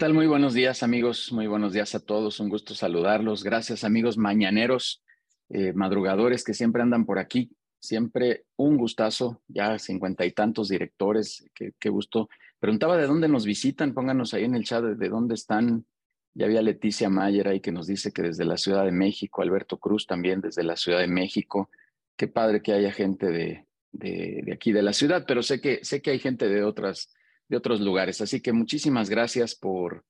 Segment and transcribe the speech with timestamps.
[0.00, 0.14] ¿Qué tal?
[0.14, 3.44] Muy buenos días amigos, muy buenos días a todos, un gusto saludarlos.
[3.44, 5.02] Gracias amigos mañaneros,
[5.50, 11.44] eh, madrugadores que siempre andan por aquí, siempre un gustazo, ya cincuenta y tantos directores,
[11.54, 12.30] qué, qué, gusto.
[12.58, 15.84] Preguntaba de dónde nos visitan, pónganos ahí en el chat de dónde están.
[16.32, 19.76] Ya había Leticia Mayer ahí que nos dice que desde la Ciudad de México, Alberto
[19.76, 21.68] Cruz también desde la Ciudad de México.
[22.16, 25.84] Qué padre que haya gente de, de, de aquí de la ciudad, pero sé que,
[25.84, 27.12] sé que hay gente de otras
[27.50, 28.20] de otros lugares.
[28.20, 30.04] Así que muchísimas gracias por,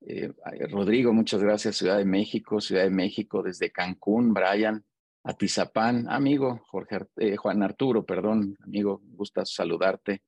[0.00, 0.32] eh,
[0.70, 4.82] Rodrigo, muchas gracias, Ciudad de México, Ciudad de México, desde Cancún, Brian,
[5.22, 10.22] Atizapán, amigo, Jorge, eh, Juan Arturo, perdón, amigo, gusta saludarte.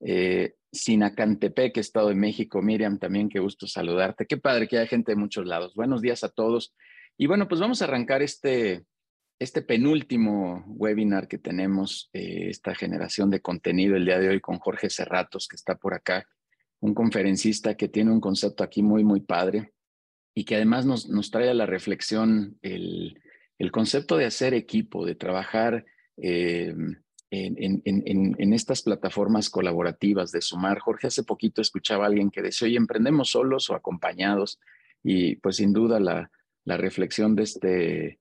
[0.00, 4.26] Eh, Sinacantepec, Estado de México, Miriam, también qué gusto saludarte.
[4.26, 5.74] Qué padre que haya gente de muchos lados.
[5.74, 6.74] Buenos días a todos.
[7.16, 8.84] Y bueno, pues vamos a arrancar este,
[9.38, 14.58] este penúltimo webinar que tenemos, eh, esta generación de contenido el día de hoy con
[14.58, 16.26] Jorge Cerratos, que está por acá,
[16.80, 19.72] un conferencista que tiene un concepto aquí muy, muy padre
[20.34, 23.20] y que además nos, nos trae a la reflexión el,
[23.58, 25.84] el concepto de hacer equipo, de trabajar
[26.16, 26.74] eh,
[27.30, 30.78] en, en, en, estas plataformas colaborativas, de sumar.
[30.78, 34.60] Jorge hace poquito escuchaba a alguien que decía, oye, emprendemos solos o acompañados,
[35.02, 36.30] y pues sin duda la,
[36.64, 38.18] la reflexión de este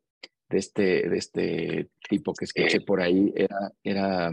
[0.54, 4.30] de este, de este tipo que escuché por ahí era, era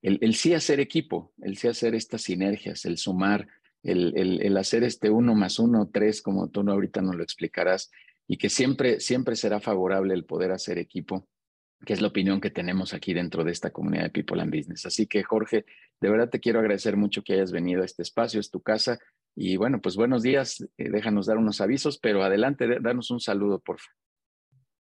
[0.00, 3.48] el, el sí hacer equipo, el sí hacer estas sinergias, el sumar,
[3.82, 7.90] el, el, el, hacer este uno más uno, tres, como tú ahorita nos lo explicarás,
[8.28, 11.28] y que siempre, siempre será favorable el poder hacer equipo,
[11.84, 14.86] que es la opinión que tenemos aquí dentro de esta comunidad de People and Business.
[14.86, 15.64] Así que, Jorge,
[16.00, 18.98] de verdad te quiero agradecer mucho que hayas venido a este espacio, es tu casa.
[19.34, 23.58] Y bueno, pues buenos días, eh, déjanos dar unos avisos, pero adelante, danos un saludo,
[23.58, 24.05] por favor.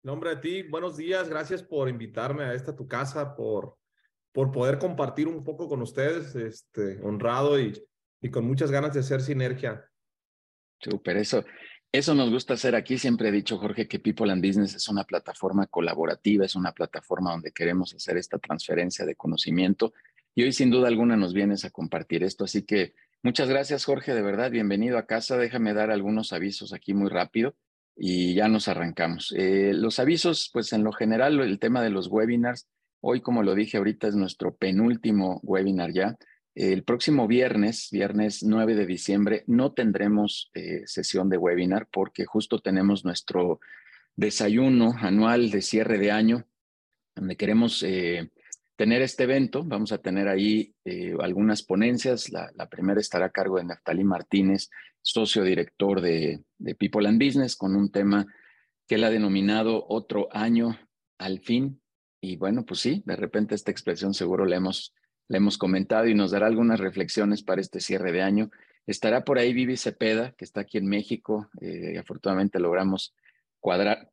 [0.03, 3.77] Nombre a ti, buenos días, gracias por invitarme a esta tu casa, por,
[4.33, 7.81] por poder compartir un poco con ustedes, este, honrado y,
[8.21, 9.89] y con muchas ganas de hacer sinergia.
[10.81, 11.45] Súper, eso,
[11.89, 12.97] eso nos gusta hacer aquí.
[12.97, 17.31] Siempre he dicho, Jorge, que People and Business es una plataforma colaborativa, es una plataforma
[17.31, 19.93] donde queremos hacer esta transferencia de conocimiento.
[20.35, 22.43] Y hoy, sin duda alguna, nos vienes a compartir esto.
[22.43, 25.37] Así que muchas gracias, Jorge, de verdad, bienvenido a casa.
[25.37, 27.55] Déjame dar algunos avisos aquí muy rápido
[27.95, 29.33] y ya nos arrancamos.
[29.37, 32.67] Eh, los avisos, pues en lo general, el tema de los webinars,
[33.01, 36.17] hoy como lo dije ahorita es nuestro penúltimo webinar ya.
[36.55, 42.59] El próximo viernes, viernes 9 de diciembre, no tendremos eh, sesión de webinar porque justo
[42.59, 43.59] tenemos nuestro
[44.15, 46.45] desayuno anual de cierre de año,
[47.15, 48.29] donde queremos eh,
[48.75, 49.63] tener este evento.
[49.63, 50.75] Vamos a tener ahí
[51.19, 52.29] algunas ponencias.
[52.31, 54.69] La, la, primera estará a cargo de Naftalí Martínez,
[55.03, 56.43] socio director de,
[56.79, 58.25] People and Business, con un tema
[58.87, 60.79] que él ha denominado Otro año
[61.19, 61.81] al fin.
[62.21, 64.95] Y bueno, pues sí, de repente esta expresión seguro la hemos,
[65.27, 68.49] la hemos comentado y nos dará algunas reflexiones para este cierre de año.
[68.87, 71.49] Estará por ahí Vivi Cepeda, que está aquí en México.
[71.59, 73.13] Eh, afortunadamente logramos
[73.59, 74.09] cuadrar,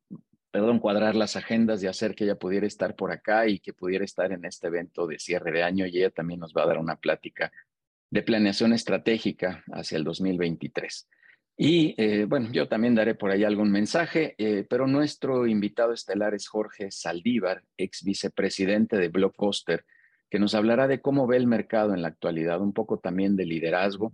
[0.51, 4.03] perdón, cuadrar las agendas y hacer que ella pudiera estar por acá y que pudiera
[4.03, 6.77] estar en este evento de cierre de año y ella también nos va a dar
[6.77, 7.51] una plática
[8.11, 11.09] de planeación estratégica hacia el 2023.
[11.57, 16.35] Y eh, bueno, yo también daré por ahí algún mensaje, eh, pero nuestro invitado estelar
[16.35, 19.85] es Jorge Saldívar, ex vicepresidente de Blockbuster,
[20.29, 23.45] que nos hablará de cómo ve el mercado en la actualidad, un poco también de
[23.45, 24.13] liderazgo,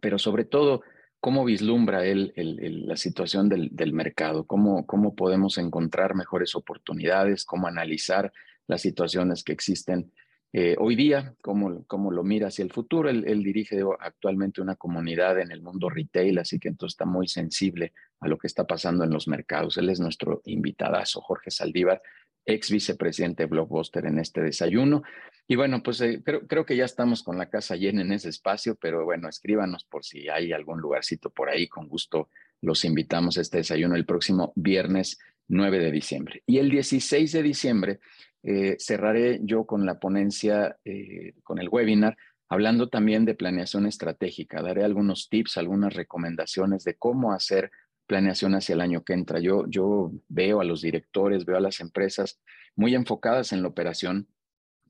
[0.00, 0.82] pero sobre todo
[1.24, 4.46] ¿Cómo vislumbra él el, la situación del, del mercado?
[4.46, 7.46] ¿Cómo, ¿Cómo podemos encontrar mejores oportunidades?
[7.46, 8.30] ¿Cómo analizar
[8.66, 10.12] las situaciones que existen
[10.56, 11.34] eh, hoy día?
[11.40, 13.10] ¿Cómo, ¿Cómo, lo mira hacia el futuro?
[13.10, 17.92] Él, dirige actualmente una comunidad en el mundo retail, así que entonces está muy sensible
[18.20, 19.78] a lo que está pasando en los mercados.
[19.78, 22.00] Él es nuestro invitadazo, Jorge Saldívar,
[22.46, 25.02] ex vicepresidente de Blockbuster en este desayuno.
[25.48, 28.28] Y bueno, pues eh, creo, creo que ya estamos con la casa llena en ese
[28.28, 32.28] espacio, pero bueno, escríbanos por si hay algún lugarcito por ahí, con gusto
[32.60, 35.18] los invitamos a este desayuno el próximo viernes
[35.48, 36.42] 9 de diciembre.
[36.46, 37.98] Y el 16 de diciembre
[38.46, 42.14] eh, cerraré yo con la ponencia, eh, con el webinar,
[42.50, 44.60] hablando también de planeación estratégica.
[44.62, 47.70] Daré algunos tips, algunas recomendaciones de cómo hacer
[48.06, 49.40] planeación hacia el año que entra.
[49.40, 52.38] Yo, yo veo a los directores, veo a las empresas
[52.76, 54.28] muy enfocadas en la operación,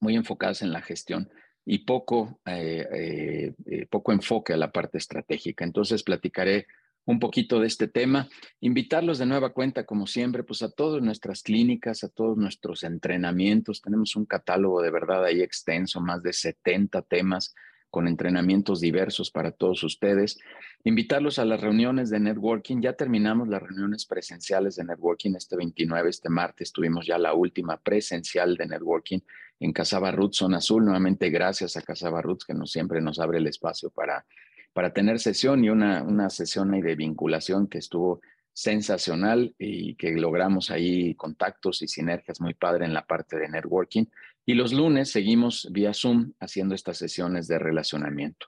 [0.00, 1.30] muy enfocadas en la gestión
[1.64, 3.54] y poco, eh,
[3.88, 5.64] poco enfoque a la parte estratégica.
[5.64, 6.66] Entonces platicaré
[7.06, 8.28] un poquito de este tema,
[8.60, 13.82] invitarlos de nueva cuenta, como siempre, pues a todas nuestras clínicas, a todos nuestros entrenamientos.
[13.82, 17.54] Tenemos un catálogo de verdad ahí extenso, más de 70 temas
[17.94, 20.38] con entrenamientos diversos para todos ustedes.
[20.82, 22.80] Invitarlos a las reuniones de networking.
[22.80, 27.76] Ya terminamos las reuniones presenciales de networking este 29, este martes tuvimos ya la última
[27.76, 29.20] presencial de networking
[29.60, 30.84] en Casaba Roots, Zona Azul.
[30.84, 34.26] Nuevamente gracias a Casaba Roots que nos, siempre nos abre el espacio para
[34.74, 38.20] para tener sesión y una, una sesión de vinculación que estuvo
[38.52, 44.04] sensacional y que logramos ahí contactos y sinergias muy padre en la parte de networking.
[44.44, 48.46] Y los lunes seguimos vía Zoom haciendo estas sesiones de relacionamiento.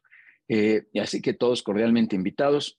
[0.48, 2.78] Eh, así que todos cordialmente invitados.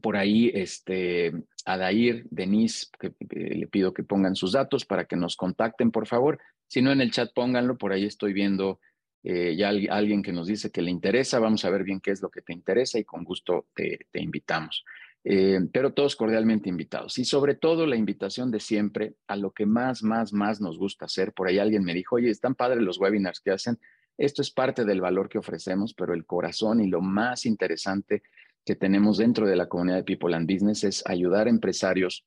[0.00, 1.32] Por ahí, este,
[1.64, 2.88] Adair, Denise,
[3.30, 6.38] le pido que pongan sus datos para que nos contacten, por favor.
[6.66, 8.80] Si no, en el chat pónganlo, por ahí estoy viendo
[9.24, 11.38] eh, ya alguien que nos dice que le interesa.
[11.38, 14.84] Vamos a ver bien qué es lo que te interesa y con gusto te invitamos.
[15.24, 17.18] Eh, pero todos cordialmente invitados.
[17.18, 21.04] Y sobre todo la invitación de siempre a lo que más, más, más nos gusta
[21.04, 21.32] hacer.
[21.32, 23.78] Por ahí alguien me dijo, oye, están padres los webinars que hacen.
[24.18, 28.22] Esto es parte del valor que ofrecemos, pero el corazón y lo más interesante
[28.64, 32.24] que tenemos dentro de la comunidad de People and Business es ayudar a empresarios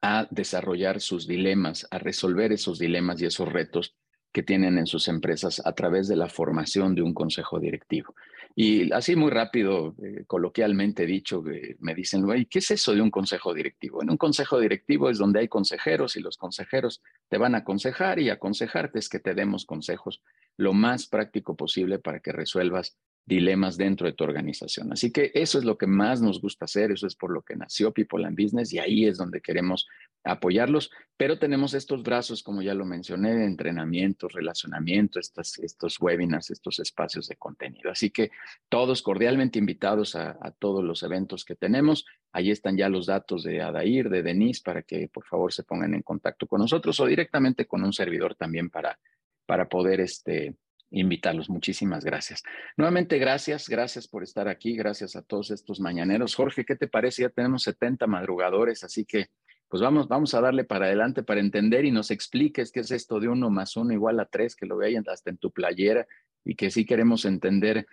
[0.00, 3.94] a desarrollar sus dilemas, a resolver esos dilemas y esos retos
[4.32, 8.14] que tienen en sus empresas a través de la formación de un consejo directivo.
[8.54, 13.10] Y así muy rápido, eh, coloquialmente dicho, eh, me dicen, ¿qué es eso de un
[13.10, 14.02] consejo directivo?
[14.02, 18.18] En un consejo directivo es donde hay consejeros y los consejeros te van a aconsejar
[18.18, 20.22] y aconsejarte es que te demos consejos
[20.58, 24.92] lo más práctico posible para que resuelvas dilemas dentro de tu organización.
[24.92, 27.54] Así que eso es lo que más nos gusta hacer, eso es por lo que
[27.54, 29.86] nació People and Business y ahí es donde queremos
[30.24, 36.50] apoyarlos, pero tenemos estos brazos, como ya lo mencioné, de entrenamiento, relacionamiento, estos, estos webinars,
[36.50, 37.90] estos espacios de contenido.
[37.90, 38.30] Así que
[38.68, 42.04] todos cordialmente invitados a, a todos los eventos que tenemos.
[42.32, 45.94] Ahí están ya los datos de Adair, de Denise, para que por favor se pongan
[45.94, 48.98] en contacto con nosotros o directamente con un servidor también para,
[49.46, 50.56] para poder este,
[50.92, 51.50] invitarlos.
[51.50, 52.42] Muchísimas gracias.
[52.76, 56.34] Nuevamente, gracias, gracias por estar aquí, gracias a todos estos mañaneros.
[56.34, 57.22] Jorge, ¿qué te parece?
[57.22, 59.28] Ya tenemos 70 madrugadores, así que
[59.68, 63.20] pues vamos, vamos a darle para adelante para entender y nos expliques qué es esto
[63.20, 66.06] de uno más uno igual a tres, que lo vean hasta en tu playera
[66.44, 67.86] y que sí queremos entender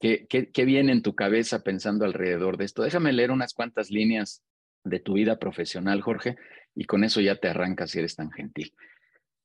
[0.00, 2.82] qué, qué, qué viene en tu cabeza pensando alrededor de esto.
[2.82, 4.42] Déjame leer unas cuantas líneas
[4.82, 6.36] de tu vida profesional, Jorge,
[6.74, 8.72] y con eso ya te arrancas si eres tan gentil.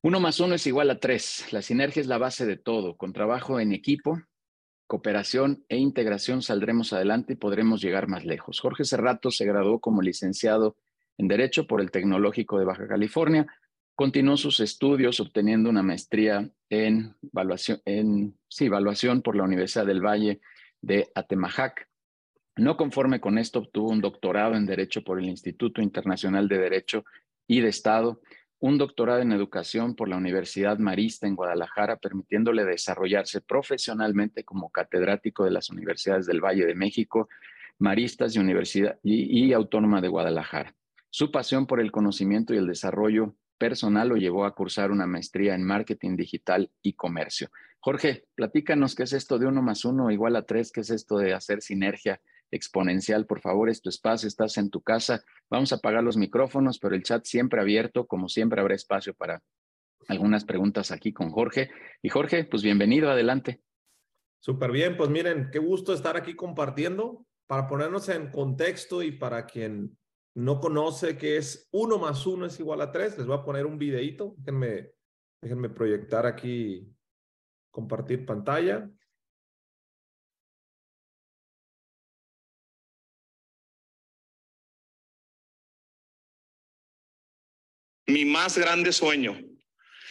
[0.04, 1.46] Uno más uno es igual a tres.
[1.52, 2.96] La sinergia es la base de todo.
[2.96, 4.20] Con trabajo en equipo,
[4.88, 8.58] cooperación e integración saldremos adelante y podremos llegar más lejos.
[8.58, 10.76] Jorge Cerrato se graduó como licenciado
[11.18, 13.46] en Derecho por el Tecnológico de Baja California.
[13.94, 17.80] Continuó sus estudios obteniendo una maestría en evaluación,
[18.58, 20.40] evaluación por la Universidad del Valle
[20.80, 21.88] de Atemajac.
[22.56, 27.04] No conforme con esto, obtuvo un doctorado en Derecho por el Instituto Internacional de Derecho
[27.46, 28.20] y de Estado
[28.62, 35.44] un doctorado en educación por la Universidad Marista en Guadalajara, permitiéndole desarrollarse profesionalmente como catedrático
[35.44, 37.28] de las universidades del Valle de México,
[37.80, 40.76] Maristas y, Universidad, y, Autónoma de Guadalajara.
[41.10, 45.56] Su pasión por el conocimiento y el desarrollo personal lo llevó a cursar una maestría
[45.56, 47.50] en marketing digital y comercio.
[47.80, 51.18] Jorge, platícanos qué es esto de uno más uno igual a tres, qué es esto
[51.18, 52.20] de hacer sinergia
[52.52, 53.26] exponencial.
[53.26, 55.24] Por favor, es tu espacio, estás en tu casa.
[55.50, 59.42] Vamos a apagar los micrófonos, pero el chat siempre abierto, como siempre habrá espacio para
[60.08, 61.70] algunas preguntas aquí con Jorge.
[62.02, 63.60] Y Jorge, pues bienvenido, adelante.
[64.38, 69.46] Súper bien, pues miren, qué gusto estar aquí compartiendo para ponernos en contexto y para
[69.46, 69.96] quien
[70.34, 73.66] no conoce que es uno más uno es igual a tres, les voy a poner
[73.66, 74.34] un videito.
[74.38, 74.90] Déjenme,
[75.40, 76.90] déjenme proyectar aquí,
[77.70, 78.90] compartir pantalla.
[88.12, 89.40] Mi más grande sueño.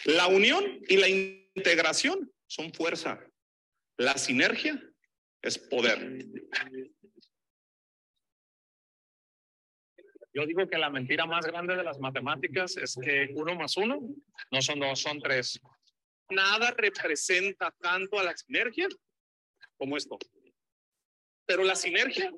[0.06, 3.20] La unión y la integración son fuerza.
[3.98, 4.82] La sinergia
[5.42, 6.26] es poder.
[10.34, 14.00] Yo digo que la mentira más grande de las matemáticas es que uno más uno
[14.50, 15.60] no son dos, son tres.
[16.30, 18.88] Nada representa tanto a la sinergia
[19.78, 20.18] como esto.
[21.46, 22.32] Pero la sinergia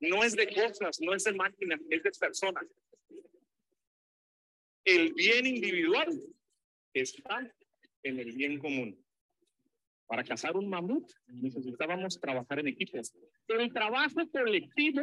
[0.00, 2.64] no es de cosas, no es de máquinas, es de personas
[4.88, 6.08] el bien individual
[6.94, 7.52] está
[8.02, 8.98] en el bien común.
[10.06, 13.14] Para cazar un mamut necesitábamos trabajar en equipos.
[13.48, 15.02] El trabajo colectivo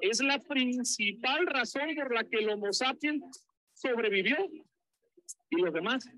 [0.00, 3.22] es la principal razón por la que el Homo sapiens
[3.72, 4.36] sobrevivió
[5.50, 6.08] y los demás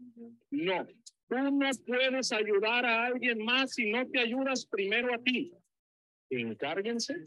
[0.51, 0.87] no.
[1.29, 5.53] Tú no puedes ayudar a alguien más si no te ayudas primero a ti.
[6.31, 7.25] Encárguense.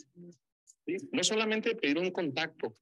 [1.11, 2.75] No solamente pedir un contacto,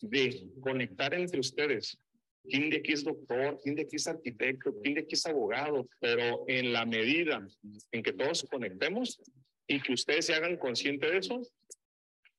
[0.00, 1.98] de conectar entre ustedes,
[2.48, 5.88] quién de aquí es doctor, quién de aquí es arquitecto, quién de aquí es abogado,
[6.00, 7.46] pero en la medida
[7.92, 9.20] en que todos conectemos
[9.66, 11.42] y que ustedes se hagan conscientes de eso,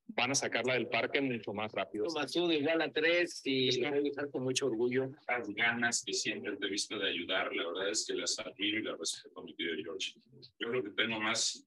[0.08, 2.06] van a sacarla del parque mucho más rápido.
[2.14, 5.12] Más uno igual a tres y lo voy a dejar con mucho orgullo.
[5.28, 8.80] Las ganas que siempre te he visto de ayudar, la verdad es que las admiro
[8.80, 10.14] y las respeto, mi querido George.
[10.60, 11.66] Yo creo que tengo más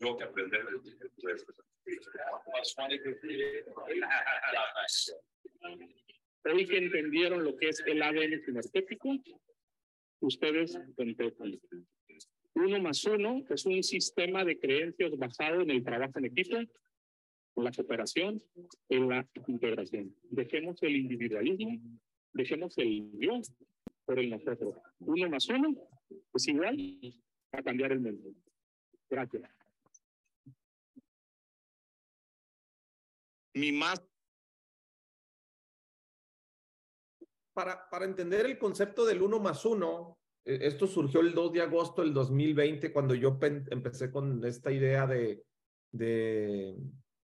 [0.00, 0.78] yo que aprender de
[6.44, 9.16] Hoy que entendieron lo que es el ADN sinergético,
[10.20, 11.58] ustedes contestan.
[12.54, 17.64] Uno más uno es un sistema de creencias basado en el trabajo en equipo, en
[17.64, 18.42] la cooperación,
[18.88, 20.14] en la integración.
[20.30, 21.78] Dejemos el individualismo,
[22.32, 23.40] dejemos el yo
[24.04, 24.76] por el nosotros.
[25.00, 25.74] Uno más uno
[26.34, 26.98] es igual
[27.52, 28.30] a cambiar el mundo.
[29.10, 29.42] Gracias.
[33.54, 34.07] Mi más
[37.58, 41.60] Para, para entender el concepto del uno más uno, eh, esto surgió el 2 de
[41.62, 45.42] agosto del 2020 cuando yo empecé con esta idea de,
[45.90, 46.76] de,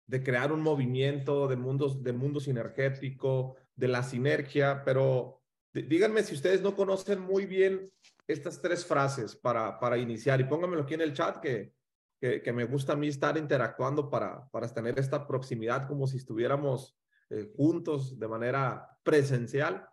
[0.06, 5.40] de crear un movimiento de mundos, de mundo sinergético, de la sinergia, pero
[5.73, 7.90] dí- díganme si ustedes no conocen muy bien
[8.26, 11.73] estas tres frases para, para iniciar y pónganmelo aquí en el chat que,
[12.20, 16.18] que, que me gusta a mí estar interactuando para, para tener esta proximidad como si
[16.18, 16.99] estuviéramos
[17.30, 19.88] eh, juntos de manera presencial.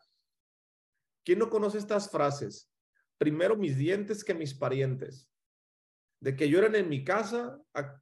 [1.26, 2.72] ¿Quién no conoce estas frases?
[3.18, 5.28] Primero mis dientes que mis parientes.
[6.22, 8.00] De que lloren en mi casa, a,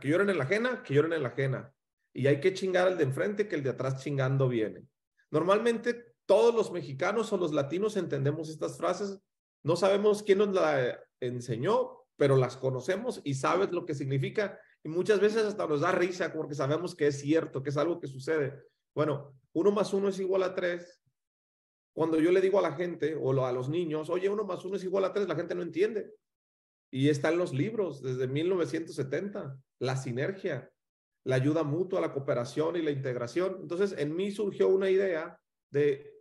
[0.00, 1.72] que lloren en la ajena, que lloren en la ajena.
[2.12, 4.84] Y hay que chingar al de enfrente que el de atrás chingando viene.
[5.30, 9.18] Normalmente todos los mexicanos o los latinos entendemos estas frases.
[9.62, 14.58] No sabemos quién nos la enseñó, pero las conocemos y sabes lo que significa.
[14.82, 18.00] Y muchas veces hasta nos da risa porque sabemos que es cierto, que es algo
[18.00, 18.60] que sucede.
[18.94, 21.03] Bueno, uno más uno es igual a tres.
[21.94, 24.76] Cuando yo le digo a la gente o a los niños, oye, uno más uno
[24.76, 26.12] es igual a tres, la gente no entiende.
[26.90, 30.70] Y está en los libros desde 1970, la sinergia,
[31.24, 33.58] la ayuda mutua, la cooperación y la integración.
[33.62, 36.12] Entonces, en mí surgió una idea de,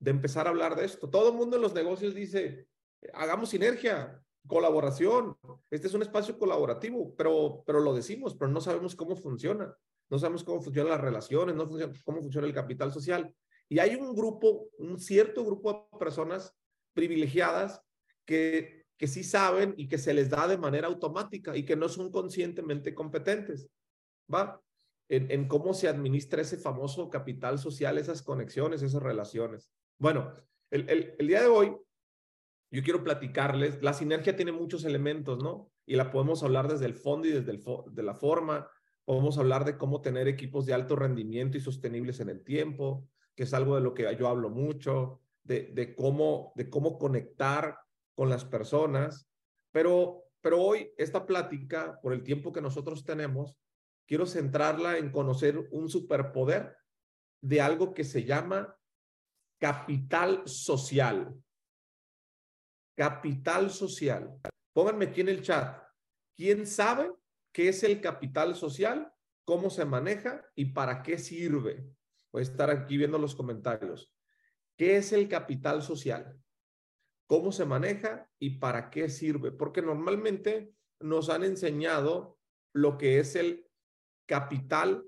[0.00, 1.08] de empezar a hablar de esto.
[1.08, 2.66] Todo el mundo en los negocios dice,
[3.14, 5.36] hagamos sinergia, colaboración.
[5.70, 9.74] Este es un espacio colaborativo, pero, pero lo decimos, pero no sabemos cómo funciona.
[10.08, 13.32] No sabemos cómo funcionan las relaciones, no funciona, cómo funciona el capital social.
[13.70, 16.54] Y hay un grupo, un cierto grupo de personas
[16.92, 17.80] privilegiadas
[18.26, 21.88] que, que sí saben y que se les da de manera automática y que no
[21.88, 23.70] son conscientemente competentes,
[24.32, 24.60] ¿va?
[25.08, 29.70] En, en cómo se administra ese famoso capital social, esas conexiones, esas relaciones.
[29.98, 30.34] Bueno,
[30.70, 31.76] el, el, el día de hoy
[32.72, 35.70] yo quiero platicarles, la sinergia tiene muchos elementos, ¿no?
[35.86, 38.68] Y la podemos hablar desde el fondo y desde el fo de la forma,
[39.04, 43.08] podemos hablar de cómo tener equipos de alto rendimiento y sostenibles en el tiempo,
[43.40, 47.74] que es algo de lo que yo hablo mucho, de, cómo, de cómo conectar
[48.14, 49.30] con las personas.
[49.72, 53.56] Pero, pero hoy esta plática, por el tiempo que nosotros tenemos,
[54.06, 56.76] quiero centrarla en conocer un superpoder
[57.40, 58.76] de algo que se llama
[59.58, 61.34] capital social.
[62.94, 64.38] Capital social.
[64.74, 65.82] Pónganme aquí en el chat.
[66.36, 67.10] ¿Quién sabe
[67.52, 69.10] qué es el capital social?
[69.46, 71.90] ¿Cómo se maneja y para qué sirve?
[72.32, 74.12] Voy a estar aquí viendo los comentarios.
[74.76, 76.38] ¿Qué es el capital social?
[77.26, 79.52] ¿Cómo se maneja y para qué sirve?
[79.52, 82.38] Porque normalmente nos han enseñado
[82.72, 83.66] lo que es el
[84.26, 85.04] capital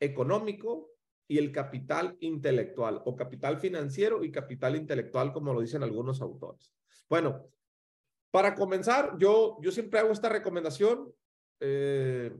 [0.00, 0.90] económico
[1.28, 6.72] y el capital intelectual o capital financiero y capital intelectual, como lo dicen algunos autores.
[7.08, 7.48] Bueno,
[8.30, 11.12] para comenzar, yo, yo siempre hago esta recomendación.
[11.60, 12.32] Eh,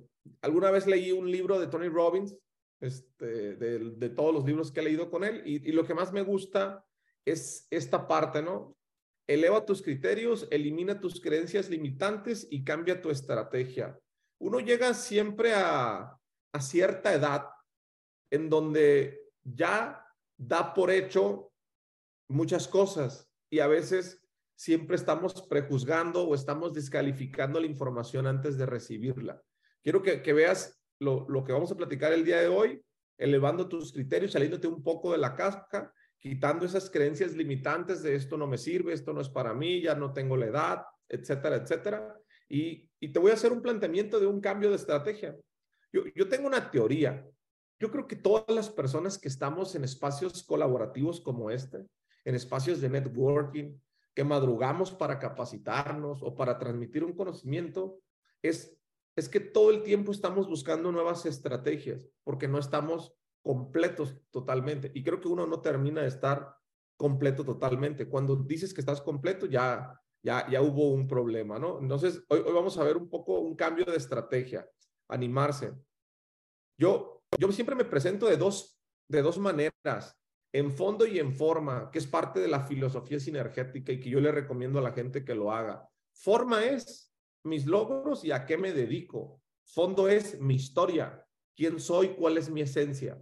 [0.42, 2.36] alguna vez leí un libro de Tony Robbins,
[2.80, 6.23] este, de, todos los libros que he leído con él, y, lo que más me
[6.23, 6.85] gusta
[7.25, 8.76] es esta parte, ¿no?
[9.26, 13.99] Eleva tus criterios, elimina tus creencias limitantes y cambia tu estrategia.
[14.38, 16.12] Uno llega siempre a,
[16.59, 17.50] cierta edad
[18.30, 20.02] en donde ya
[20.38, 21.52] da por hecho
[22.28, 28.64] muchas cosas y a veces siempre estamos prejuzgando o estamos descalificando la información antes de
[28.64, 29.42] recibirla.
[29.83, 32.82] Quiero que veas lo, lo, que vamos a platicar el día de hoy,
[33.18, 38.36] elevando tus criterios, saliéndote un poco de la casca, quitando esas creencias limitantes de esto
[38.36, 42.18] no me sirve, esto no es para mí, ya no tengo la edad, etcétera, etcétera.
[42.48, 45.36] Y, y te voy a hacer un planteamiento de un cambio de estrategia.
[45.92, 47.26] Yo, yo tengo una teoría.
[47.78, 51.84] Yo creo que todas las personas que estamos en espacios colaborativos como este,
[52.24, 53.78] en espacios de networking,
[54.14, 58.00] que madrugamos para capacitarnos o para transmitir un conocimiento,
[58.42, 58.74] es,
[59.16, 64.92] es que todo el tiempo estamos buscando nuevas estrategias porque no estamos completos totalmente.
[64.94, 66.54] Y creo que uno no termina de estar
[66.99, 68.08] completo totalmente.
[68.08, 71.80] Cuando dices que estás completo, ya, ya, ya hubo un problema, ¿no?
[71.80, 74.68] Entonces, hoy, hoy vamos a ver un poco un cambio de estrategia,
[75.08, 75.73] animarse.
[76.78, 80.18] Yo, yo siempre me presento de dos, de dos maneras
[80.52, 84.20] en fondo y en forma, que es parte de la filosofía sinergética y que yo
[84.20, 85.88] le recomiendo a la gente que lo haga.
[86.12, 87.14] Forma es
[87.46, 89.40] mis logros y a qué me dedico.
[89.64, 91.26] Fondo es mi historia,
[91.56, 93.18] quién soy, cuál es mi esencia.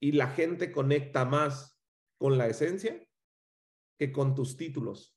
[0.00, 1.78] Y la gente conecta más
[2.18, 3.06] con la esencia
[3.98, 5.16] que con tus títulos.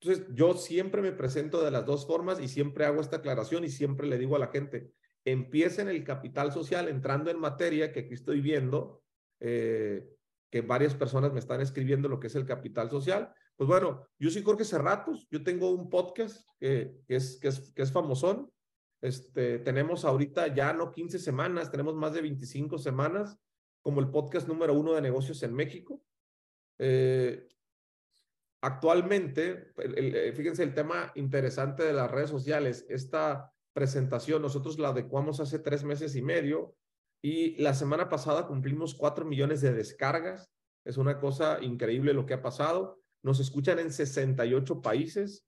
[0.00, 3.68] Entonces, yo siempre me presento de las dos formas y siempre hago esta aclaración y
[3.68, 4.92] siempre le digo a la gente,
[5.24, 9.02] empiecen el capital social entrando en materia que aquí estoy viendo,
[9.38, 10.04] eh,
[10.50, 13.32] que varias personas me están escribiendo lo que es el capital social.
[13.56, 17.82] Pues bueno, yo soy Jorge Cerratos, yo tengo un podcast que, es, que, es, que
[17.82, 18.50] es famosón.
[19.00, 23.38] Este, tenemos ahorita ya no 15 semanas, tenemos más de 25 semanas
[23.82, 26.04] como el podcast número uno de negocios en México.
[26.78, 27.48] Eh,
[28.62, 35.40] actualmente, eh, fíjense el tema interesante de las redes sociales, esta presentación, nosotros la adecuamos
[35.40, 36.76] hace tres meses y medio
[37.22, 40.50] y la semana pasada cumplimos cuatro millones de descargas.
[40.84, 43.01] Es una cosa increíble lo que ha pasado.
[43.22, 45.46] Nos escuchan en 68 países.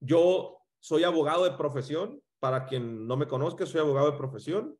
[0.00, 2.20] Yo soy abogado de profesión.
[2.40, 4.76] Para quien no me conozca, soy abogado de profesión.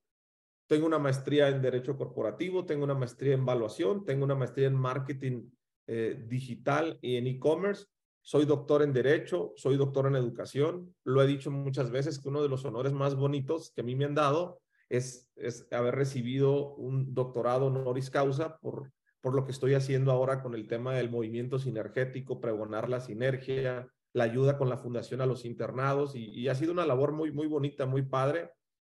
[0.67, 4.77] Tengo una maestría en Derecho Corporativo, tengo una maestría en Evaluación, tengo una maestría en
[4.77, 5.51] Marketing
[5.87, 7.87] eh, digital y en e-commerce.
[8.23, 10.95] Soy doctor en Derecho, soy doctor en Educación.
[11.05, 13.95] Lo he dicho muchas veces que uno de los honores más bonitos que a mí
[13.95, 19.53] me han dado es, es haber recibido un doctorado honoris causa por, por lo que
[19.53, 24.69] estoy haciendo ahora con el tema del movimiento sinergético, pregonar la sinergia, la ayuda con
[24.69, 28.51] la fundación a los internados y, ha sido una labor muy, muy bonita, muy padre.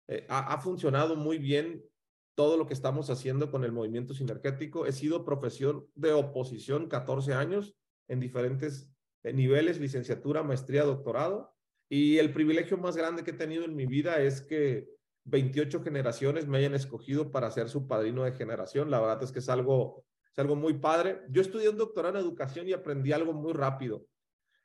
[0.08, 1.84] Eh, ha, ha, funcionado muy bien
[2.36, 4.86] todo lo que estamos haciendo con el movimiento sinergético.
[4.86, 7.76] He sido profesión de oposición 14 años
[8.08, 8.90] en diferentes
[9.24, 11.54] eh, niveles, licenciatura, maestría, doctorado.
[11.90, 14.90] Y el privilegio más grande que he tenido en mi vida es que
[15.26, 18.92] 28 generaciones me hayan escogido para ser su padrino de generación.
[18.92, 21.22] La verdad es que es algo, es algo muy padre.
[21.30, 24.08] Yo estudié un doctorado en educación y aprendí algo muy rápido.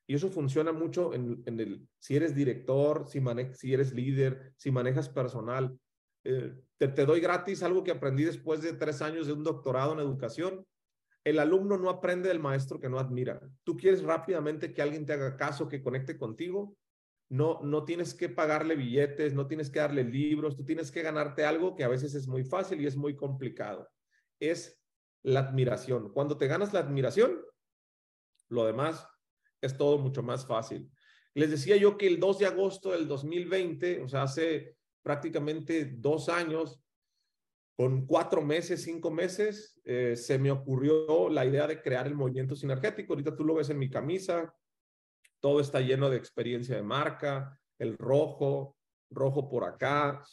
[0.06, 3.20] Y eso funciona mucho en, el, si eres director, si,
[3.52, 5.78] si eres líder, si manejas personal.
[6.24, 9.92] Eh, te, te doy gratis algo que aprendí después de tres años de un doctorado
[9.92, 10.64] en educación.
[11.24, 13.38] El alumno no aprende del maestro que no admira.
[13.64, 16.74] Tú quieres rápidamente que alguien te haga caso, que conecte contigo.
[17.28, 21.44] No, no tienes que pagarle billetes, no tienes que darle libros, tú tienes que ganarte
[21.44, 23.86] algo que a veces es muy fácil y es muy complicado.
[24.40, 24.77] Es
[25.22, 26.12] la admiración.
[26.12, 27.40] Cuando te ganas la admiración,
[28.48, 29.06] lo demás
[29.60, 30.90] es todo mucho más fácil.
[31.34, 36.28] Les decía yo que el 2 de agosto del 2020, o sea, hace prácticamente dos
[36.28, 36.82] años,
[37.76, 42.56] con cuatro meses, cinco meses, eh, se me ocurrió la idea de crear el movimiento
[42.56, 43.12] sinergético.
[43.12, 44.52] Ahorita tú lo ves en mi camisa,
[45.40, 48.76] todo está lleno de experiencia de marca, el rojo,
[49.10, 50.24] rojo por acá,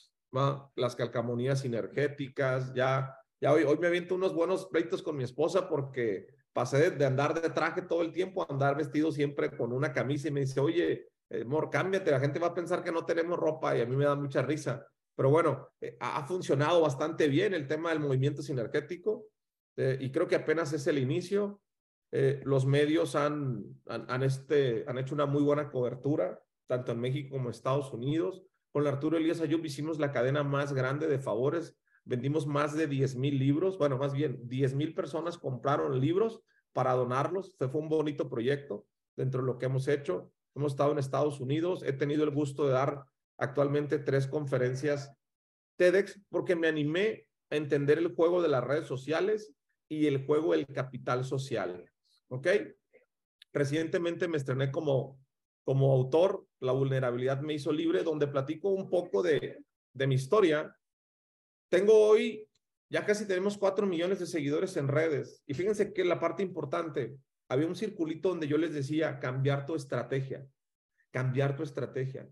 [0.75, 3.15] las calcamonías sinergéticas, ya,
[3.51, 7.49] hoy, hoy me aviento unos buenos pleitos con mi esposa porque pasé de, andar de
[7.49, 11.09] traje todo el tiempo a andar vestido siempre con una camisa y me dice, oye,
[11.41, 14.05] amor, cámbiate, la gente va a pensar que no tenemos ropa y a mí me
[14.05, 14.87] da mucha risa.
[15.15, 19.27] Pero bueno, eh, ha funcionado bastante bien el tema del movimiento sinergético
[19.77, 21.61] eh, y creo que apenas es el inicio.
[22.11, 27.31] Eh, los medios han, han, este, han hecho una muy buena cobertura, tanto en México
[27.31, 28.43] como en Estados Unidos.
[28.71, 33.15] Con Arturo Elías Ayub hicimos la cadena más grande de favores vendimos más de 10
[33.15, 36.41] mil libros, bueno, más bien 10 mil personas compraron libros
[36.71, 37.55] para donarlos.
[37.57, 40.31] Fue un bonito proyecto dentro de lo que hemos hecho.
[40.55, 43.05] Hemos estado en Estados Unidos, he tenido el gusto de dar
[43.37, 45.11] actualmente tres conferencias
[45.77, 49.53] TEDx porque me animé a entender el juego de las redes sociales
[49.89, 51.89] y el juego del capital social.
[52.29, 52.47] ¿Ok?
[53.51, 55.19] Recientemente me estrené como,
[55.63, 59.63] como autor, La vulnerabilidad me hizo libre, donde platico un poco de,
[59.93, 60.75] de mi historia
[61.69, 62.47] tengo hoy,
[62.89, 65.41] ya casi tenemos cuatro millones de seguidores en redes.
[65.45, 69.75] Y fíjense que la parte importante, había un circulito donde yo les decía, cambiar tu
[69.75, 70.47] estrategia,
[71.11, 72.29] cambiar tu estrategia.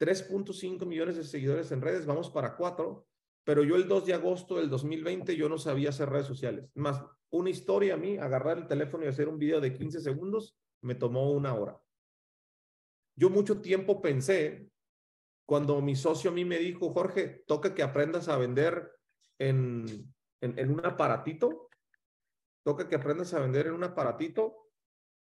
[0.00, 3.06] 3.5 millones de seguidores en redes, vamos para cuatro,
[3.44, 6.70] pero yo el 2 de agosto del 2020 yo no sabía hacer redes sociales.
[6.74, 10.56] Más, una historia a mí, agarrar el teléfono y hacer un video de 15 segundos,
[10.82, 11.78] me tomó una hora.
[13.16, 14.70] Yo mucho tiempo pensé
[15.50, 18.92] cuando mi socio a mí me dijo, Jorge, toca que aprendas a vender
[19.36, 19.84] en,
[20.40, 21.68] en, un aparatito,
[22.62, 24.68] toca que aprendas a vender en un aparatito.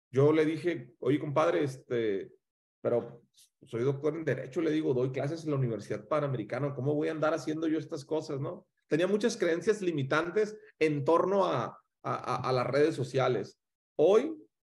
[0.10, 2.32] Yo le dije, oye, compadre, este,
[2.80, 3.24] pero
[3.64, 7.12] soy doctor en Derecho, le digo, doy clases en la Universidad Panamericana, ¿cómo voy a
[7.12, 8.66] andar haciendo yo estas cosas, no?
[8.88, 13.60] Tenía muchas creencias limitantes en torno a, a, a las redes sociales.
[13.98, 14.34] Hoy,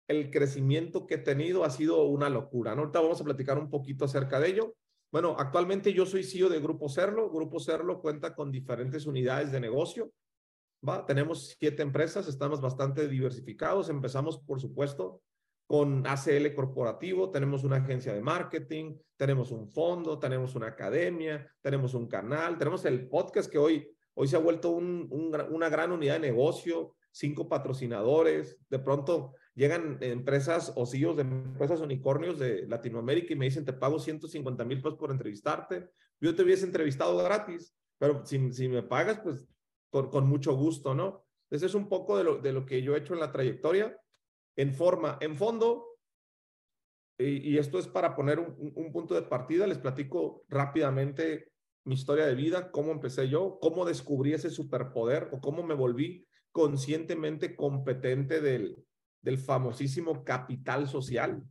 [0.09, 2.81] el crecimiento que he tenido ha sido una locura, ¿no?
[2.81, 4.75] Ahorita vamos a platicar un poquito acerca de ello.
[5.11, 7.31] Bueno, actualmente yo soy CEO de Grupo Cerlo.
[7.31, 10.13] Grupo Cerlo cuenta con diferentes unidades de negocio.
[10.87, 11.07] ¿va?
[11.07, 13.89] Tenemos siete empresas, estamos bastante diversificados.
[13.89, 15.23] Empezamos, por supuesto,
[15.67, 21.93] con ACL Corporativo, tenemos una agencia de marketing, tenemos un fondo, tenemos una academia, tenemos
[21.93, 25.09] un canal, tenemos el podcast que hoy, hoy se ha vuelto un,
[25.51, 31.81] una gran unidad de negocio, cinco patrocinadores, de pronto llegan empresas o CEOs de empresas
[31.81, 35.91] unicornios de Latinoamérica y me dicen, te pago 150 mil pesos por entrevistarte.
[36.21, 39.45] Yo te hubiese entrevistado gratis, pero si, si me pagas, pues
[39.91, 41.25] con, con, mucho gusto, ¿no?
[41.51, 44.01] Ese es un poco de lo, de lo que yo he hecho en la trayectoria.
[44.55, 45.99] En forma, en fondo,
[47.19, 51.51] y, y esto es para poner un, un punto de partida, les platico rápidamente
[51.85, 56.29] mi historia de vida, cómo empecé yo, cómo descubrí ese superpoder o cómo me volví
[56.53, 58.85] conscientemente competente del,
[59.29, 61.45] del famosísimo capital social.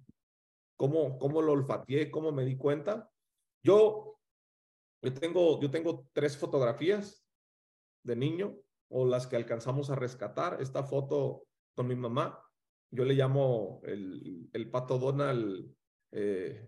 [0.80, 2.10] ¿Cómo, cómo lo olfateé?
[2.10, 3.12] ¿Cómo me di cuenta?
[3.64, 4.20] Yo,
[5.04, 7.24] yo, tengo, yo tengo tres fotografías
[8.04, 8.56] de niño
[8.90, 10.60] o las que alcanzamos a rescatar.
[10.60, 12.42] Esta foto con mi mamá,
[12.90, 15.72] yo le llamo el, el pato Donald,
[16.14, 16.68] eh,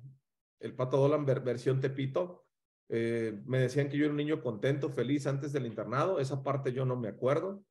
[0.60, 2.45] el pato Donald versión Tepito.
[2.88, 6.19] Eh, me decían que yo era un niño contento, feliz antes del internado.
[6.19, 7.63] Esa parte yo no me acuerdo.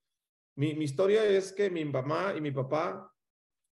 [0.56, 3.14] Mi, mi historia es que mi mamá y mi papá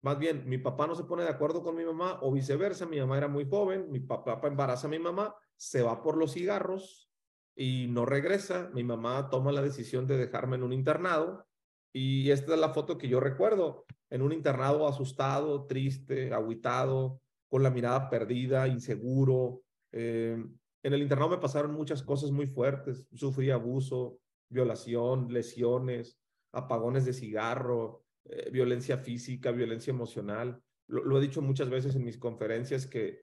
[0.07, 2.87] más bien, mi papá no se pone de acuerdo con mi mamá o viceversa.
[2.87, 6.35] Mi mamá era muy joven, mi papá embaraza a mi mamá, se va por los
[6.35, 7.11] cigarros
[7.57, 8.71] y no regresa.
[8.73, 11.45] Mi mamá toma la decisión de dejarme en un internado
[11.93, 17.65] y esta es la foto que yo recuerdo, en un internado asustado, triste, aguitado, con
[17.65, 19.63] la mirada perdida, inseguro.
[19.91, 20.37] Eh,
[20.85, 23.05] en el internado me pasaron muchas cosas muy fuertes.
[23.13, 26.17] Sufrí abuso, violación, lesiones,
[26.53, 30.61] apagones de cigarro, eh, violencia física, violencia emocional.
[30.89, 33.23] Lo, he dicho muchas veces en mis conferencias que,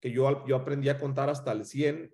[0.00, 2.12] que yo, yo aprendí a contar hasta el 100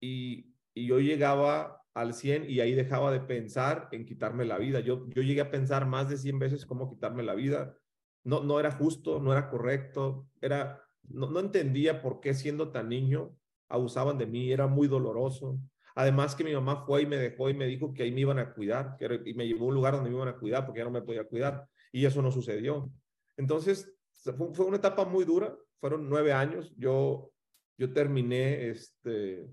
[0.00, 4.80] y, y yo llegaba al 100 y ahí dejaba de pensar en quitarme la vida.
[4.80, 7.76] Yo, yo llegué a pensar más de 100 veces cómo quitarme la vida.
[8.24, 12.88] No, no era justo, no era correcto, era, no, no entendía por qué siendo tan
[12.88, 13.36] niño
[13.68, 15.58] abusaban de mí, era muy doloroso.
[15.94, 18.38] Además que mi mamá fue y me dejó y me dijo que ahí me iban
[18.38, 20.84] a cuidar, y me llevó a un lugar donde me iban a cuidar porque ya
[20.84, 21.66] no me podía cuidar.
[21.92, 22.90] Y eso no sucedió.
[23.36, 25.56] Entonces, fue, fue una etapa muy dura.
[25.80, 26.72] Fueron nueve años.
[26.76, 27.32] Yo,
[27.78, 29.48] yo terminé, este,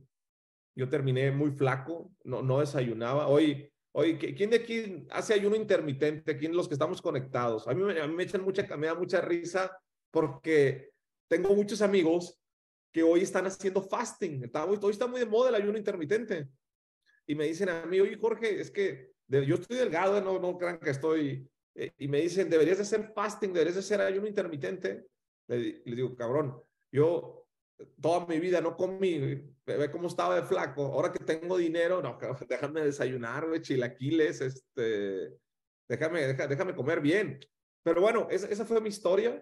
[0.76, 3.28] yo terminé muy flaco, no, no desayunaba.
[3.28, 6.38] Hoy, hoy, ¿quién de aquí hace ayuno intermitente?
[6.38, 7.68] ¿Quién de los que estamos conectados?
[7.68, 9.72] A mí, a mí me echan mucha, me da mucha risa
[10.12, 10.92] porque
[11.28, 12.40] tengo muchos amigos
[12.98, 14.46] que hoy están haciendo fasting.
[14.46, 16.48] Está, hoy, está muy de moda el ayuno intermitente.
[17.28, 20.80] Y me dicen a mí, oye, Jorge, es que yo estoy delgado, no, no crean
[20.80, 21.48] que estoy.
[21.76, 25.06] Eh, y me dicen, deberías de hacer fasting, deberías de hacer ayuno intermitente.
[25.48, 26.60] Le, digo, cabrón,
[26.92, 27.46] yo
[28.02, 30.88] toda mi vida no comí, ve cómo estaba de flaco.
[30.88, 32.18] Ahora que tengo dinero, no,
[32.50, 35.38] déjame desayunar, güey, chilaquiles, este,
[35.88, 37.40] déjame, déjame, déjame comer bien.
[37.84, 39.40] Pero bueno, esa, esa fue mi historia.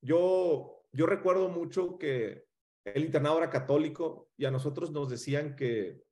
[0.00, 2.45] Yo, yo recuerdo mucho que
[2.94, 6.04] el internado era católico y a nosotros nos decían que,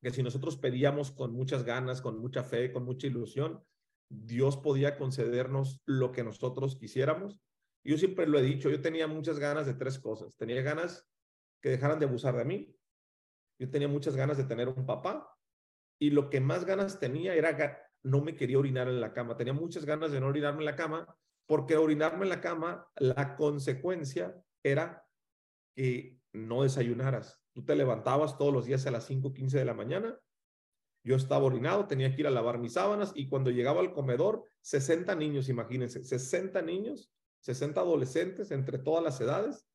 [0.00, 3.64] que si nosotros pedíamos con muchas ganas, con mucha fe, con mucha ilusión,
[4.08, 7.40] Dios podía concedernos lo que nosotros quisiéramos.
[7.84, 10.36] Yo siempre lo he dicho, yo tenía muchas ganas de tres cosas.
[10.36, 11.08] Tenía ganas
[11.60, 12.76] que dejaran de abusar de mí.
[13.58, 15.36] Yo tenía muchas ganas de tener un papá.
[15.98, 17.56] Y lo que más ganas tenía era,
[18.04, 19.36] no me quería orinar en la cama.
[19.36, 21.16] Tenía muchas ganas de no orinarme en la cama,
[21.46, 25.04] porque orinarme en la cama, la consecuencia era
[25.74, 27.40] que no desayunaras.
[27.52, 30.18] Tú te levantabas todos los días a las 5:15 de la mañana.
[31.04, 34.44] Yo estaba orinado, tenía que ir a lavar mis sábanas y cuando llegaba al comedor,
[34.60, 39.66] 60 niños, imagínense, 60 niños, 60 adolescentes entre todas las edades.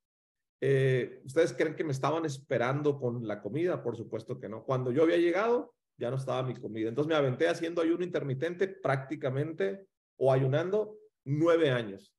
[0.61, 3.83] Eh, ¿Ustedes creen que me estaban esperando con la comida?
[3.83, 4.63] Por supuesto que no.
[4.63, 6.89] Cuando yo había llegado, ya no estaba mi comida.
[6.89, 9.85] Entonces me aventé haciendo ayuno intermitente prácticamente
[10.17, 12.16] o ayunando nueve años.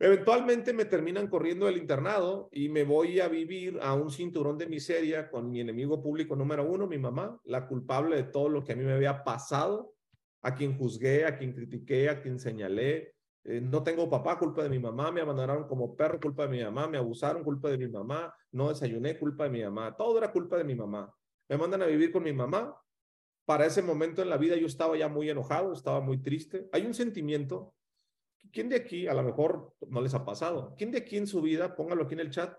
[0.00, 4.68] Eventualmente me terminan corriendo del internado y me voy a vivir a un cinturón de
[4.68, 8.74] miseria con mi enemigo público número uno, mi mamá, la culpable de todo lo que
[8.74, 9.94] a mí me había pasado,
[10.42, 13.16] a quien juzgué, a quien critiqué, a quien señalé.
[13.42, 16.62] Eh, no tengo papá, culpa de mi mamá, me abandonaron como perro, culpa de mi
[16.62, 20.30] mamá, me abusaron, culpa de mi mamá, no desayuné, culpa de mi mamá, todo era
[20.30, 21.12] culpa de mi mamá.
[21.48, 22.76] Me mandan a vivir con mi mamá.
[23.44, 26.68] Para ese momento en la vida yo estaba ya muy enojado, estaba muy triste.
[26.70, 27.74] Hay un sentimiento
[28.52, 31.42] ¿Quién de aquí, a lo mejor no les ha pasado, quién de aquí en su
[31.42, 32.56] vida, póngalo aquí en el chat,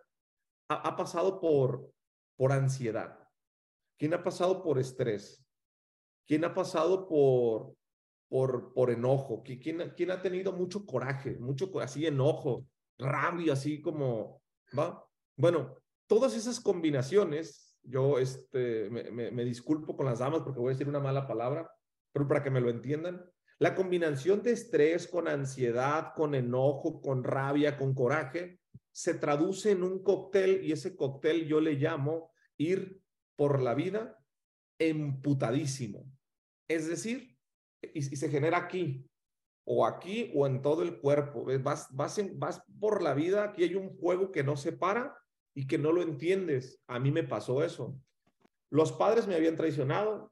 [0.70, 1.92] ha, pasado por,
[2.36, 3.18] por ansiedad?
[3.98, 5.44] ¿Quién ha pasado por estrés?
[6.28, 7.76] ¿Quién ha pasado por,
[8.30, 9.42] por, por enojo?
[9.44, 14.42] ¿Quién, ¿Quién ha tenido mucho coraje, mucho así enojo, rabia, así como,
[14.78, 15.04] ¿va?
[15.36, 15.76] Bueno,
[16.08, 20.88] todas esas combinaciones, yo este, me, me disculpo con las damas porque voy a decir
[20.88, 21.70] una mala palabra,
[22.12, 23.24] pero para que me lo entiendan,
[23.60, 29.84] La combinación de estrés con ansiedad, con enojo, con rabia, con coraje, se traduce en
[29.84, 33.02] un cóctel y ese cóctel yo le llamo ir
[33.36, 34.18] por la vida
[34.80, 36.10] emputadísimo.
[36.70, 37.38] Es decir,
[37.94, 39.06] y, se genera aquí,
[39.66, 41.46] o aquí, o en todo el cuerpo.
[41.62, 45.18] Vas, vas, vas por la vida, aquí hay un juego que no se para
[45.54, 46.82] y que no lo entiendes.
[46.88, 48.00] A mí me pasó eso.
[48.70, 50.32] Los padres me habían traicionado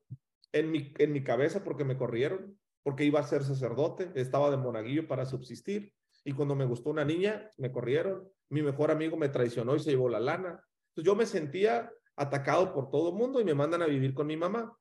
[0.54, 4.56] en mi, en mi cabeza porque me corrieron, porque iba a ser sacerdote, estaba de
[4.56, 5.92] monaguillo para subsistir.
[6.24, 8.32] Y cuando me gustó una niña, me corrieron.
[8.48, 10.52] Mi mejor amigo me traicionó y se llevó la lana.
[10.52, 14.26] Entonces yo me sentía atacado por todo el mundo y me mandan a vivir con
[14.26, 14.74] mi mamá.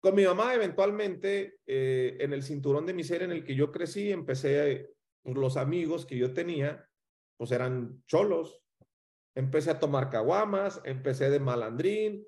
[0.00, 4.10] Con mi mamá, eventualmente, eh, en el cinturón de miseria en el que yo crecí,
[4.10, 4.90] empecé,
[5.22, 6.84] pues, los amigos que yo tenía,
[7.36, 8.60] pues eran cholos.
[9.36, 12.26] Empecé a tomar caguamas, empecé de malandrín.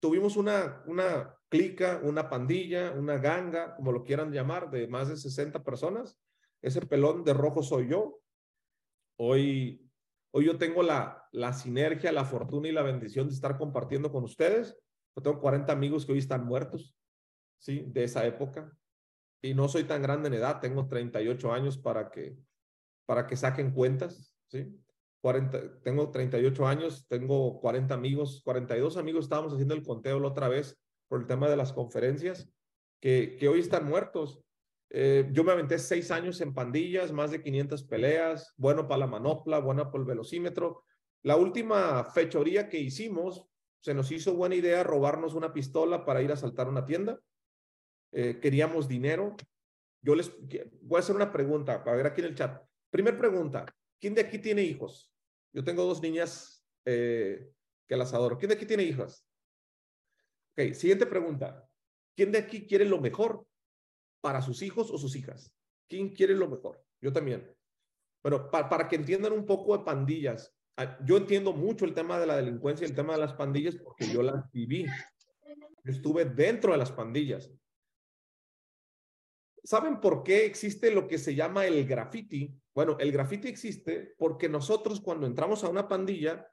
[0.00, 5.16] Tuvimos una, una clica, una pandilla, una ganga, como lo quieran llamar, de más de
[5.16, 6.18] 60 personas.
[6.62, 8.20] Ese pelón de rojo soy yo.
[9.16, 9.88] Hoy
[10.30, 14.24] Hoy yo tengo la, la sinergia, la fortuna y la bendición de estar compartiendo con
[14.24, 14.78] ustedes.
[15.16, 16.94] Yo tengo 40 amigos que hoy están muertos,
[17.58, 17.84] ¿sí?
[17.88, 18.76] De esa época.
[19.40, 22.36] Y no soy tan grande en edad, tengo 38 años para que,
[23.06, 24.66] para que saquen cuentas, ¿sí?
[25.22, 30.48] 40, tengo 38 años, tengo 40 amigos, 42 amigos, estábamos haciendo el conteo la otra
[30.48, 32.48] vez por el tema de las conferencias,
[33.00, 34.40] que, hoy están muertos.
[34.90, 39.06] Eh, yo me aventé seis años en pandillas, más de 500 peleas, bueno para la
[39.06, 40.84] manopla, buena para el velocímetro.
[41.22, 43.46] La última fechoría que hicimos,
[43.80, 47.20] se nos hizo buena idea robarnos una pistola para ir a asaltar una tienda.
[48.12, 49.36] Eh, queríamos dinero.
[50.02, 50.32] Yo les
[50.80, 52.62] voy a hacer una pregunta para ver aquí en el chat.
[52.90, 53.66] Primer pregunta,
[54.00, 55.12] ¿quién de aquí tiene hijos?
[55.52, 57.50] Yo tengo dos niñas eh,
[57.86, 58.38] que las adoro.
[58.38, 59.27] ¿Quién de aquí tiene hijas?
[60.58, 61.64] Ok, siguiente pregunta.
[62.16, 63.46] ¿Quién de aquí quiere lo mejor?
[64.20, 65.54] para sus hijos o sus hijas.
[65.88, 66.82] ¿Quién quiere lo mejor?
[67.00, 67.54] Yo también.
[68.22, 72.26] Pero para, que entiendan un poco de pandillas, ah, yo entiendo mucho el tema de
[72.26, 74.86] la delincuencia el tema de las pandillas porque yo las viví.
[75.84, 77.50] estuve dentro de las pandillas.
[79.62, 82.54] ¿Saben por qué existe lo que se llama el graffiti?
[82.74, 86.50] Bueno, el graffiti existe porque nosotros cuando entramos a una pandilla,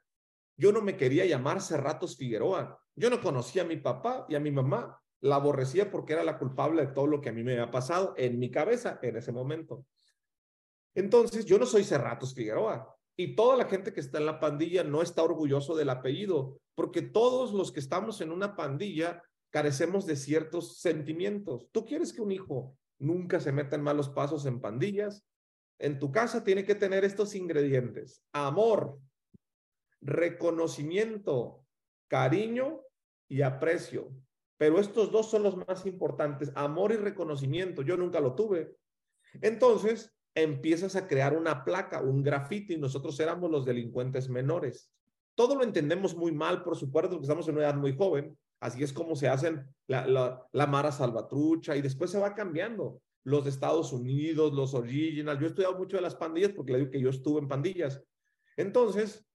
[0.56, 2.80] yo no me quería llamar Cerratos Figueroa.
[2.96, 6.38] Yo no conocía a mi papá y a mi mamá la aborrecía porque era la
[6.38, 9.32] culpable de todo lo que a mí me había pasado en mi cabeza en ese
[9.32, 9.84] momento.
[10.94, 14.82] Entonces, yo no soy Cerratos Figueroa y toda la gente que está en la pandilla
[14.82, 20.16] no está orgulloso del apellido, porque todos los que estamos en una pandilla carecemos de
[20.16, 21.68] ciertos sentimientos.
[21.72, 25.22] ¿Tú quieres que un hijo nunca se meta en malos pasos en pandillas?
[25.78, 28.98] En tu casa tiene que tener estos ingredientes: amor,
[30.00, 31.65] reconocimiento,
[32.08, 32.80] cariño
[33.28, 34.12] y aprecio.
[34.58, 37.82] Pero estos dos son los más importantes, amor y reconocimiento.
[37.82, 38.76] Yo nunca lo tuve.
[39.42, 44.90] Entonces, empiezas a crear una placa, un grafiti, nosotros éramos los delincuentes menores.
[45.34, 48.38] Todo lo entendemos muy mal, por supuesto, porque estamos en una edad muy joven.
[48.60, 50.06] Así es como se hacen la,
[50.52, 53.02] la, Mara Salvatrucha y después se va cambiando.
[53.24, 55.38] Los Estados Unidos, los original.
[55.38, 58.02] Yo he estudiado mucho de las pandillas porque le digo que yo estuve en pandillas.
[58.56, 59.26] Entonces,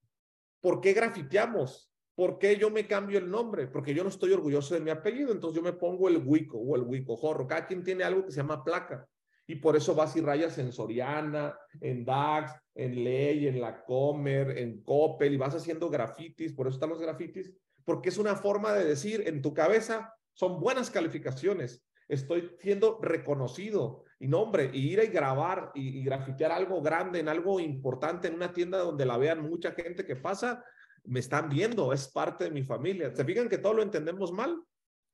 [0.60, 1.91] ¿por qué grafiteamos?
[2.14, 3.66] ¿Por qué yo me cambio el nombre?
[3.66, 6.76] Porque yo no estoy orgulloso de mi apellido, entonces yo me pongo el Wico o
[6.76, 7.46] el Wico Jorro.
[7.46, 9.08] Cada quien tiene algo que se llama placa.
[9.46, 14.58] Y por eso vas y rayas en Soriana, en DAX, en Ley, en La Comer,
[14.58, 16.52] en Coppel, y vas haciendo grafitis.
[16.52, 17.52] Por eso están los grafitis,
[17.84, 21.82] porque es una forma de decir en tu cabeza, son buenas calificaciones.
[22.08, 24.04] Estoy siendo reconocido.
[24.20, 28.34] Y nombre, y ir y grabar y, y grafitear algo grande en algo importante en
[28.34, 30.64] una tienda donde la vean mucha gente que pasa,
[31.04, 33.14] me están viendo, es parte de mi familia.
[33.14, 34.62] ¿Se fijan que todo lo entendemos mal?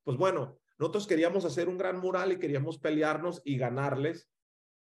[0.05, 4.31] Pues bueno, nosotros queríamos hacer un gran mural y queríamos pelearnos y ganarles.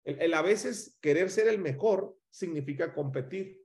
[0.04, 3.60] El, a veces querer ser el mejor significa competir.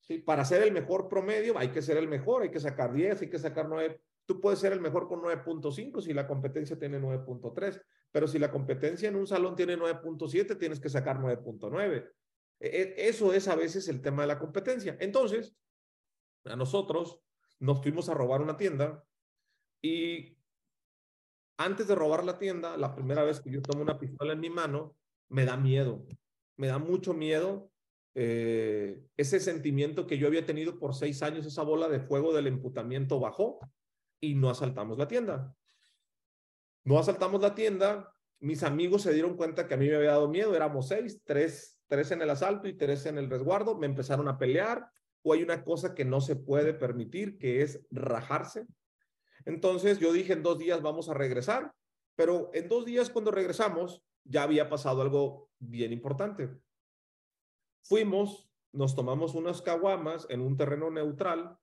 [0.00, 0.18] ¿sí?
[0.18, 3.30] Para ser el mejor promedio hay que ser el mejor, hay que sacar 10, hay
[3.30, 4.00] que sacar 9.
[4.26, 8.50] Tú puedes ser el mejor con 9.5 si la competencia tiene 9.3, pero si la
[8.50, 12.10] competencia en un salón tiene 9.7, tienes que sacar 9.9.
[12.58, 14.96] E, e, eso es a veces el tema de la competencia.
[15.00, 15.56] Entonces,
[16.48, 17.20] a nosotros,
[17.58, 19.04] nos fuimos a robar una tienda
[19.82, 20.36] y
[21.58, 24.50] antes de robar la tienda, la primera vez que yo tomo una pistola en mi
[24.50, 24.96] mano,
[25.28, 26.06] me da miedo,
[26.56, 27.70] me da mucho miedo
[28.14, 32.46] eh, ese sentimiento que yo había tenido por seis años, esa bola de fuego del
[32.46, 33.60] emputamiento bajó
[34.20, 35.54] y no asaltamos la tienda.
[36.84, 40.28] No asaltamos la tienda, mis amigos se dieron cuenta que a mí me había dado
[40.28, 44.28] miedo, éramos seis, tres, tres en el asalto y tres en el resguardo, me empezaron
[44.28, 44.90] a pelear,
[45.26, 48.64] o hay una cosa que no se puede permitir, que es rajarse.
[49.44, 51.72] Entonces yo dije, en dos días vamos a regresar,
[52.14, 56.48] pero en dos días cuando regresamos, ya había pasado algo bien importante.
[57.82, 61.58] Fuimos, nos tomamos unas caguamas en un terreno neutral,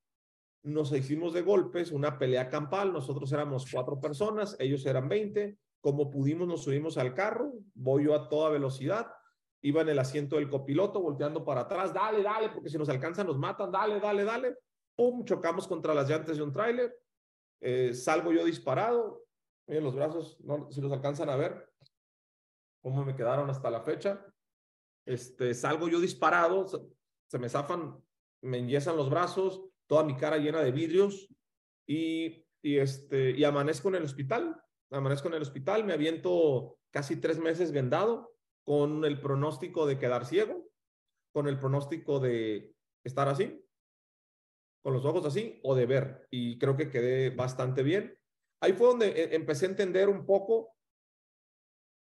[0.64, 6.10] nos hicimos de golpes, una pelea campal, nosotros éramos cuatro personas, ellos eran 20, como
[6.10, 9.08] pudimos nos subimos al carro, voy yo a toda velocidad,
[9.64, 13.26] iba en el asiento del copiloto volteando para atrás, dale, dale, porque si nos alcanzan
[13.26, 14.58] nos matan, dale, dale, dale,
[14.94, 16.94] pum, chocamos contra las llantas de un tráiler,
[17.62, 19.24] eh, salgo yo disparado,
[19.68, 21.72] miren los brazos, no, si los alcanzan a ver,
[22.82, 24.26] cómo me quedaron hasta la fecha,
[25.06, 26.68] este, salgo yo disparado,
[27.28, 27.98] se, me zafan,
[28.42, 31.30] me enyesan los brazos, toda mi cara llena de vidrios
[31.88, 37.16] y, y, este, y amanezco en el hospital, amanezco en el hospital, me aviento casi
[37.16, 38.33] tres meses vendado
[38.64, 40.70] con el pronóstico de quedar ciego,
[41.34, 43.64] con el pronóstico de estar así,
[44.84, 46.28] con los ojos así o de ver.
[46.30, 48.18] Y creo que quedé bastante bien.
[48.62, 50.76] Ahí fue donde eh, empecé a entender un poco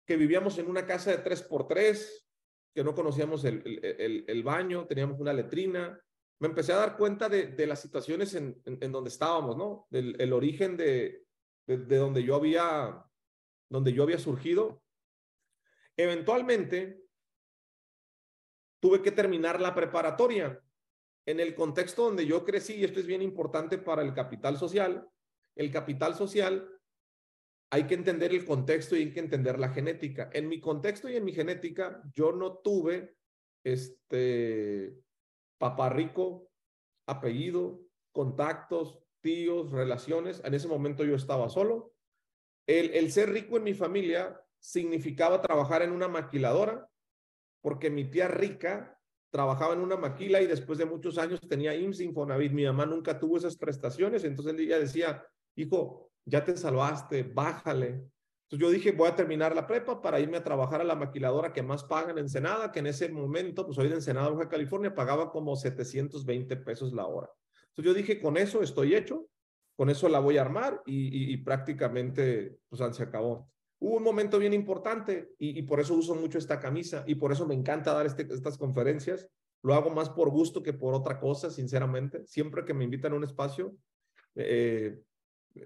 [0.06, 2.26] que vivíamos en una casa de tres por tres,
[2.74, 6.00] que no conocíamos el, baño, teníamos una letrina.
[6.38, 9.86] Me empecé a dar cuenta de, las situaciones en, donde estábamos, ¿no?
[9.90, 11.24] Del el origen de,
[11.66, 13.04] de, de, donde yo había,
[13.70, 14.82] donde yo había surgido.
[15.96, 17.06] Eventualmente,
[18.80, 20.62] tuve que terminar la preparatoria.
[21.26, 25.08] En el contexto donde yo crecí, y esto es bien importante para el capital social,
[25.56, 26.70] el capital social
[27.70, 30.30] hay que entender el contexto y hay que entender la genética.
[30.32, 33.16] En mi contexto y en mi genética, yo no tuve
[33.64, 34.96] este
[35.58, 36.48] papá rico,
[37.08, 37.80] apellido,
[38.12, 40.40] contactos, tíos, relaciones.
[40.44, 41.92] En ese momento yo estaba solo.
[42.68, 46.88] El, el ser rico en mi familia significaba trabajar en una maquiladora,
[47.62, 49.00] porque mi tía rica
[49.30, 52.50] trabajaba en una maquila y después de muchos años tenía IMSS Infonavit.
[52.50, 55.24] Mi mamá nunca tuvo esas prestaciones, entonces ella decía,
[55.54, 57.86] hijo, ya te salvaste, bájale.
[57.86, 61.52] Entonces yo dije, voy a terminar la prepa para irme a trabajar a la maquiladora
[61.52, 64.92] que más pagan en Ensenada, que en ese momento, pues hoy de Ensenada, Baja California,
[64.92, 67.30] pagaba como 720 pesos la hora.
[67.68, 69.28] Entonces yo dije, con eso estoy hecho,
[69.76, 73.48] con eso la voy a armar y, prácticamente, pues se acabó.
[73.78, 77.46] Hubo un momento bien importante y, por eso uso mucho esta camisa y por eso
[77.46, 79.28] me encanta dar este, estas conferencias.
[79.62, 82.26] Lo hago más por gusto que por otra cosa, sinceramente.
[82.26, 83.76] Siempre que me invitan a un espacio,
[84.34, 84.98] eh,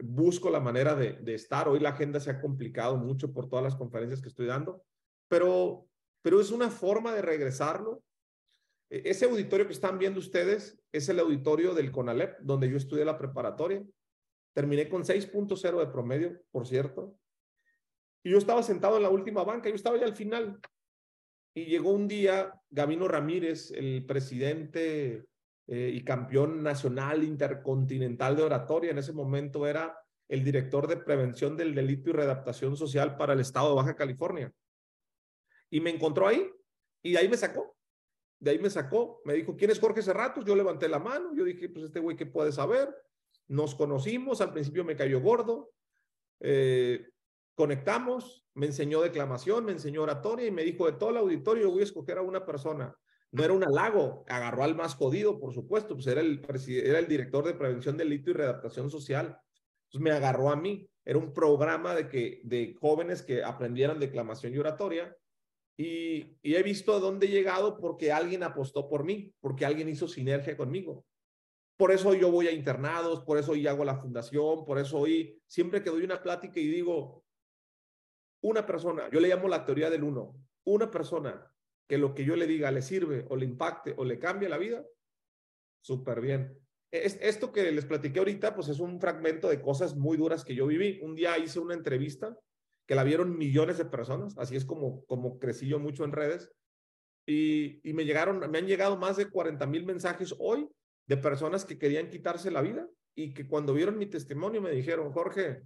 [0.02, 1.68] busco la manera de, de, estar.
[1.68, 4.82] Hoy la agenda se ha complicado mucho por todas las conferencias que estoy dando,
[5.28, 5.86] pero,
[6.22, 8.02] pero es una forma de regresarlo.
[8.90, 13.04] E, ese auditorio que están viendo ustedes es el auditorio del CONALEP, donde yo estudié
[13.04, 13.84] la preparatoria.
[14.52, 17.16] Terminé con 6.0 de promedio, por cierto.
[18.22, 20.60] Y yo estaba sentado en la última banca, yo estaba ya al final.
[21.54, 25.26] Y llegó un día Gabino Ramírez, el presidente
[25.66, 28.90] eh, y campeón nacional intercontinental de oratoria.
[28.90, 29.96] En ese momento era
[30.28, 34.52] el director de prevención del delito y readaptación social para el estado de Baja California.
[35.70, 36.48] Y me encontró ahí
[37.02, 37.76] y de ahí me sacó.
[38.38, 39.20] De ahí me sacó.
[39.24, 40.44] Me dijo, ¿quién es Jorge Cerratos?
[40.44, 41.34] Yo levanté la mano.
[41.34, 42.94] Yo dije, pues este güey, ¿qué puede saber?
[43.48, 44.40] Nos conocimos.
[44.40, 45.72] Al principio me cayó gordo.
[46.40, 47.06] Eh,
[47.60, 48.46] conectamos.
[48.54, 51.84] Me enseñó declamación, me enseñó oratoria y me dijo, de todo el auditorio voy a
[51.84, 52.94] escoger a una persona
[53.32, 57.06] no era un halago, agarró al más jodido, por supuesto, pues era el, era el
[57.06, 59.38] director de prevención del delito y readaptación social.
[59.84, 60.88] Entonces me agarró a mí.
[61.04, 65.16] Era un programa de, que, de jóvenes que aprendieran declamación y oratoria.
[65.76, 69.88] Y, y he visto a dónde he llegado porque alguien apostó por mí, porque alguien
[69.88, 71.04] hizo sinergia conmigo.
[71.76, 75.40] Por eso yo voy a internados, por eso hoy hago la fundación, por eso hoy
[75.46, 77.24] siempre que doy una plática y digo,
[78.42, 81.52] una persona, yo le llamo la teoría del uno, una persona
[81.88, 84.58] que lo que yo le diga le sirve o le impacte o le cambie la
[84.58, 84.84] vida,
[85.82, 86.58] súper bien.
[86.92, 90.54] Es, esto que les platiqué ahorita, pues es un fragmento de cosas muy duras que
[90.54, 91.00] yo viví.
[91.02, 92.36] Un día hice una entrevista
[92.86, 96.50] que la vieron millones de personas, así es como, como crecí yo mucho en redes,
[97.26, 100.68] y, y me llegaron, me han llegado más de 40 mil mensajes hoy
[101.06, 105.12] de personas que querían quitarse la vida y que cuando vieron mi testimonio me dijeron,
[105.12, 105.62] Jorge,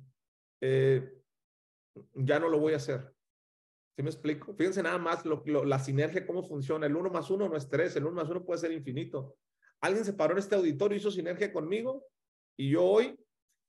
[0.61, 1.23] eh,
[2.15, 3.15] ya no lo voy a hacer.
[3.97, 4.55] ¿Sí me explico?
[4.55, 6.87] Fíjense nada más lo, la sinergia, cómo funciona.
[6.87, 9.37] El uno más uno no es tres, el uno más uno puede ser infinito.
[9.81, 12.07] Alguien se paró en este auditorio, hizo sinergia conmigo
[12.57, 13.19] y yo hoy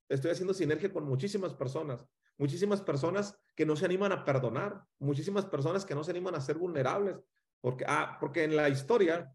[0.09, 2.05] estoy haciendo sinergia con muchísimas personas.
[2.37, 6.41] Muchísimas personas que no se animan a perdonar, muchísimas personas que no se animan a
[6.41, 7.17] ser vulnerables.
[7.61, 9.33] Porque, ah, porque en la historia,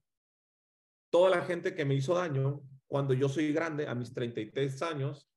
[1.10, 5.28] toda la gente que me hizo daño, cuando yo soy grande, a mis 33 años,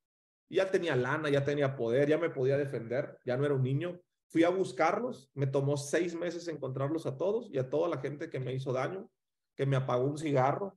[0.49, 3.99] ya tenía lana, ya tenía poder, ya me podía defender, ya no era un niño,
[4.33, 8.31] Fui a buscarlos, me tomó seis meses encontrarlos a todos y a toda la gente
[8.31, 9.07] que me hizo daño,
[9.55, 10.75] que me apagó un cigarro.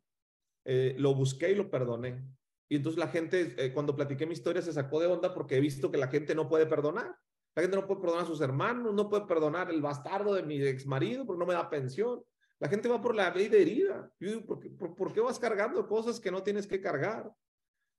[0.66, 2.22] Eh, lo busqué y lo perdoné.
[2.68, 5.60] Y entonces la gente, eh, cuando platiqué mi historia, se sacó de onda porque he
[5.60, 7.16] visto que la gente no puede perdonar.
[7.54, 10.60] La gente no puede perdonar a sus hermanos, no puede perdonar el bastardo de mi
[10.60, 12.22] ex marido porque no me da pensión.
[12.58, 14.12] La gente va por la vida herida.
[14.20, 17.32] Yo digo, ¿por qué, por, qué vas cargando cosas que no tienes que cargar?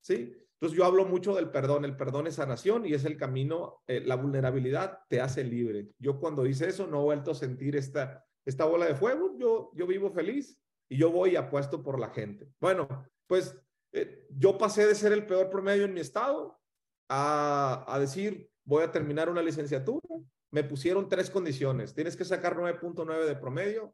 [0.01, 0.35] ¿Sí?
[0.59, 1.85] Entonces yo hablo mucho del perdón.
[1.85, 3.83] El perdón es sanación y es el camino.
[3.87, 5.89] Eh, la vulnerabilidad te hace libre.
[5.99, 9.35] Yo cuando hice eso no he vuelto a sentir esta, esta bola de fuego.
[9.37, 12.49] Yo, yo vivo feliz y yo voy apuesto por la gente.
[12.59, 12.87] Bueno,
[13.27, 13.55] pues
[13.91, 16.59] eh, yo pasé de ser el peor promedio en mi estado
[17.07, 20.07] a, a decir, voy a terminar una licenciatura.
[20.49, 21.93] Me pusieron tres condiciones.
[21.93, 23.93] Tienes que sacar 9.9 de promedio,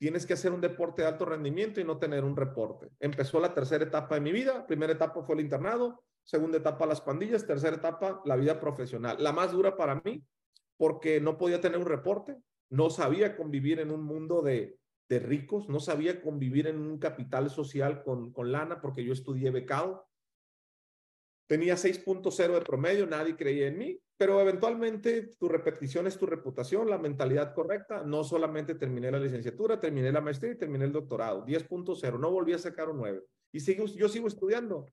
[0.00, 2.88] tienes que hacer un deporte de alto rendimiento y no tener un reporte.
[3.00, 4.66] Empezó la tercera etapa de mi vida.
[4.66, 9.18] Primera etapa fue el internado, segunda etapa las pandillas, tercera etapa la vida profesional.
[9.20, 10.24] La más dura para mí
[10.78, 12.38] porque no podía tener un reporte,
[12.70, 14.78] no sabía convivir en un mundo de,
[15.10, 19.50] de ricos, no sabía convivir en un capital social con, con lana porque yo estudié
[19.50, 20.06] becado.
[21.50, 26.88] Tenía 6.0 de promedio, nadie creía en mí, pero eventualmente tu repetición es tu reputación,
[26.88, 28.04] la mentalidad correcta.
[28.04, 31.44] No solamente terminé la licenciatura, terminé la maestría y terminé el doctorado.
[31.44, 33.24] 10.0, no volví a sacar un 9.
[33.50, 34.86] Y sigo, yo sigo estudiando.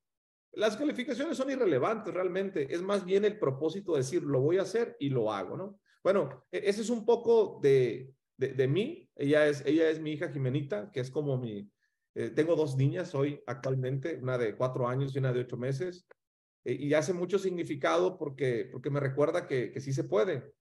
[0.54, 2.74] Las calificaciones son irrelevantes realmente.
[2.74, 5.80] Es más bien el propósito de decir, lo voy a hacer y lo hago, ¿no?
[6.04, 9.08] Bueno, e, ese es un poco de, de, mí.
[9.16, 11.70] Ella es, ella es mi hija Jimenita, que es como mi...
[12.16, 16.08] Eh, tengo dos niñas hoy actualmente, una de cuatro años y una de ocho meses.
[16.68, 20.54] Eh, y hace mucho significado porque, porque me recuerda que, que sí se puede.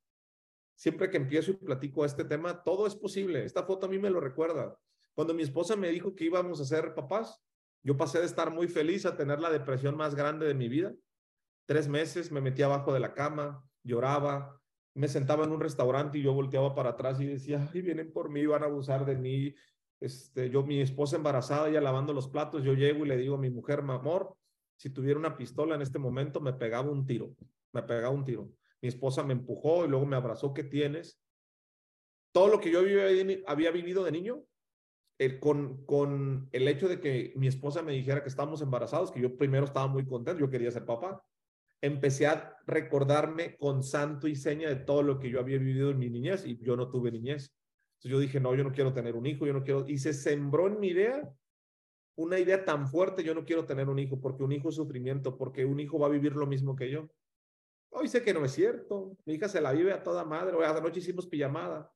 [0.76, 3.44] Siempre que empiezo y platico este tema, todo es posible.
[3.44, 4.78] Esta foto a mí me lo recuerda.
[5.14, 7.42] Cuando mi esposa me dijo que íbamos a ser papás,
[7.82, 10.94] yo pasé de estar muy feliz a tener la depresión más grande de mi vida.
[11.66, 14.60] Tres meses me metí abajo de la cama, lloraba,
[14.94, 18.30] me sentaba en un restaurante y yo volteaba para atrás y decía, ay, vienen por
[18.30, 19.54] mí, van a abusar de mí.
[19.98, 23.38] Este, yo, mi esposa embarazada, ya lavando los platos, yo llego y le digo a
[23.38, 24.36] mi mujer, amor,
[24.76, 27.34] si tuviera una pistola en este momento, me pegaba un tiro,
[27.72, 28.52] me pegaba un tiro.
[28.80, 31.20] Mi esposa me empujó y luego me abrazó, ¿qué tienes?
[32.32, 32.80] Todo lo que yo
[33.46, 34.44] había vivido de niño,
[35.18, 39.20] el, con, con el hecho de que mi esposa me dijera que estábamos embarazados, que
[39.20, 41.24] yo primero estaba muy contento, yo quería ser papá
[41.80, 45.98] empecé a recordarme con santo y seña de todo lo que yo había vivido en
[45.98, 47.54] mi niñez y yo no tuve niñez.
[47.94, 50.12] Entonces yo dije, no, yo no quiero tener un hijo, yo no quiero, y se
[50.12, 51.22] sembró en mi idea
[52.16, 55.36] una idea tan fuerte, yo no quiero tener un hijo porque un hijo es sufrimiento,
[55.36, 57.08] porque un hijo va a vivir lo mismo que yo.
[57.90, 60.64] Hoy sé que no es cierto, mi hija se la vive a toda madre, hoy
[60.64, 61.90] anoche hicimos pijamada,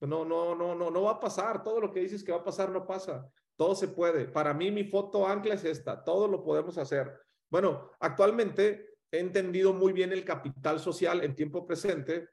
[0.00, 2.44] no, no, no, no, no va a pasar, todo lo que dices que va a
[2.44, 4.26] pasar no pasa, todo se puede.
[4.26, 7.12] Para mí mi foto ancla es esta, todo lo podemos hacer.
[7.50, 12.28] Bueno, actualmente he entendido muy bien el capital social en tiempo presente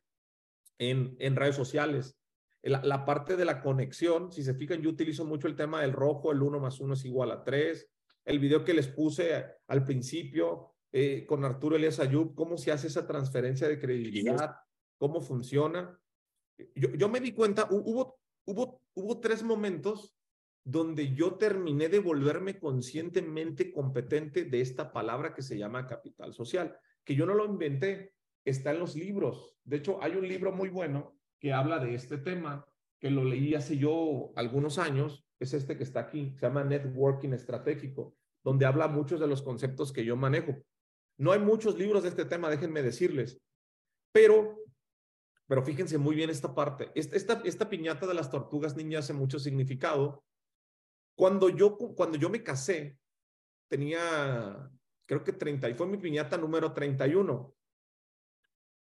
[0.77, 2.17] en, en redes sociales.
[2.63, 6.31] La, parte de la conexión, si se fijan, yo utilizo mucho el tema del rojo,
[6.31, 7.89] el 1 más 1 es igual a 3.
[8.23, 12.87] El video que les puse al principio eh, con Arturo Elias Ayub, cómo se hace
[12.87, 14.55] esa transferencia de credibilidad,
[14.97, 15.99] cómo funciona.
[16.73, 20.15] Yo, yo me di cuenta, hubo, hubo, hubo tres momentos
[20.63, 26.77] donde yo terminé de volverme conscientemente competente de esta palabra que se llama capital social,
[27.03, 28.13] que yo no lo inventé,
[28.45, 29.57] está en los libros.
[29.65, 32.65] De hecho, hay un libro muy bueno que habla de este tema,
[33.01, 37.33] que lo leí hace yo algunos años, es este que está aquí, se llama Networking
[37.33, 38.15] Estratégico,
[38.45, 40.55] donde habla muchos de los conceptos que yo manejo.
[41.17, 43.41] No hay muchos libros de este tema, déjenme decirles,
[44.13, 44.57] pero,
[45.45, 46.93] pero fíjense muy bien esta parte.
[46.95, 50.23] Esta, esta piñata de las tortugas niñas hace mucho significado
[51.15, 52.97] cuando yo, cuando yo me casé,
[53.67, 54.71] tenía,
[55.05, 57.53] creo que 30, y fue mi piñata número 31.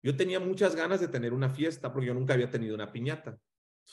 [0.02, 3.38] Yo tenía muchas ganas de tener una fiesta porque yo nunca había tenido una piñata.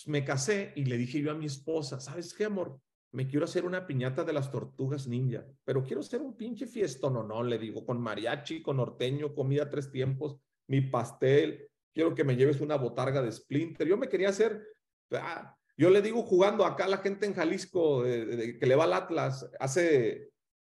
[0.07, 2.80] Me casé y le dije yo a mi esposa, ¿sabes qué, amor?
[3.12, 7.10] Me quiero hacer una piñata de las tortugas ninja, pero quiero hacer un pinche fiesta.
[7.10, 10.38] No, no, le digo, con mariachi, con norteño, comida tres tiempos,
[10.68, 13.88] mi pastel, quiero que me lleves una botarga de Splinter.
[13.88, 14.64] Yo me quería hacer,
[15.12, 19.49] ah, yo le digo jugando acá la gente en Jalisco que le va al Atlas,
[19.60, 20.32] hace,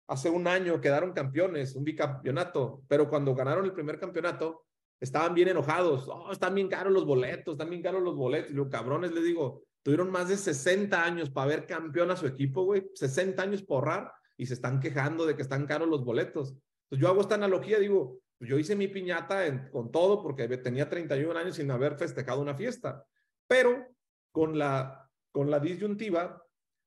[0.08, 4.66] hace un año quedaron campeones, un bicampeonato, pero cuando ganaron el primer campeonato,
[5.04, 6.08] estaban bien enojados.
[6.08, 8.52] Oh, están bien caros los boletos, están bien caros los boletos.
[8.52, 12.26] Y los cabrones, le digo, tuvieron más de 60 años para ver campeón a su
[12.26, 16.06] equipo, güey, 60 años por ahorrar y se están quejando de que están caros los
[16.06, 16.52] boletos.
[16.86, 20.90] Entonces yo hago esta analogía, digo, pues yo hice mi piñata con todo porque tenía
[20.90, 23.06] 31 años sin haber festejado una fiesta,
[23.46, 23.86] pero
[24.32, 26.42] con la, con la disyuntiva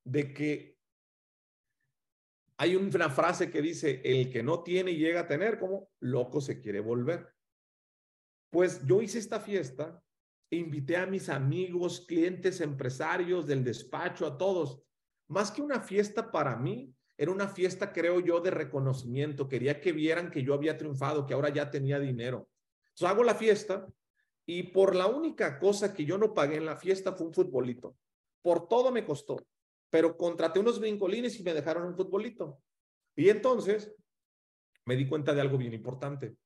[0.04, 0.76] de que
[2.56, 6.40] hay una frase que dice, el que no tiene y llega a tener, como loco
[6.40, 7.35] se quiere volver.
[8.56, 10.02] Pues yo hice esta fiesta
[10.48, 14.80] invité a mis amigos, clientes, empresarios del despacho, a todos.
[15.28, 19.46] Más que una fiesta para mí, era una fiesta, creo yo, de reconocimiento.
[19.46, 22.48] Quería que vieran que yo había triunfado, que ahora ya tenía dinero.
[22.94, 23.86] Entonces hago la fiesta
[24.46, 27.98] y por la única cosa que yo no pagué en la fiesta fue un futbolito.
[28.40, 29.36] Por todo me costó,
[29.90, 32.62] pero contraté unos brincolines y me dejaron un futbolito.
[33.16, 33.94] Y entonces
[34.86, 36.38] me di cuenta de algo bien importante.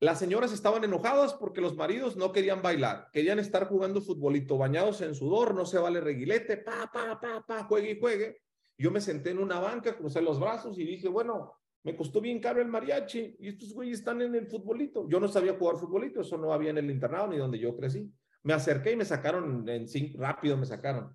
[0.00, 5.00] Las señoras estaban enojadas porque los maridos no querían bailar, querían estar jugando futbolito, bañados
[5.00, 8.42] en sudor, no se vale reguilete, pa, pa, pa, pa, juegue y juegue.
[8.76, 12.40] Yo me senté en una banca, crucé los brazos y dije, bueno, me costó bien
[12.40, 15.08] caro el mariachi y estos güeyes están en el futbolito.
[15.08, 18.12] Yo no sabía jugar futbolito, eso no había en el internado ni donde yo crecí.
[18.42, 21.14] Me acerqué y me sacaron en rápido me sacaron.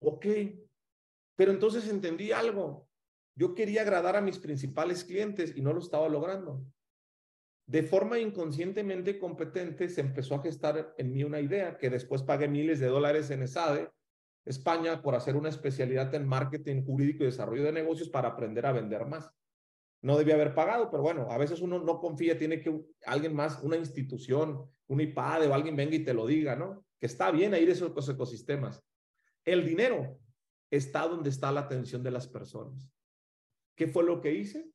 [0.00, 0.26] Ok,
[1.34, 2.88] pero entonces entendí algo.
[3.34, 6.64] Yo quería agradar a mis principales clientes y no lo estaba logrando.
[7.66, 12.46] De forma inconscientemente competente se empezó a gestar en mí una idea que después pagué
[12.46, 13.90] miles de dólares en ESADE,
[14.44, 18.72] España, por hacer una especialidad en marketing jurídico y desarrollo de negocios para aprender a
[18.72, 19.30] vender más.
[20.02, 23.62] No debía haber pagado, pero bueno, a veces uno no confía, tiene que alguien más,
[23.62, 26.84] una institución, un IPAD o alguien venga y te lo diga, ¿no?
[27.00, 28.84] Que está bien ahí de esos ecosistemas.
[29.46, 30.18] El dinero
[30.70, 32.90] está donde está la atención de las personas.
[33.74, 34.70] ¿Qué fue lo que hice?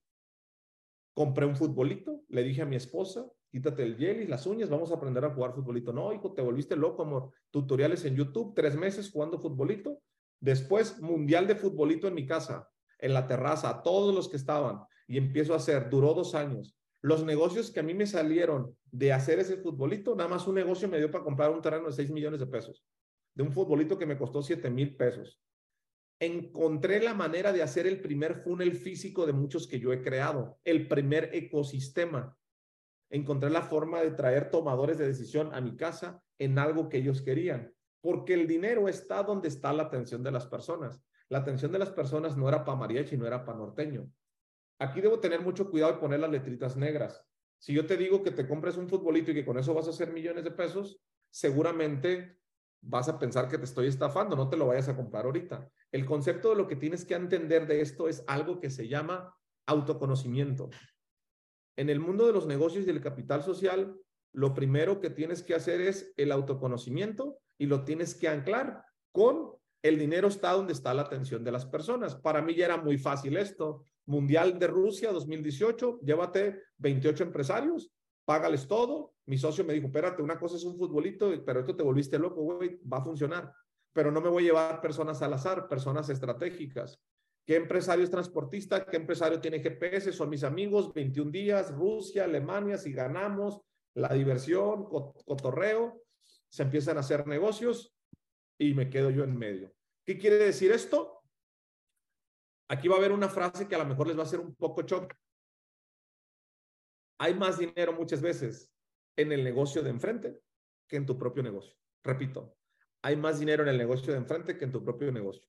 [1.13, 4.91] Compré un futbolito, le dije a mi esposa, quítate el gel y las uñas, vamos
[4.91, 5.91] a aprender a jugar futbolito.
[5.91, 7.31] No, hijo, te volviste loco, amor.
[7.51, 9.99] Tutoriales en YouTube, tres meses jugando futbolito.
[10.39, 14.79] Después, mundial de futbolito en mi casa, en la terraza, todos los que estaban.
[15.07, 16.77] Y empiezo a hacer, duró dos años.
[17.01, 20.87] Los negocios que a mí me salieron de hacer ese futbolito, nada más un negocio
[20.87, 22.83] me dio para comprar un terreno de 6 millones de pesos.
[23.33, 25.39] De un futbolito que me costó 7 mil pesos
[26.19, 30.59] encontré la manera de hacer el primer funnel físico de muchos que yo he creado,
[30.63, 32.37] el primer ecosistema.
[33.09, 37.21] Encontré la forma de traer tomadores de decisión a mi casa en algo que ellos
[37.21, 41.01] querían, porque el dinero está donde está la atención de las personas.
[41.29, 44.11] La atención de las personas no era para mariachi, no era para norteño.
[44.79, 47.25] Aquí debo tener mucho cuidado y poner las letritas negras.
[47.59, 49.91] Si yo te digo que te compres un futbolito y que con eso vas a
[49.91, 52.39] hacer millones de pesos, seguramente
[52.81, 55.69] vas a pensar que te estoy estafando, no te lo vayas a comprar ahorita.
[55.91, 59.35] El concepto de lo que tienes que entender de esto es algo que se llama
[59.67, 60.69] autoconocimiento.
[61.77, 63.95] En el mundo de los negocios y del capital social,
[64.33, 69.53] lo primero que tienes que hacer es el autoconocimiento y lo tienes que anclar con
[69.81, 72.15] el dinero está donde está la atención de las personas.
[72.15, 73.83] Para mí ya era muy fácil esto.
[74.05, 77.91] Mundial de Rusia 2018, llévate 28 empresarios,
[78.25, 79.13] págales todo.
[79.25, 82.41] Mi socio me dijo, espérate, una cosa es un futbolito, pero esto te volviste loco,
[82.41, 83.53] güey, va a funcionar
[83.93, 86.99] pero no me voy a llevar personas al azar, personas estratégicas.
[87.45, 88.85] ¿Qué empresario es transportista?
[88.85, 90.11] ¿Qué empresario tiene GPS?
[90.11, 93.61] Son mis amigos, 21 días, Rusia, Alemania, si ganamos,
[93.95, 96.03] la diversión, cotorreo,
[96.47, 97.95] se empiezan a hacer negocios
[98.59, 99.73] y me quedo yo en medio.
[100.05, 101.23] ¿Qué quiere decir esto?
[102.67, 104.53] Aquí va a haber una frase que a lo mejor les va a hacer un
[104.53, 105.13] poco shock.
[107.19, 108.71] Hay más dinero muchas veces
[109.17, 110.39] en el negocio de enfrente
[110.87, 111.75] que en tu propio negocio.
[112.03, 112.58] Repito,
[113.01, 115.43] hay más dinero en el negocio de enfrente que en tu propio negocio.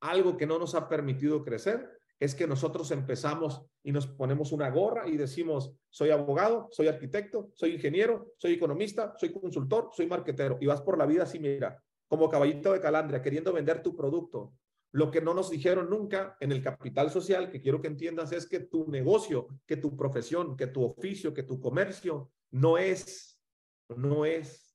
[0.00, 4.70] Algo que no nos ha permitido crecer es que nosotros empezamos y nos ponemos una
[4.70, 10.56] gorra y decimos, soy abogado, soy arquitecto, soy ingeniero, soy economista, soy consultor, soy marquetero.
[10.60, 14.54] Y vas por la vida así, mira, como caballito de calandria, queriendo vender tu producto.
[14.92, 18.46] Lo que no nos dijeron nunca en el capital social, que quiero que entiendas, es
[18.46, 23.38] que tu negocio, que tu profesión, que tu oficio, que tu comercio no es,
[23.88, 24.65] no es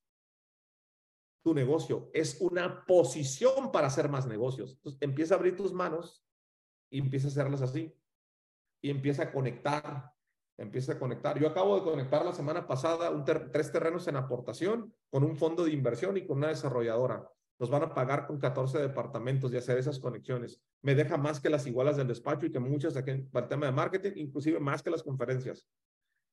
[1.44, 4.74] tu negocio, es una posición para hacer más negocios.
[4.76, 6.24] Entonces, empieza a abrir tus manos
[6.90, 7.96] y empieza a hacerlas así.
[8.84, 10.12] Y empieza a conectar,
[10.58, 11.40] empieza a conectar.
[11.40, 15.64] Yo acabo de conectar la semana pasada un tres terrenos en aportación con un fondo
[15.64, 17.28] de inversión y con una desarrolladora.
[17.60, 20.60] Nos van a pagar con 14 departamentos y hacer esas conexiones.
[20.82, 23.68] Me deja más que las igualas del despacho y que muchas aquí para el tema
[23.68, 25.68] de marketing, inclusive más que las conferencias.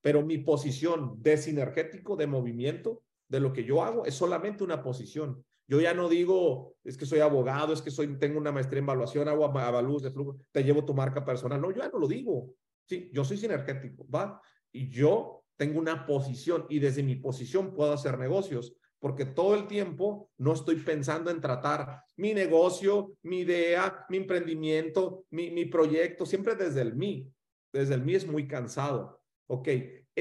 [0.00, 4.82] Pero mi posición de sinergético, de movimiento, de lo que yo hago es solamente una
[4.82, 5.44] posición.
[5.66, 8.84] Yo ya no digo, es que soy abogado, es que soy, tengo una maestría en
[8.84, 11.60] evaluación, hago avalúos de flujo, te llevo tu marca personal.
[11.60, 12.54] No, yo ya no lo digo.
[12.86, 14.40] Sí, yo soy sinergético, ¿va?
[14.72, 19.66] Y yo tengo una posición y desde mi posición puedo hacer negocios porque todo el
[19.66, 26.26] tiempo no estoy pensando en tratar mi negocio, mi idea, mi emprendimiento, mi, mi proyecto,
[26.26, 27.30] siempre desde el mí.
[27.72, 29.20] Desde el mí es muy cansado.
[29.46, 29.68] Ok,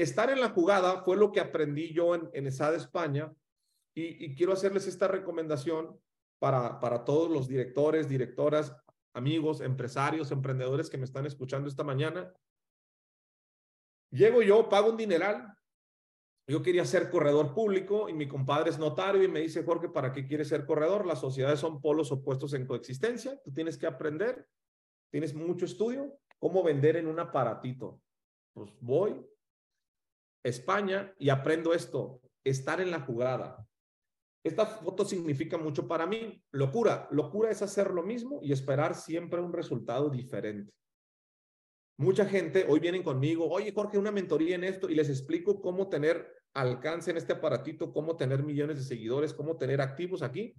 [0.02, 3.32] estar en la jugada fue lo que aprendí yo en, en ESAD España
[3.94, 5.98] y, quiero hacerles esta recomendación
[6.38, 8.74] para, para todos los directores, directoras,
[9.12, 12.32] amigos, empresarios, emprendedores que me están escuchando esta mañana.
[14.10, 15.52] Llego yo, pago un dineral.
[16.46, 20.12] Yo quería ser corredor público y mi compadre es notario y me dice, Jorge, ¿para
[20.12, 21.04] qué quieres ser corredor?
[21.04, 23.38] Las sociedades son polos opuestos en coexistencia.
[23.42, 24.48] Tú tienes que aprender,
[25.10, 28.00] tienes mucho estudio, cómo vender en un aparatito.
[28.54, 29.20] Pues voy,
[30.42, 33.66] España y aprendo esto, estar en la jugada.
[34.44, 36.42] Esta foto significa mucho para mí.
[36.52, 37.08] Locura.
[37.10, 40.72] Locura es hacer lo mismo y esperar siempre un resultado diferente.
[41.98, 45.88] Mucha gente hoy vienen conmigo, oye Jorge, una mentoría en esto y les explico cómo
[45.88, 50.54] tener alcance en este aparatito, cómo tener millones de seguidores, cómo tener activos aquí.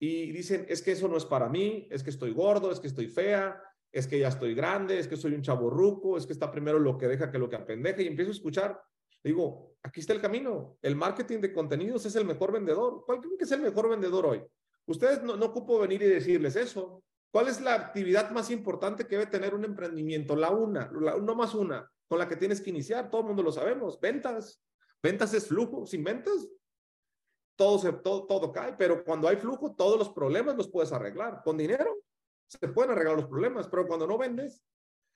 [0.00, 2.88] Y dicen, es que eso no es para mí, es que estoy gordo, es que
[2.88, 6.32] estoy fea, es que ya estoy grande, es que soy un chavo ruco, es que
[6.32, 8.82] está primero lo que deja que lo que apendeja y empiezo a escuchar.
[9.22, 10.78] Digo, aquí está el camino.
[10.82, 13.04] El marketing de contenidos es el mejor vendedor.
[13.06, 14.42] ¿Cuál creen que es el mejor vendedor hoy?
[14.86, 17.02] Ustedes no, no ocupo venir y decirles eso.
[17.30, 20.36] ¿Cuál es la actividad más importante que debe tener un emprendimiento?
[20.36, 23.10] La una, la, no más una, con la que tienes que iniciar.
[23.10, 24.00] Todo el mundo lo sabemos.
[24.00, 24.62] Ventas.
[25.02, 25.86] Ventas es flujo.
[25.86, 26.48] Sin ventas,
[27.56, 28.74] todo, se, todo, todo cae.
[28.74, 31.42] Pero cuando hay flujo, todos los problemas los puedes arreglar.
[31.44, 31.96] Con dinero
[32.48, 34.62] se pueden arreglar los problemas, pero cuando no vendes.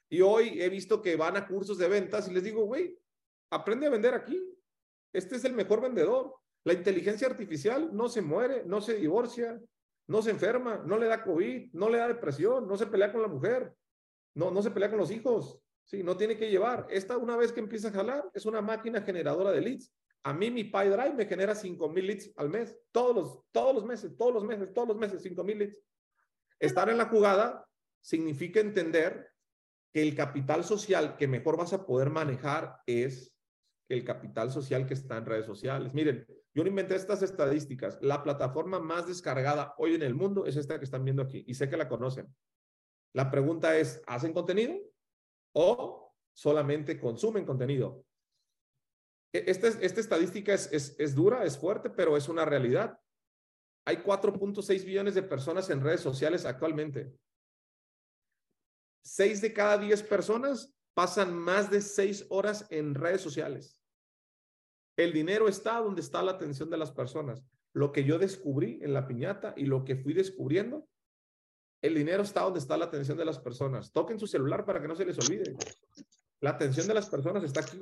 [0.08, 2.98] Y hoy he visto que van a cursos de ventas y les digo, güey,
[3.50, 4.40] aprende a vender aquí.
[5.12, 6.34] Este es el mejor vendedor.
[6.64, 9.60] La inteligencia artificial no se muere, no se divorcia,
[10.06, 13.22] no se enferma, no le da COVID, no le da depresión, no se pelea con
[13.22, 13.74] la mujer,
[14.34, 15.60] no, no se pelea con los hijos.
[15.84, 16.86] Sí, no tiene que llevar.
[16.90, 19.92] Esta, una vez que empieza a jalar, es una máquina generadora de leads.
[20.22, 24.16] A mí mi PyDrive me genera 5000 leads al mes, todos los, todos los meses,
[24.16, 25.82] todos los meses, todos los meses, 5000 leads.
[26.58, 27.66] Estar en la jugada
[28.02, 29.30] significa entender
[29.92, 33.34] que el capital social que mejor vas a poder manejar es
[33.90, 35.92] el capital social que está en redes sociales.
[35.92, 36.24] Miren,
[36.54, 37.98] yo no inventé estas estadísticas.
[38.00, 41.54] La plataforma más descargada hoy en el mundo es esta que están viendo aquí y
[41.54, 42.32] sé que la conocen.
[43.12, 44.78] La pregunta es, ¿hacen contenido
[45.52, 48.04] o solamente consumen contenido?
[49.32, 52.96] E, esta, esta estadística es, es, es dura, es fuerte, pero es una realidad.
[53.84, 57.12] Hay 4.6 billones de personas en redes sociales actualmente.
[59.02, 63.79] Seis de cada diez personas pasan más de seis horas en redes sociales.
[65.00, 67.42] El dinero está donde está la atención de las personas.
[67.72, 70.86] Lo que yo descubrí en la piñata y lo que fui descubriendo,
[71.80, 73.92] el dinero está donde está la atención de las personas.
[73.92, 75.56] Toquen su celular para que no se les olvide.
[76.42, 77.80] La atención de las personas está aquí.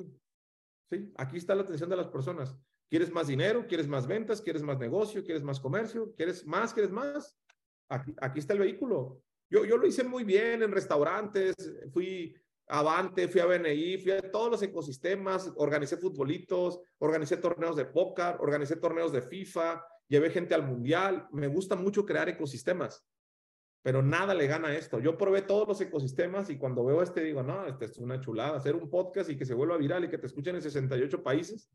[0.89, 2.55] Sí, aquí está la atención de las personas.
[2.89, 3.67] ¿Quieres más dinero?
[3.67, 4.41] ¿Quieres más ventas?
[4.41, 5.25] ¿Quieres más negocio?
[5.25, 6.15] ¿Quieres más comercio?
[6.15, 6.73] ¿Quieres más?
[6.73, 7.37] ¿Quieres más?
[7.89, 9.25] Aquí, aquí está el vehículo.
[9.51, 11.57] Yo, yo lo hice muy bien en restaurantes,
[11.93, 12.37] fui
[12.71, 18.37] Avante, fui a BNI, fui a todos los ecosistemas, organicé futbolitos, organicé torneos de póker,
[18.41, 21.27] organicé torneos de FIFA, llevé gente al mundial.
[21.33, 23.07] Me gusta mucho crear ecosistemas,
[23.83, 25.01] pero nada le gana a esto.
[25.01, 28.59] Yo probé todos los ecosistemas y cuando veo este digo, no, este es una chulada,
[28.59, 31.71] hacer un podcast y que se vuelva viral y que te escuchen en 68 países.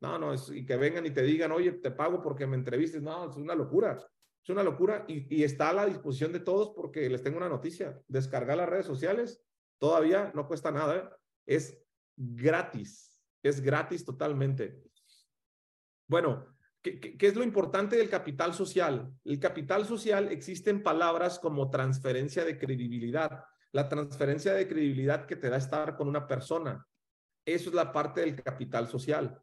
[0.00, 3.02] No, no, y que vengan y te digan, oye, te pago porque me entrevistes.
[3.02, 3.98] No, es una locura.
[4.40, 7.48] Es una locura y, y está a la disposición de todos porque les tengo una
[7.48, 8.00] noticia.
[8.06, 9.42] Descargar las redes sociales
[9.78, 11.16] Todavía no cuesta nada,
[11.46, 11.78] es
[12.16, 14.82] gratis, es gratis totalmente.
[16.08, 19.12] Bueno, ¿qué, es lo importante del capital social?
[19.24, 25.36] El capital social existe en palabras como transferencia de credibilidad, la transferencia de credibilidad que
[25.36, 26.86] te da estar con una persona.
[27.44, 29.40] Eso es la parte del capital social.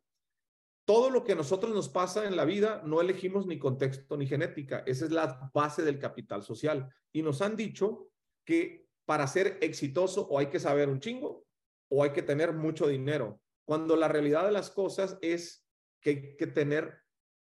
[0.86, 4.28] Todo lo que a nosotros nos pasa en la vida no elegimos ni contexto ni
[4.28, 4.84] genética.
[4.86, 6.88] Esa es la base del capital social.
[7.12, 8.12] Y nos han dicho
[8.44, 11.46] que para ser exitoso o hay que saber un chingo
[11.90, 15.66] o hay que tener mucho dinero, cuando la realidad de las cosas es
[16.02, 17.00] que hay que tener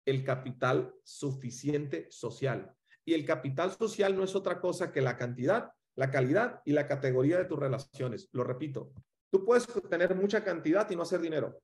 [0.05, 2.73] el capital suficiente social.
[3.05, 6.87] Y el capital social no es otra cosa que la cantidad, la calidad y la
[6.87, 8.29] categoría de tus relaciones.
[8.31, 8.93] Lo repito,
[9.31, 11.61] tú puedes tener mucha cantidad y no hacer dinero.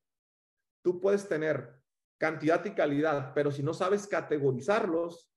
[0.81, 1.81] Tú puedes tener
[2.17, 5.29] cantidad y calidad, pero si no sabes categorizarlos,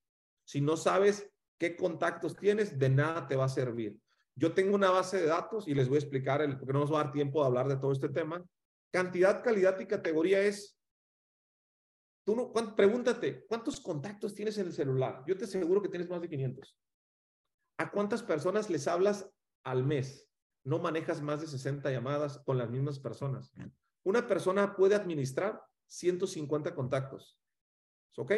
[0.45, 3.97] si no sabes qué contactos tienes, de nada te va a servir.
[4.37, 6.93] Yo tengo una base de datos y les voy a explicar, el, porque no nos
[6.93, 8.45] va a dar tiempo de hablar de todo este tema.
[8.93, 10.79] Cantidad, calidad y categoría es,
[12.23, 15.23] tú no, pregúntate, ¿cuántos contactos tienes en el celular?
[15.25, 16.77] Yo te aseguro que tienes más de 500.
[17.79, 19.27] ¿A cuántas personas les hablas
[19.63, 20.29] al mes?
[20.63, 23.51] No manejas más de 60 llamadas con las mismas personas.
[24.03, 27.39] Una persona puede administrar 150 contactos.
[28.17, 28.33] ¿Ok?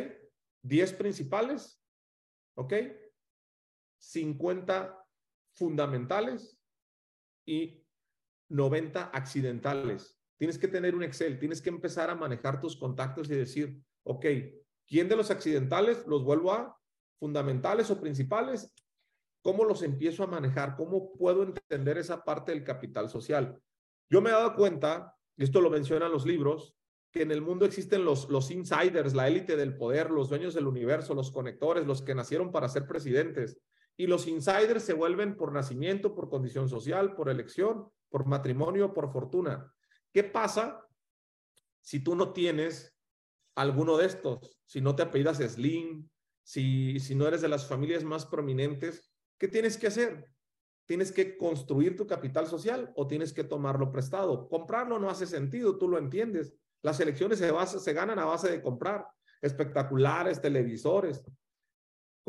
[0.61, 1.81] 10 principales.
[2.55, 2.73] ¿Ok?
[3.97, 4.98] 50
[5.59, 6.57] fundamentales
[7.45, 7.85] y
[8.49, 10.17] 90 accidentales.
[10.37, 14.25] Tienes que tener un Excel, tienes que empezar a manejar tus contactos y decir, ok,
[14.87, 16.79] ¿quién de los accidentales los vuelvo a
[17.19, 18.73] fundamentales o principales?
[19.43, 20.75] ¿Cómo los empiezo a manejar?
[20.75, 23.61] ¿Cómo puedo entender esa parte del capital social?
[24.09, 26.75] Yo me he dado cuenta, y esto lo mencionan los libros,
[27.11, 30.67] que en el mundo existen los, los insiders, la élite del poder, los dueños del
[30.67, 33.59] universo, los conectores, los que nacieron para ser presidentes.
[33.99, 39.11] Y los insiders se vuelven por nacimiento, por condición social, por elección, por matrimonio, por
[39.11, 39.73] fortuna.
[40.13, 40.87] ¿Qué pasa
[41.81, 42.95] si tú no tienes
[43.55, 46.07] alguno de estos, si no te apellidas Slim,
[46.43, 50.31] si, si no eres de las familias más prominentes, ¿qué tienes que hacer?
[50.85, 54.47] Tienes que construir tu capital social o tienes que tomarlo prestado.
[54.47, 56.55] Comprarlo no hace sentido, tú lo entiendes.
[56.81, 59.05] Las elecciones se, se ganan a base de comprar
[59.41, 61.21] espectaculares, televisores.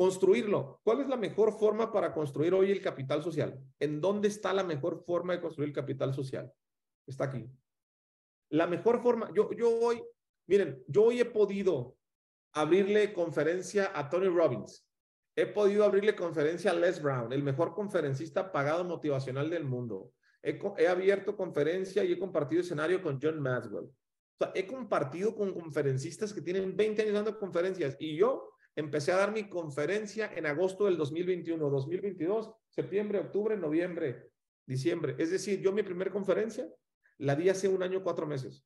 [0.00, 0.80] Construirlo.
[0.82, 3.62] ¿Cuál es la mejor forma para construir hoy el capital social?
[3.78, 6.50] ¿En dónde está la mejor forma de construir el capital social?
[7.06, 7.46] Está aquí.
[8.48, 10.02] La mejor forma, yo, yo hoy,
[10.46, 11.98] miren, yo hoy he podido
[12.54, 14.88] abrirle conferencia a Tony Robbins.
[15.36, 20.14] He podido abrirle conferencia a Les Brown, el mejor conferencista pagado motivacional del mundo.
[20.42, 23.90] He, abierto conferencia y he compartido escenario con John Maxwell.
[24.54, 29.32] He compartido con conferencistas que tienen 20 años dando conferencias y yo empecé a dar
[29.32, 34.30] mi conferencia en agosto del 2021, 2022, septiembre, octubre, noviembre,
[34.66, 35.16] diciembre.
[35.18, 36.68] Es decir, yo mi primera conferencia
[37.18, 38.64] la di hace un año, cuatro meses.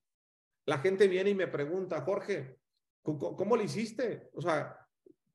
[0.67, 2.59] La gente viene y me pregunta, Jorge,
[3.03, 4.31] ¿cómo, lo hiciste?
[4.35, 4.79] O sea,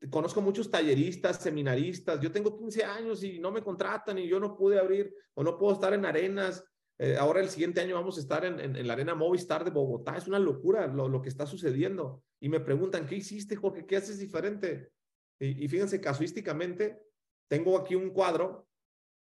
[0.10, 2.20] conozco muchos talleristas, seminaristas.
[2.22, 5.58] Yo tengo 15 años y no me contratan y yo no pude abrir o no
[5.58, 6.64] puedo estar en arenas.
[7.02, 10.18] Eh, ahora el siguiente año vamos a estar en, la arena Movistar de Bogotá.
[10.18, 12.24] Es una locura lo, que está sucediendo.
[12.42, 13.86] Y me preguntan, ¿qué hiciste, Jorge?
[13.86, 14.92] ¿Qué haces diferente?
[15.40, 17.02] Y, y fíjense, casuísticamente,
[17.50, 18.68] tengo aquí un cuadro.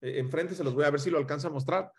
[0.03, 1.91] Eh, enfrente se los voy a ver si lo alcanza a mostrar.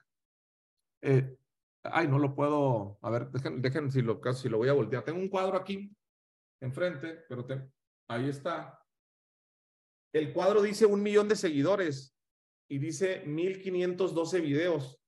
[1.01, 1.36] Eh,
[1.84, 2.99] ay, no lo puedo.
[3.01, 5.03] A ver, dejen, dejen si, lo, si lo voy a voltear.
[5.03, 5.91] Tengo un cuadro aquí
[6.61, 7.67] enfrente, pero te,
[8.07, 8.80] ahí está.
[10.13, 12.15] El cuadro dice un millón de seguidores
[12.69, 15.03] y dice 1512 videos.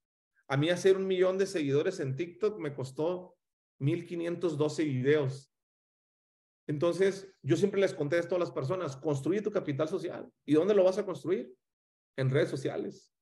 [0.48, 3.36] A mí hacer un millón de seguidores en TikTok me costó
[3.80, 5.52] 1512 videos.
[6.68, 10.32] Entonces, yo siempre les contesto a las personas, construye tu capital social.
[10.46, 11.56] ¿Y dónde lo vas a construir?
[12.18, 13.14] En redes sociales.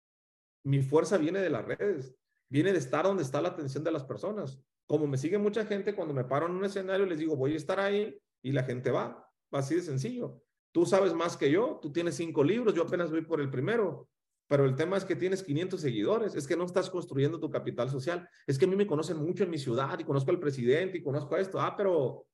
[0.65, 2.15] Mi fuerza viene de las redes,
[2.49, 4.61] viene de estar donde está la atención de las personas.
[4.88, 7.57] Como me sigue mucha gente, cuando me paro en un escenario, les digo, voy a
[7.57, 9.30] estar ahí y la gente va.
[9.51, 10.41] Así de sencillo.
[10.71, 14.09] Tú sabes más que yo, tú tienes cinco libros, yo apenas voy por el primero.
[14.53, 17.89] Pero el tema es que tienes 500 seguidores, es que no estás construyendo tu capital
[17.89, 18.29] social.
[18.45, 21.01] Es que a mí me conocen mucho en mi ciudad y conozco al presidente y
[21.01, 21.59] conozco esto.
[21.59, 22.27] Ah, pero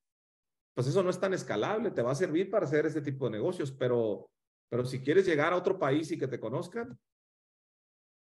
[0.73, 3.31] pues eso no es tan escalable, te va a servir para hacer este tipo de
[3.31, 4.29] negocios, pero,
[4.67, 6.99] pero si quieres llegar a otro país y que te conozcan,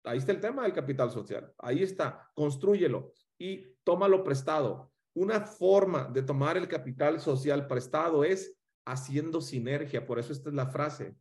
[0.03, 1.55] ahí está el tema del capital social.
[1.57, 4.91] Ahí está, construyelo y tómalo prestado.
[5.15, 10.57] Una forma de tomar el capital social prestado es haciendo sinergia, por eso esta es
[10.57, 11.15] la frase.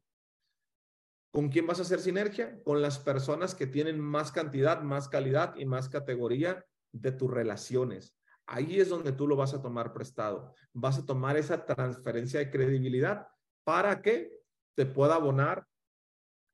[1.36, 2.64] ¿Con quién vas a hacer sinergia?
[2.64, 8.16] Con las personas que tienen más cantidad, más calidad y más categoría de tus relaciones.
[8.46, 10.54] Ahí es donde tú lo vas a tomar prestado.
[10.72, 13.28] Vas a tomar esa transferencia de credibilidad
[13.66, 14.40] para que
[14.76, 15.68] te pueda abonar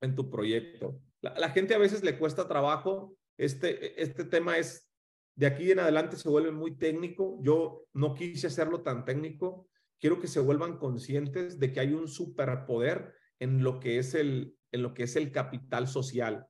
[0.01, 0.99] en tu proyecto.
[1.21, 3.15] La, la gente a veces le cuesta trabajo.
[3.37, 4.89] Este, este tema es,
[5.35, 7.37] de aquí en adelante se vuelve muy técnico.
[7.43, 9.69] Yo no quise hacerlo tan técnico.
[9.99, 14.57] Quiero que se vuelvan conscientes de que hay un superpoder en lo que es el,
[14.71, 16.47] en lo que es el capital social.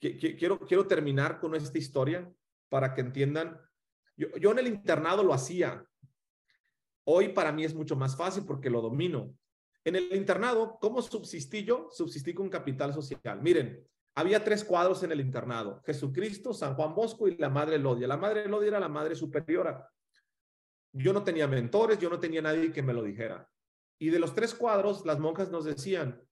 [0.00, 2.30] Quiero, quiero terminar con esta historia
[2.68, 3.58] para que entiendan
[4.16, 5.84] yo, yo en el internado lo hacía.
[7.04, 9.34] Hoy para mí es mucho más fácil porque lo domino.
[9.84, 11.88] En el internado, ¿cómo subsistí yo?
[11.90, 13.42] Subsistí con capital social.
[13.42, 15.82] Miren, había tres cuadros en el internado.
[15.84, 18.06] Jesucristo, San Juan Bosco y la Madre Elodia.
[18.06, 19.90] La Madre Elodia era la Madre Superiora.
[20.92, 23.48] Yo no tenía mentores, yo no tenía nadie que me lo dijera.
[23.98, 26.22] Y de los tres cuadros, las monjas nos decían,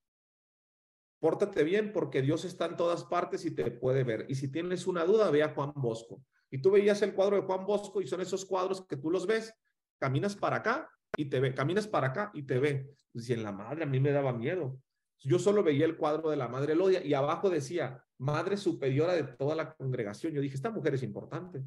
[1.23, 4.25] pórtate bien porque Dios está en todas partes y te puede ver.
[4.27, 6.21] Y si tienes una duda, ve a Juan Bosco.
[6.51, 9.25] Y tú veías el cuadro de Juan Bosco y son esos cuadros que tú los
[9.25, 9.53] ves,
[9.97, 12.93] caminas para acá y te ve, caminas para acá y te ve.
[13.13, 14.81] Pues, y en la madre a mí me daba miedo.
[15.21, 19.23] Yo solo veía el cuadro de la madre Elodia y abajo decía, madre superiora de
[19.23, 20.33] toda la congregación.
[20.33, 21.63] Yo dije, esta mujer es importante.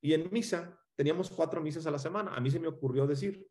[0.00, 2.34] Y en misa, teníamos cuatro misas a la semana.
[2.34, 3.46] A mí se me ocurrió decir,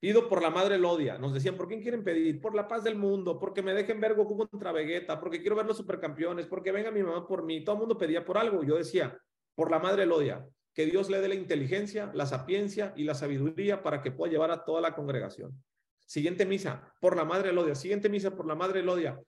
[0.00, 1.18] Pido por la madre Elodia.
[1.18, 2.40] Nos decían, ¿por quién quieren pedir?
[2.40, 5.66] Por la paz del mundo, porque me dejen ver Goku contra Vegeta, porque quiero ver
[5.66, 7.64] los supercampeones, porque venga mi mamá por mí.
[7.64, 8.62] Todo el mundo pedía por algo.
[8.62, 9.18] Yo decía,
[9.56, 13.82] por la madre Elodia, que Dios le dé la inteligencia, la sapiencia y la sabiduría
[13.82, 15.60] para que pueda llevar a toda la congregación.
[16.06, 17.74] Siguiente misa, por la madre Elodia.
[17.74, 19.20] Siguiente misa, por la madre Elodia.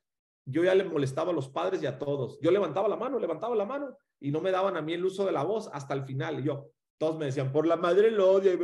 [0.45, 2.39] Yo ya le molestaba a los padres y a todos.
[2.41, 5.27] Yo levantaba la mano, levantaba la mano y no me daban a mí el uso
[5.27, 6.45] de la voz hasta el final.
[6.45, 8.59] Yo, todos me decían, por la madre Elodia, y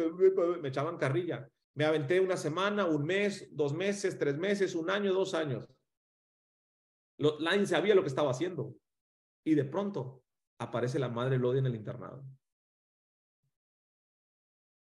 [0.60, 1.48] me echaban carrilla.
[1.76, 5.68] Me aventé una semana, un mes, dos meses, tres meses, un año, dos años.
[7.18, 8.74] nadie sabía lo que estaba haciendo.
[9.44, 10.24] Y de pronto
[10.58, 12.24] aparece la madre Lodia en el internado.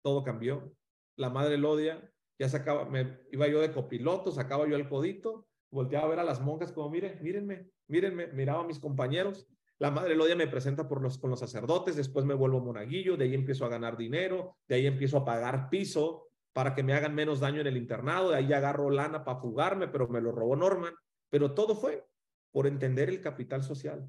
[0.03, 0.77] Todo cambió.
[1.17, 6.05] La madre Lodia ya sacaba, me iba yo de copiloto, sacaba yo el codito, volteaba
[6.05, 9.47] a ver a las monjas como, miren, mírenme, mírenme, miraba a mis compañeros.
[9.79, 13.25] La madre Elodia me presenta por los, con los sacerdotes, después me vuelvo monaguillo, de
[13.25, 17.15] ahí empiezo a ganar dinero, de ahí empiezo a pagar piso para que me hagan
[17.15, 20.55] menos daño en el internado, de ahí agarro lana para fugarme, pero me lo robó
[20.57, 20.95] Norman.
[21.31, 22.07] Pero todo fue
[22.51, 24.07] por entender el capital social,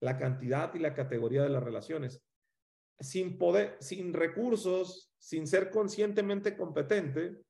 [0.00, 2.22] la cantidad y la categoría de las relaciones.
[3.00, 7.42] Sin poder, sin recursos, sin ser conscientemente competente,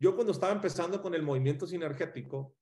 [0.00, 2.54] yo cuando estaba empezando con el movimiento sinergético,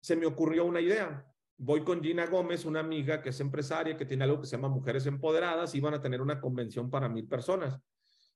[0.00, 1.26] se me ocurrió una idea.
[1.58, 4.68] Voy con Gina Gómez, una amiga que es empresaria, que tiene algo que se llama
[4.68, 7.80] Mujeres Empoderadas, y van a tener una convención para mil personas,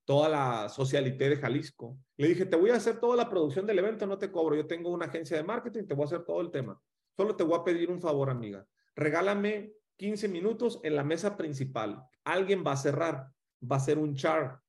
[0.06, 1.98] toda la socialité de Jalisco.
[2.16, 4.66] Le dije, te voy a hacer toda la producción del evento, no te cobro, yo
[4.66, 6.80] tengo una agencia de marketing, te voy a hacer todo el tema.
[7.16, 8.64] Solo te voy a pedir un favor, amiga.
[8.94, 12.02] Regálame 15 minutos en la mesa principal.
[12.24, 13.28] Alguien va a cerrar,
[13.60, 14.60] va a hacer un chart.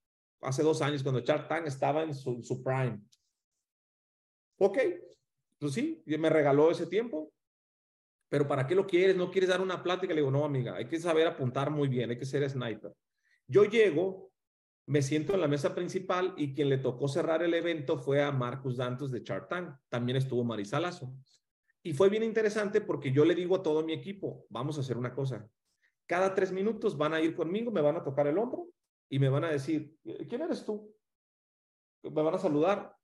[0.42, 3.00] Hace dos años, cuando Chart Tank estaba en su, su prime.
[4.58, 4.78] Ok,
[5.60, 7.32] pues sí, me regaló ese tiempo.
[8.30, 9.16] Pero ¿para qué lo quieres?
[9.16, 10.14] ¿No quieres dar una plática?
[10.14, 12.94] Le digo, no, amiga, hay que saber apuntar muy bien, hay que ser sniper.
[13.48, 14.32] Yo llego,
[14.88, 18.32] me siento en la mesa principal y quien le tocó cerrar el evento fue a
[18.32, 19.78] Marcus Dantos de Chartán.
[19.90, 21.14] También estuvo Marisalazo.
[21.84, 24.98] Y fue bien interesante porque yo le digo a todo mi equipo, vamos a hacer
[24.98, 25.48] una cosa.
[26.06, 28.70] Cada tres minutos van a ir conmigo, me van a tocar el hombro
[29.10, 29.94] y me van a decir,
[30.30, 30.94] ¿quién eres tú?
[32.04, 32.96] Me van a saludar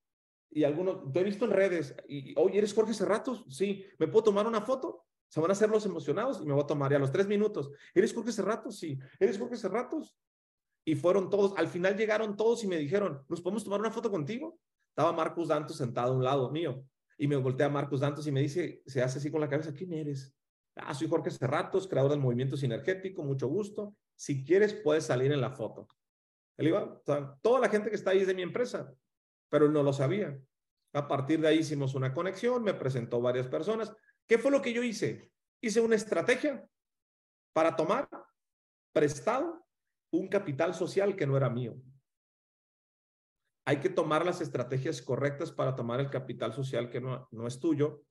[0.49, 3.43] y algunos, te he visto en redes, y, oye, ¿eres Jorge Cerratos?
[3.49, 5.05] Sí, ¿me puedo tomar una foto?
[5.27, 7.71] Se van a hacer los emocionados y me voy a tomar ya los tres minutos.
[7.93, 8.77] ¿Eres Jorge Cerratos?
[8.77, 8.99] Sí.
[9.19, 10.15] ¿Eres Jorge Cerratos?
[10.85, 14.11] Y fueron todos, al final llegaron todos y me dijeron, ¿nos podemos tomar una foto
[14.11, 14.59] contigo?
[14.89, 16.83] Estaba Marcus Dantos sentado a un lado mío
[17.17, 19.93] y me voltea Marcus Dantos y me dice, se hace así con la cabeza, ¿quién
[19.93, 20.33] eres?
[20.75, 23.95] Ah, soy Jorge Cerratos, creador del movimiento sinergético, mucho gusto.
[24.15, 25.87] Si quieres, puedes salir en la foto.
[26.57, 27.01] Él iba,
[27.41, 28.93] toda la gente que está ahí es de mi empresa
[29.53, 30.35] pero no lo sabía.
[30.93, 33.95] A partir de ahí hicimos una conexión, me presentó varias personas.
[34.25, 35.31] ¿Qué fue lo que yo hice?
[35.61, 36.67] Hice una estrategia
[37.53, 38.09] para tomar
[38.91, 39.62] prestado
[40.13, 41.75] un capital social que no era mío.
[43.65, 47.59] Hay que tomar las estrategias correctas para tomar el capital social que no, no es
[47.59, 48.05] tuyo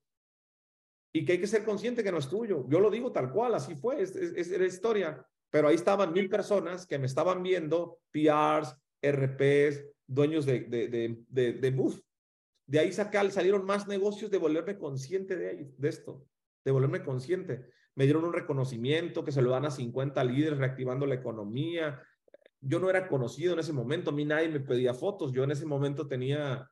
[1.14, 2.66] y que hay que ser consciente que no es tuyo.
[2.68, 5.26] Yo lo digo tal cual, así fue, es, es, la historia.
[5.50, 10.88] Pero ahí estaban mil personas que me estaban viendo, PRs, RPs, dueños de, de,
[11.28, 12.00] de, de, Booth.
[12.66, 16.26] De ahí sacar, salieron más negocios de volverme consciente de, de esto,
[16.64, 17.68] de volverme consciente.
[17.95, 22.03] Me dieron un reconocimiento que se lo dan a 50 líderes reactivando la economía.
[22.61, 25.32] Yo no era conocido en ese momento, a mí nadie me pedía fotos.
[25.32, 26.70] Yo en ese momento tenía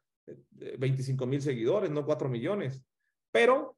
[0.78, 2.82] 25 eh, mil seguidores, no 4 millones.
[3.30, 3.76] Pero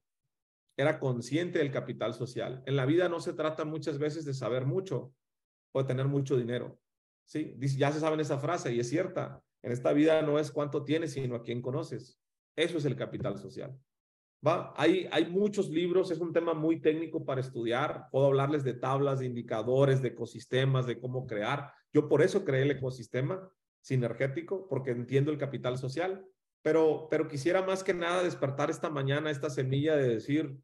[0.76, 2.62] era consciente del capital social.
[2.66, 5.12] En la vida no se trata muchas veces de saber mucho
[5.72, 6.78] o de tener mucho dinero.
[7.24, 9.43] Sí, ya se saben esa frase y es cierta.
[9.62, 12.18] En esta vida no es cuánto tienes, sino a quién conoces.
[12.57, 13.78] Eso es el capital social.
[14.45, 18.09] Hay muchos libros, es un tema muy técnico para estudiar.
[18.11, 21.72] Puedo hablarles de tablas, de indicadores, de ecosistemas, de cómo crear.
[21.93, 23.49] Yo por eso creé el ecosistema
[23.80, 26.24] sinergético, porque entiendo el capital social.
[26.62, 30.57] Pero, pero quisiera más que nada despertar esta mañana esta semilla de decir,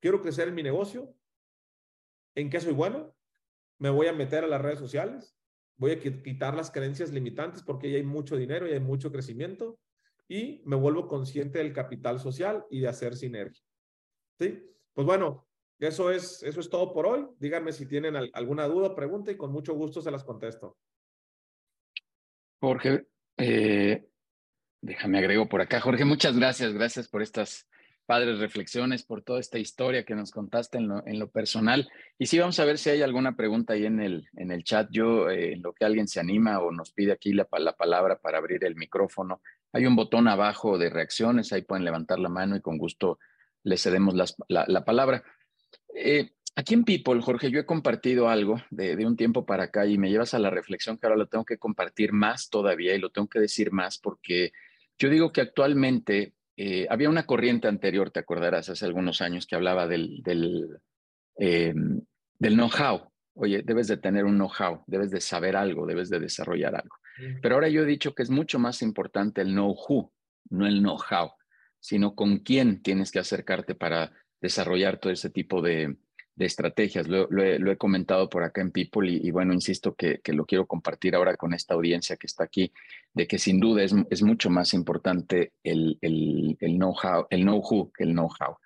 [0.00, 1.14] quiero crecer en mi negocio.
[2.34, 3.14] ¿En qué soy bueno?
[3.78, 5.38] Me voy a meter a las redes sociales
[5.78, 9.78] voy a quitar las creencias limitantes porque ya hay mucho dinero y hay mucho crecimiento
[10.28, 13.64] y me vuelvo consciente del capital social y de hacer sinergia.
[14.38, 14.62] ¿Sí?
[14.92, 15.48] Pues bueno,
[15.78, 17.26] eso es, eso es todo por hoy.
[17.38, 20.76] Díganme si tienen alguna duda, pregunta y con mucho gusto se las contesto.
[22.60, 23.06] Jorge,
[23.36, 24.08] eh,
[24.80, 25.80] déjame agrego por acá.
[25.80, 26.74] Jorge, muchas gracias.
[26.74, 27.68] Gracias por estas
[28.08, 31.90] padres reflexiones, por toda esta historia que nos contaste en lo, en lo personal.
[32.18, 34.88] Y sí, vamos a ver si hay alguna pregunta ahí en el, en el chat.
[34.90, 38.18] Yo, eh, en lo que alguien se anima o nos pide aquí la, la, palabra
[38.18, 39.42] para abrir el micrófono,
[39.72, 43.18] hay un botón abajo de reacciones, ahí pueden levantar la mano y con gusto
[43.64, 45.22] les cedemos la, la, palabra.
[45.94, 49.98] Eh, aquí en People, Jorge, yo he compartido algo de, un tiempo para acá y
[49.98, 53.10] me llevas a la reflexión que ahora lo tengo que compartir más todavía y lo
[53.10, 54.52] tengo que decir más porque
[54.98, 59.54] yo digo que actualmente eh, había una corriente anterior, te acordarás, hace algunos años que
[59.54, 60.78] hablaba del, del,
[61.36, 63.12] del know-how.
[63.40, 66.96] Oye, debes de tener un know-how, debes de saber algo, debes de desarrollar algo.
[67.40, 70.12] Pero ahora yo he dicho que es mucho más importante el know-who,
[70.50, 71.30] no el know-how,
[71.80, 75.96] sino con quién tienes que acercarte para desarrollar todo ese tipo de,
[76.34, 77.08] de estrategias.
[77.08, 81.36] Lo, he, comentado por acá en People y, bueno, insisto que, lo quiero compartir ahora
[81.36, 82.72] con esta audiencia que está aquí,
[83.12, 88.04] de que sin duda es, mucho más importante el, el, el know-how el know que
[88.04, 88.56] el know-how.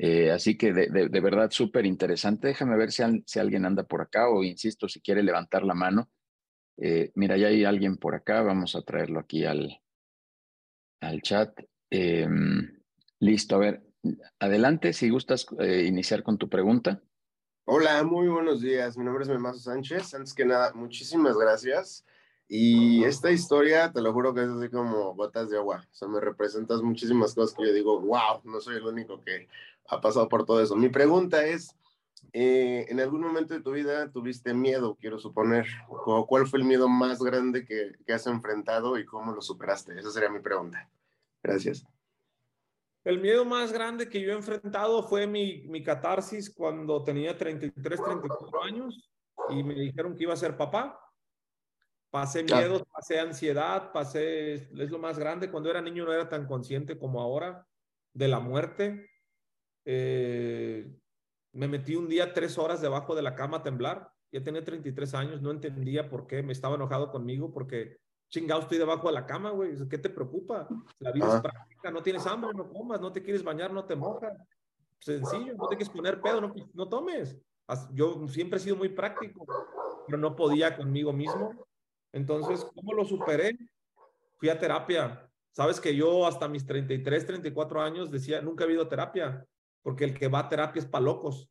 [0.00, 2.46] Eh, así que de, verdad súper interesante.
[2.46, 6.08] Déjame ver si, si, alguien anda por acá o insisto, si quiere levantar la mano.
[6.76, 8.42] Eh, mira, ya hay alguien por acá.
[8.42, 9.82] Vamos a traerlo aquí al,
[11.00, 11.60] al chat.
[11.90, 12.80] Em,
[13.18, 13.82] listo, a ver,
[14.38, 17.02] adelante si gustas eh, iniciar con tu pregunta.
[17.64, 18.96] Hola, muy buenos días.
[18.96, 20.14] Mi nombre es Memazo Sánchez.
[20.14, 22.04] Antes que nada, muchísimas gracias.
[22.48, 25.86] Y esta historia, te lo juro que es así como gotas de agua.
[25.92, 29.48] O sea, me representas muchísimas cosas que yo digo, wow, no soy el único que
[29.88, 30.74] ha pasado por todo eso.
[30.74, 31.76] Mi pregunta es,
[32.32, 35.66] eh, ¿en algún momento de tu vida tuviste miedo, quiero suponer?
[36.26, 39.98] ¿Cuál fue el miedo más grande que, que has enfrentado y cómo lo superaste?
[39.98, 40.88] Esa sería mi pregunta.
[41.42, 41.86] Gracias.
[43.04, 48.02] El miedo más grande que yo he enfrentado fue mi, mi catarsis cuando tenía 33,
[48.02, 49.10] 34 años
[49.50, 51.07] y me dijeron que iba a ser papá.
[52.10, 55.50] Pasé miedo, pasé ansiedad, pasé, es lo más grande.
[55.50, 57.66] Cuando era niño no era tan consciente como ahora
[58.14, 59.10] de la muerte.
[59.84, 60.90] Eh,
[61.52, 64.10] me metí un día tres horas debajo de la cama a temblar.
[64.32, 67.96] Ya tenía 33 años, no entendía por qué, me estaba enojado conmigo porque
[68.30, 69.74] chingado estoy debajo de la cama, güey.
[69.88, 70.68] ¿Qué te preocupa?
[70.98, 73.96] La vida es práctica, no tienes hambre, no comas, no te quieres bañar, no te
[73.96, 74.36] mojas.
[75.00, 77.38] Sencillo, no te quieres poner pedo, no, no tomes.
[77.92, 79.46] Yo siempre he sido muy práctico,
[80.06, 81.67] pero no podía conmigo mismo.
[82.12, 83.56] Entonces, ¿cómo lo superé?
[84.36, 85.28] Fui a terapia.
[85.52, 89.44] Sabes que yo hasta mis 33, 34 años decía, nunca he habido terapia,
[89.82, 91.50] porque el que va a terapia es para locos.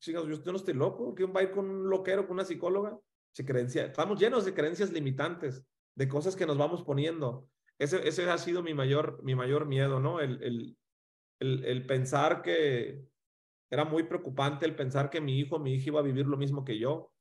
[0.00, 2.98] Chicos, yo, no estoy loco, ¿quién va a ir con un loquero, con una psicóloga?
[3.32, 7.48] Se creencia, estamos llenos de creencias limitantes de cosas que nos vamos poniendo.
[7.78, 10.20] Ese, ese ha sido mi mayor, mi mayor miedo, ¿no?
[10.20, 10.76] El, el,
[11.40, 13.04] el, el, pensar que
[13.70, 16.64] era muy preocupante, el pensar que mi hijo, mi hija iba a vivir lo mismo
[16.64, 17.13] que yo,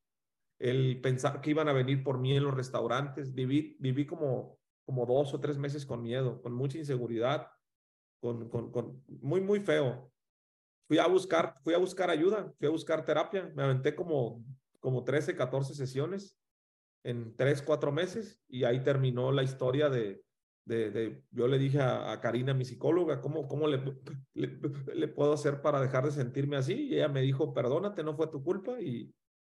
[0.63, 3.33] el pensar que iban a venir por mí en los restaurantes.
[3.33, 7.49] Viví, viví como, como dos o tres meses con miedo, con mucha inseguridad,
[8.21, 10.09] con, con, con muy, muy feo.
[10.87, 14.41] Fui a buscar, fui a buscar ayuda, fui a buscar terapia, me aventé como,
[14.79, 16.39] como 13, 14 sesiones
[17.03, 20.23] en tres, cuatro meses y ahí terminó la historia de,
[20.63, 23.81] de, de yo le dije a, Karina, mi psicóloga, ¿cómo, cómo le,
[24.33, 26.87] le, puedo hacer para dejar de sentirme así?
[26.87, 29.13] Y ella me dijo, perdónate, no fue tu culpa y,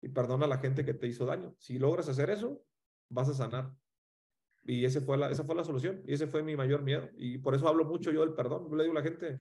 [0.04, 1.54] y perdona a la gente que te hizo daño.
[1.58, 2.62] Si logras hacer eso,
[3.08, 3.74] vas a sanar.
[4.62, 7.08] Y ese fue la, esa fue la solución y ese fue mi mayor miedo.
[7.16, 8.68] Y por eso hablo mucho yo del perdón.
[8.68, 9.40] Yo le digo a la gente,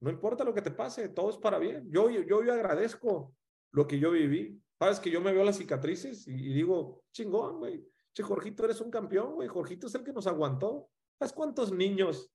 [0.00, 1.90] no importa lo que te pase, todo es para bien.
[1.90, 3.34] Yo, yo, yo agradezco
[3.72, 4.60] lo que yo viví.
[4.78, 7.82] Sabes que yo me veo las cicatrices y, digo, chingón, güey.
[8.12, 9.48] Che, Jorgito, eres un campeón, güey.
[9.48, 10.90] Jorgito es el que nos aguantó.
[11.18, 12.30] ¿Sabes cuántos niños?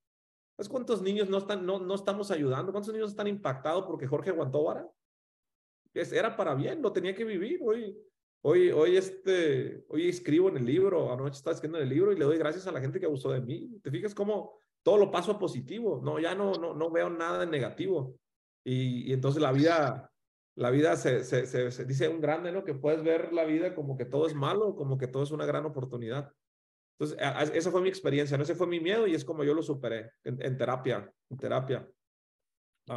[0.55, 2.72] ¿Sabes cuántos niños no, están, no, no estamos ayudando?
[2.72, 4.89] ¿Cuántos niños están impactados porque Jorge aguantó vara?
[5.94, 7.60] Era para bien, lo tenía que vivir.
[7.64, 7.98] Hoy,
[8.42, 12.18] hoy, hoy, este, hoy escribo en el libro, anoche estaba escribiendo en el libro y
[12.18, 13.80] le doy gracias a la gente que abusó de mí.
[13.82, 16.02] ¿Te fijas cómo todo lo paso positivo?
[16.04, 18.16] No, ya no, no, no veo nada de negativo.
[18.64, 20.12] Y, y entonces la vida,
[20.56, 22.64] la vida se, se, se, dice un grande, ¿no?
[22.64, 25.46] Que puedes ver la vida como que todo es malo, como que todo es una
[25.46, 26.32] gran oportunidad.
[27.00, 27.18] Entonces,
[27.54, 28.44] esa fue mi experiencia, ¿no?
[28.44, 31.88] ese fue mi miedo y es como yo lo superé en, terapia, en terapia.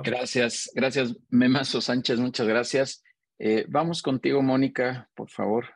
[0.03, 3.05] Gracias, gracias, Memazo Sánchez, muchas gracias.
[3.39, 5.67] Eh, vamos contigo, Mónica, por favor.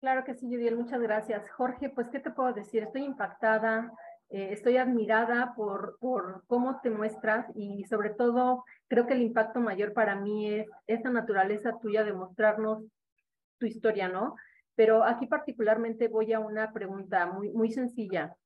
[0.00, 1.50] Claro que sí, Judiel, muchas gracias.
[1.50, 2.84] Jorge, pues, ¿qué te puedo decir?
[2.84, 3.92] Estoy impactada,
[4.30, 9.60] eh, estoy admirada por, por cómo te muestras y sobre todo creo que el impacto
[9.60, 12.84] mayor para mí es esa naturaleza tuya de mostrarnos
[13.58, 14.36] tu historia, ¿no?
[14.74, 18.36] Pero aquí particularmente voy a una pregunta muy, muy sencilla.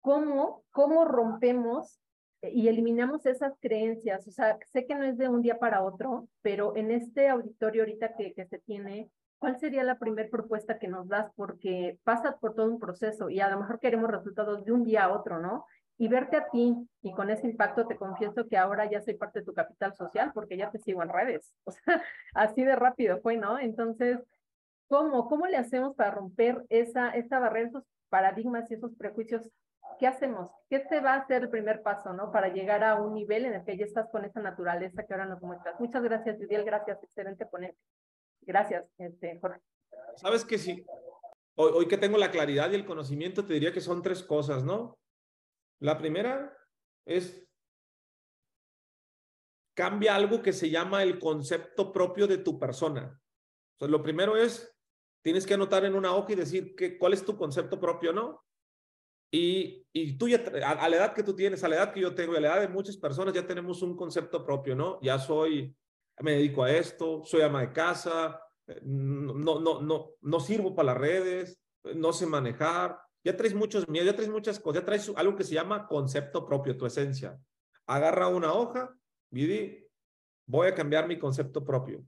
[0.00, 2.00] ¿Cómo, ¿Cómo rompemos
[2.42, 4.26] y eliminamos esas creencias?
[4.26, 7.82] O sea, sé que no es de un día para otro, pero en este auditorio
[7.82, 11.30] ahorita que, que se tiene, ¿cuál sería la primera propuesta que nos das?
[11.34, 15.04] Porque pasas por todo un proceso y a lo mejor queremos resultados de un día
[15.04, 15.66] a otro, ¿no?
[15.98, 19.40] Y verte a ti y con ese impacto te confieso que ahora ya soy parte
[19.40, 21.54] de tu capital social porque ya te sigo en redes.
[21.64, 22.02] O sea,
[22.34, 23.58] así de rápido fue, ¿no?
[23.58, 24.18] Entonces,
[24.88, 29.48] ¿cómo, cómo le hacemos para romper esa, esa barrera, esos paradigmas y esos prejuicios?
[29.98, 30.50] ¿Qué hacemos?
[30.68, 32.30] ¿Qué te va a ser el primer paso, ¿no?
[32.30, 35.26] Para llegar a un nivel en el que ya estás con esa naturaleza que ahora
[35.26, 35.78] nos muestras.
[35.80, 36.64] Muchas gracias, Judiel.
[36.64, 37.78] Gracias, excelente ponente.
[38.42, 39.60] Gracias, este, Jorge.
[40.16, 40.84] Sabes que sí.
[41.56, 44.98] Hoy, que tengo la claridad y el conocimiento, te diría que son tres cosas, ¿no?
[45.80, 46.54] La primera
[47.06, 47.46] es
[49.74, 53.20] cambia algo que se llama el concepto propio de tu persona.
[53.78, 54.74] Sea, lo primero es,
[55.22, 58.45] tienes que anotar en una hoja y decir que, cuál es tu concepto propio, ¿no?
[59.30, 62.00] Y, y tú ya, a, a, la edad que tú tienes, a la edad que
[62.00, 65.00] yo tengo, a la edad de muchas personas, ya tenemos un concepto propio, ¿no?
[65.02, 65.76] Ya soy
[66.20, 70.92] me dedico a esto, soy ama de casa, eh, no, no, no, no sirvo para
[70.92, 71.60] las redes,
[71.94, 75.44] no sé manejar, ya traes muchos miedos, ya traes muchas cosas, ya traes algo que
[75.44, 77.38] se llama concepto propio, tu esencia.
[77.86, 78.94] Agarra una hoja,
[79.30, 79.86] Vidi,
[80.46, 82.04] voy a cambiar mi concepto propio.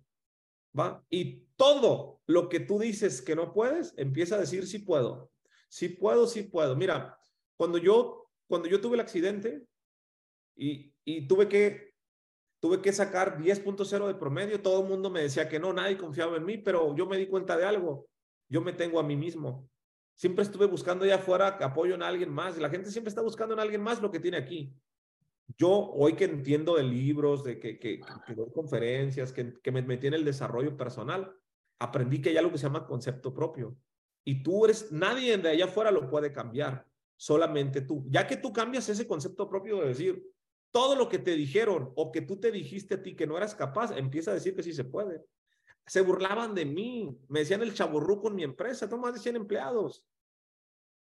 [0.78, 1.02] ¿Va?
[1.10, 5.30] Y todo lo que tú dices que no puedes, empieza a decir sí puedo.
[5.68, 6.74] Sí puedo, sí puedo.
[6.76, 7.18] Mira,
[7.56, 9.66] cuando yo, cuando yo tuve el accidente
[10.56, 11.88] y, y tuve que
[12.60, 16.36] tuve que sacar 10.0 de promedio, todo el mundo me decía que no, nadie confiaba
[16.36, 18.08] en mí, pero yo me di cuenta de algo,
[18.48, 19.68] yo me tengo a mí mismo.
[20.14, 23.60] Siempre estuve buscando allá afuera apoyo en alguien más, la gente siempre está buscando en
[23.60, 24.74] alguien más lo que tiene aquí.
[25.56, 30.08] Yo hoy que entiendo de libros, de que, que, que conferencias, que, que me metí
[30.08, 31.32] en el desarrollo personal,
[31.78, 33.76] aprendí que hay algo que se llama concepto propio.
[34.28, 38.04] Y tú eres, nadie de allá afuera lo puede cambiar, solamente tú.
[38.10, 40.22] Ya que tú cambias ese concepto propio de decir,
[40.70, 43.54] todo lo que te dijeron o que tú te dijiste a ti que no eras
[43.54, 45.24] capaz, empieza a decir que sí se puede.
[45.86, 49.36] Se burlaban de mí, me decían el chaburruco en mi empresa, no más de 100
[49.36, 50.04] empleados.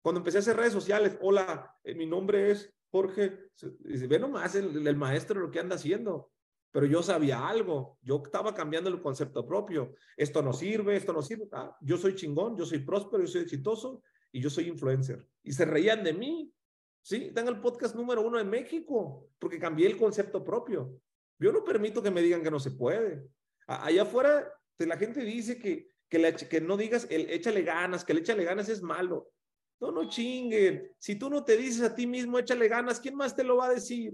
[0.01, 3.47] Cuando empecé a hacer redes sociales, hola, eh, mi nombre es Jorge,
[3.82, 6.34] ve nomás el maestro lo que anda haciendo
[6.76, 9.96] pero yo sabía algo, yo estaba cambiando el concepto propio.
[10.18, 11.48] Esto no sirve, esto no sirve.
[11.54, 15.26] Ah, yo soy chingón, yo soy próspero, yo soy exitoso y yo soy influencer.
[15.42, 16.54] Y se reían de mí.
[17.02, 21.00] Sí, tengo el podcast número uno en México porque cambié el concepto propio.
[21.40, 23.26] Yo no permito que me digan que no se puede.
[23.68, 24.46] Allá afuera
[24.80, 28.68] la gente dice que, que, que no digas el échale ganas, que el échale ganas
[28.68, 29.32] es malo.
[29.80, 30.92] No, no chinguen.
[30.98, 33.68] Si tú no te dices a ti mismo échale ganas, ¿quién más te lo va
[33.68, 34.14] a decir?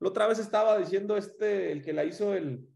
[0.00, 2.68] La otra vez estaba diciendo este, el que la hizo el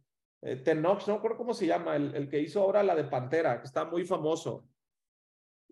[0.43, 3.61] eh, Tenox, no recuerdo cómo se llama, el, el, que hizo ahora la de Pantera,
[3.61, 4.69] que está muy famoso.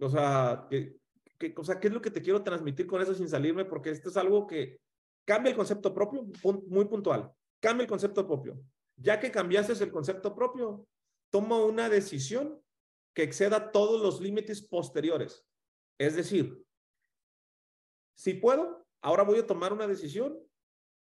[0.01, 0.97] O sea, que,
[1.37, 3.65] que, o sea, ¿qué es lo que te quiero transmitir con eso sin salirme?
[3.65, 4.81] Porque esto es algo que
[5.25, 6.25] cambia el concepto propio,
[6.69, 7.33] muy puntual.
[7.61, 8.63] Cambia el concepto propio.
[8.97, 10.87] Ya que cambiaste el concepto propio,
[11.31, 12.63] toma una decisión
[13.15, 15.45] que exceda todos los límites posteriores.
[15.99, 16.65] Es decir,
[18.15, 20.39] si puedo, ahora voy a tomar una decisión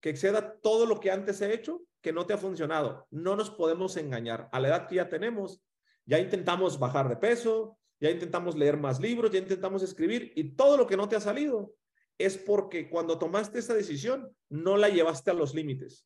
[0.04, 3.08] que exceda todo lo que antes he hecho que no te ha funcionado.
[3.10, 4.50] No nos podemos engañar.
[4.52, 5.64] A la edad que ya tenemos,
[6.06, 10.76] ya intentamos bajar de peso, ya intentamos leer más libros, ya intentamos escribir y todo
[10.76, 11.74] lo que no te ha salido
[12.18, 16.06] es porque cuando tomaste esa decisión no la llevaste a los límites.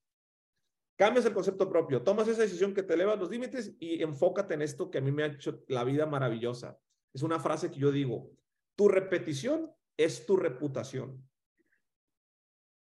[0.96, 4.54] Cambias el concepto propio, tomas esa decisión que te eleva a los límites y enfócate
[4.54, 6.78] en esto que a mí me ha hecho la vida maravillosa.
[7.16, 8.30] Es una frase que yo digo,
[8.76, 11.28] tu repetición es tu reputación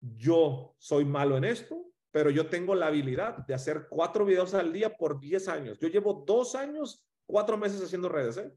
[0.03, 4.73] yo soy malo en esto, pero yo tengo la habilidad de hacer cuatro videos al
[4.73, 5.79] día por 10 años.
[5.79, 8.37] Yo llevo dos años, cuatro meses haciendo redes.
[8.37, 8.53] ¿eh?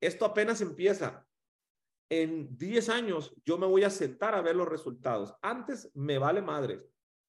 [0.00, 1.26] Esto apenas empieza.
[2.08, 5.34] En 10 años yo me voy a sentar a ver los resultados.
[5.42, 6.80] Antes me vale madre.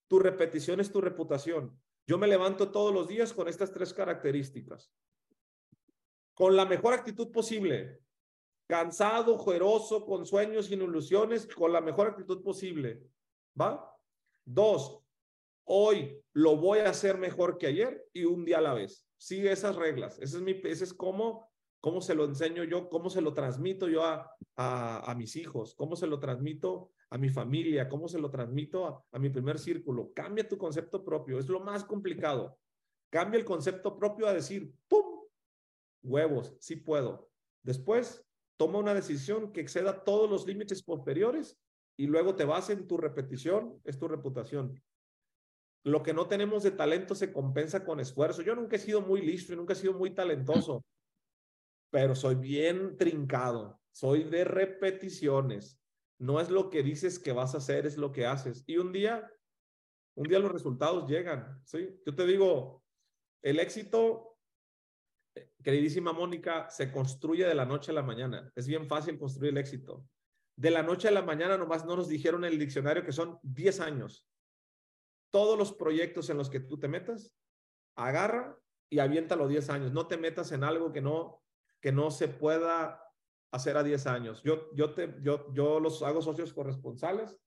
[0.07, 1.78] Tu repetición es tu reputación.
[2.07, 4.93] Yo me levanto todos los días con estas tres características.
[6.36, 8.01] Con la mejor actitud posible.
[8.68, 13.09] Cansado, jueroso, con sueños, sin ilusiones, con la mejor actitud posible
[13.59, 13.91] ¿Va?
[14.45, 14.99] Dos,
[15.65, 19.07] hoy lo voy a hacer mejor que ayer y un día a la vez.
[19.17, 20.19] Sigue esas reglas.
[20.19, 21.49] Ese es, mi, ese es cómo,
[21.81, 25.73] cómo se lo enseño yo, cómo se lo transmito yo a, a, a mis hijos,
[25.75, 29.57] cómo se lo transmito a mi familia, cómo se lo transmito a, a mi primer
[29.57, 30.11] círculo.
[30.13, 31.39] Cambia tu concepto propio.
[31.39, 32.59] Es lo más complicado.
[33.09, 35.23] Cambia el concepto propio a decir, ¡pum!
[36.03, 37.29] Huevos, sí puedo.
[37.63, 38.23] Después,
[38.57, 41.57] toma una decisión que exceda todos los límites posteriores
[41.97, 44.81] y luego te vas en tu repetición, es tu reputación.
[45.83, 48.41] Lo que no tenemos de talento se compensa con esfuerzo.
[48.41, 50.83] Yo nunca he sido muy listo y nunca he sido muy talentoso,
[51.91, 55.79] pero soy bien trincado, soy de repeticiones.
[56.20, 58.63] No es lo que dices que vas a hacer, es lo que haces.
[58.65, 59.32] Y un día,
[60.15, 62.01] un día los resultados llegan, ¿sí?
[62.05, 62.83] Yo te digo,
[63.43, 64.37] el éxito,
[65.63, 68.51] queridísima Mónica, se construye de la noche a la mañana.
[68.55, 70.05] Es bien fácil construir el éxito
[70.57, 73.39] de la noche a la mañana nomás no nos dijeron en el diccionario que son
[73.43, 74.25] 10 años.
[75.32, 77.33] Todos los proyectos en los que tú te metas,
[77.95, 78.57] agarra
[78.89, 79.91] y aviéntalo 10 años.
[79.91, 81.43] No te metas en algo que no,
[81.82, 83.01] que no se pueda
[83.51, 84.41] hacer a 10 años.
[84.43, 87.37] Yo, yo, te, yo, yo los hago socios corresponsales.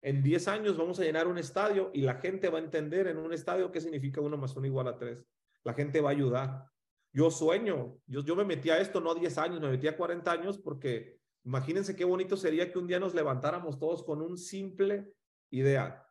[0.00, 3.18] En 10 años vamos a llenar un estadio y la gente va a entender en
[3.18, 5.26] un estadio qué significa uno más uno igual a tres.
[5.64, 6.66] La gente va a ayudar.
[7.12, 10.30] Yo sueño, yo, yo me metí a esto no 10 años, me metí a 40
[10.30, 15.12] años porque Imagínense qué bonito sería que un día nos levantáramos todos con un simple
[15.50, 16.04] idea.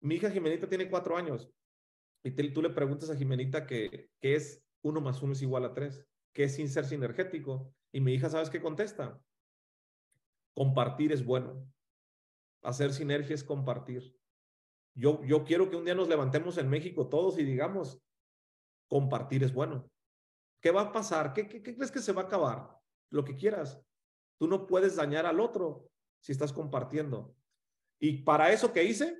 [0.00, 1.50] Mi hija Jimenita tiene cuatro años
[2.22, 6.04] y tú le preguntas a Jimenita que, es uno más uno es igual a tres,
[6.32, 7.72] que es sin ser sinergético.
[7.92, 9.20] Y mi hija, ¿sabes qué contesta?
[10.54, 11.66] Compartir es bueno.
[12.62, 14.16] Hacer sinergia es compartir.
[14.94, 18.02] Yo, yo quiero que un día nos levantemos en México todos y digamos,
[18.88, 19.88] compartir es bueno.
[20.60, 21.32] ¿Qué va a pasar?
[21.32, 22.76] ¿Qué, qué, qué crees que se va a acabar?
[23.10, 23.80] Lo que quieras.
[24.38, 25.88] Tú no puedes dañar al otro
[26.20, 27.34] si estás compartiendo.
[27.98, 29.16] Y para eso que hice,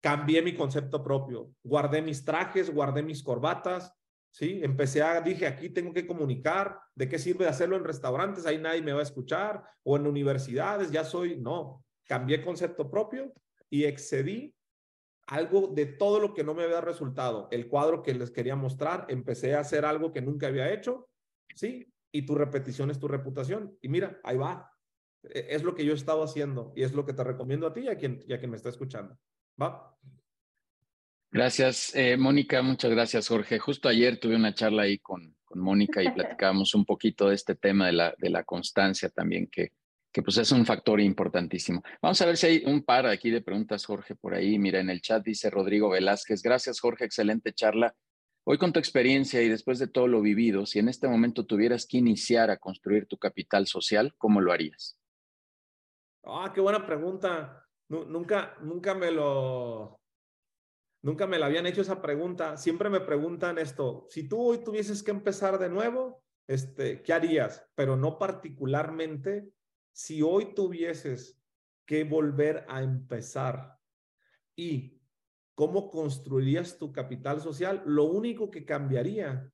[0.00, 1.50] cambié mi concepto propio.
[1.62, 3.92] Guardé mis trajes, guardé mis corbatas,
[4.30, 4.60] ¿sí?
[4.62, 8.46] Empecé a, dije, aquí tengo que comunicar, ¿de qué sirve hacerlo en restaurantes?
[8.46, 13.32] Ahí nadie me va a escuchar, o en universidades, ya soy, no, cambié concepto propio
[13.68, 14.54] y excedí
[15.26, 17.48] algo de todo lo que no me había resultado.
[17.50, 21.08] El cuadro que les quería mostrar, empecé a hacer algo que nunca había hecho,
[21.54, 21.92] ¿sí?
[22.16, 23.76] Y tu repetición es tu reputación.
[23.82, 24.72] Y mira, ahí va.
[25.22, 27.74] E, es lo que yo he estado haciendo y es lo que te recomiendo a
[27.74, 29.18] ti y a quien, me está escuchando.
[29.60, 29.94] ¿Va?
[31.30, 32.62] Gracias, eh, Mónica.
[32.62, 33.58] Muchas gracias, Jorge.
[33.58, 37.54] Justo ayer tuve una charla ahí con, con Mónica y platicábamos un poquito de este
[37.54, 39.72] tema de la, de la constancia también, que,
[40.10, 41.82] que pues es un factor importantísimo.
[42.00, 44.58] Vamos a ver si hay un par aquí de preguntas, Jorge, por ahí.
[44.58, 46.40] Mira, en el chat dice Rodrigo Velázquez.
[46.40, 47.04] Gracias, Jorge.
[47.04, 47.94] Excelente charla.
[48.48, 51.84] Hoy con tu experiencia y después de todo lo vivido, si en este momento tuvieras
[51.84, 54.96] que iniciar a construir tu capital social, ¿cómo lo harías?
[56.22, 57.66] Ah, qué buena pregunta.
[57.88, 60.00] Nunca, nunca me lo,
[61.02, 62.56] nunca me la habían hecho esa pregunta.
[62.56, 64.06] Siempre me preguntan esto.
[64.10, 67.68] Si tú hoy tuvieses que empezar de nuevo, este, ¿qué harías?
[67.74, 69.50] Pero no particularmente
[69.90, 71.42] si hoy tuvieses
[71.84, 73.76] que volver a empezar
[74.54, 75.00] y
[75.56, 79.50] cómo construirías tu capital social, lo único que cambiaría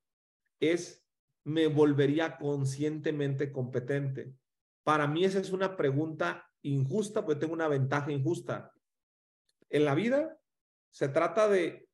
[0.61, 1.07] es
[1.45, 4.35] me volvería conscientemente competente.
[4.85, 8.73] Para mí esa es una pregunta injusta porque tengo una ventaja injusta.
[9.71, 10.37] En la vida
[10.91, 11.89] se trata de,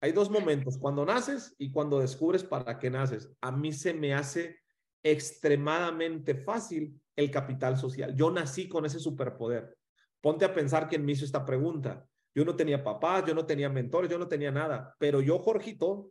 [0.00, 3.30] hay dos momentos, cuando naces y cuando descubres para qué naces.
[3.40, 4.60] A mí se me hace
[5.04, 8.14] extremadamente fácil el capital social.
[8.16, 9.78] Yo nací con ese superpoder.
[10.20, 12.04] Ponte a pensar quién me hizo esta pregunta.
[12.34, 16.10] Yo no tenía papás, yo no tenía mentores, yo no tenía nada, pero yo, Jorgito,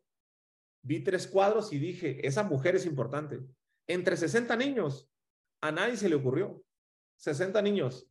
[0.84, 3.40] vi tres cuadros y dije, esa mujer es importante.
[3.88, 5.10] Entre 60 niños,
[5.62, 6.64] a nadie se le ocurrió.
[7.18, 8.08] 60 niños,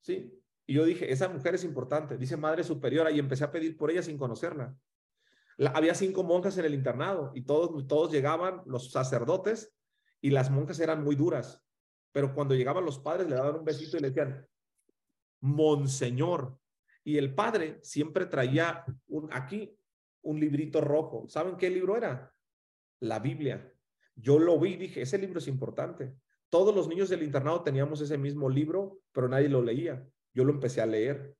[0.00, 0.32] ¿sí?
[0.66, 3.90] Y yo dije, esa mujer es importante, dice Madre Superiora, y empecé a pedir por
[3.90, 4.76] ella sin conocerla.
[5.74, 9.74] había cinco monjas en el internado y todos, todos llegaban, los sacerdotes,
[10.20, 11.62] y las monjas eran muy duras.
[12.12, 14.46] Pero cuando llegaban los padres le daban un besito y le decían,
[15.40, 16.58] Monseñor.
[17.04, 18.84] Y el padre siempre traía
[19.30, 19.78] aquí
[20.22, 21.28] un librito rojo.
[21.28, 22.32] ¿Saben qué libro era?
[23.00, 23.70] La Biblia.
[24.16, 26.14] Yo lo vi y dije, ese libro es importante.
[26.48, 30.06] Todos los niños del internado teníamos ese mismo libro, pero nadie lo leía.
[30.32, 31.36] Yo lo empecé a leer.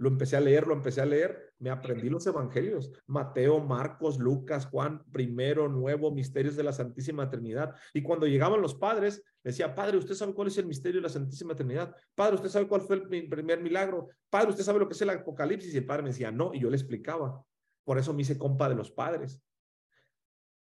[0.00, 4.64] Lo empecé a leer, lo empecé a leer, me aprendí los evangelios, Mateo, Marcos, Lucas,
[4.64, 7.74] Juan, primero, nuevo, misterios de la Santísima Trinidad.
[7.92, 11.10] Y cuando llegaban los padres, decía, Padre, ¿usted sabe cuál es el misterio de la
[11.10, 11.94] Santísima Trinidad?
[12.14, 14.08] Padre, ¿usted sabe cuál fue el primer milagro?
[14.30, 15.74] Padre, ¿usted sabe lo que es el Apocalipsis?
[15.74, 17.44] Y el padre me decía, no, y yo le explicaba.
[17.84, 19.42] Por eso me hice compa de los padres.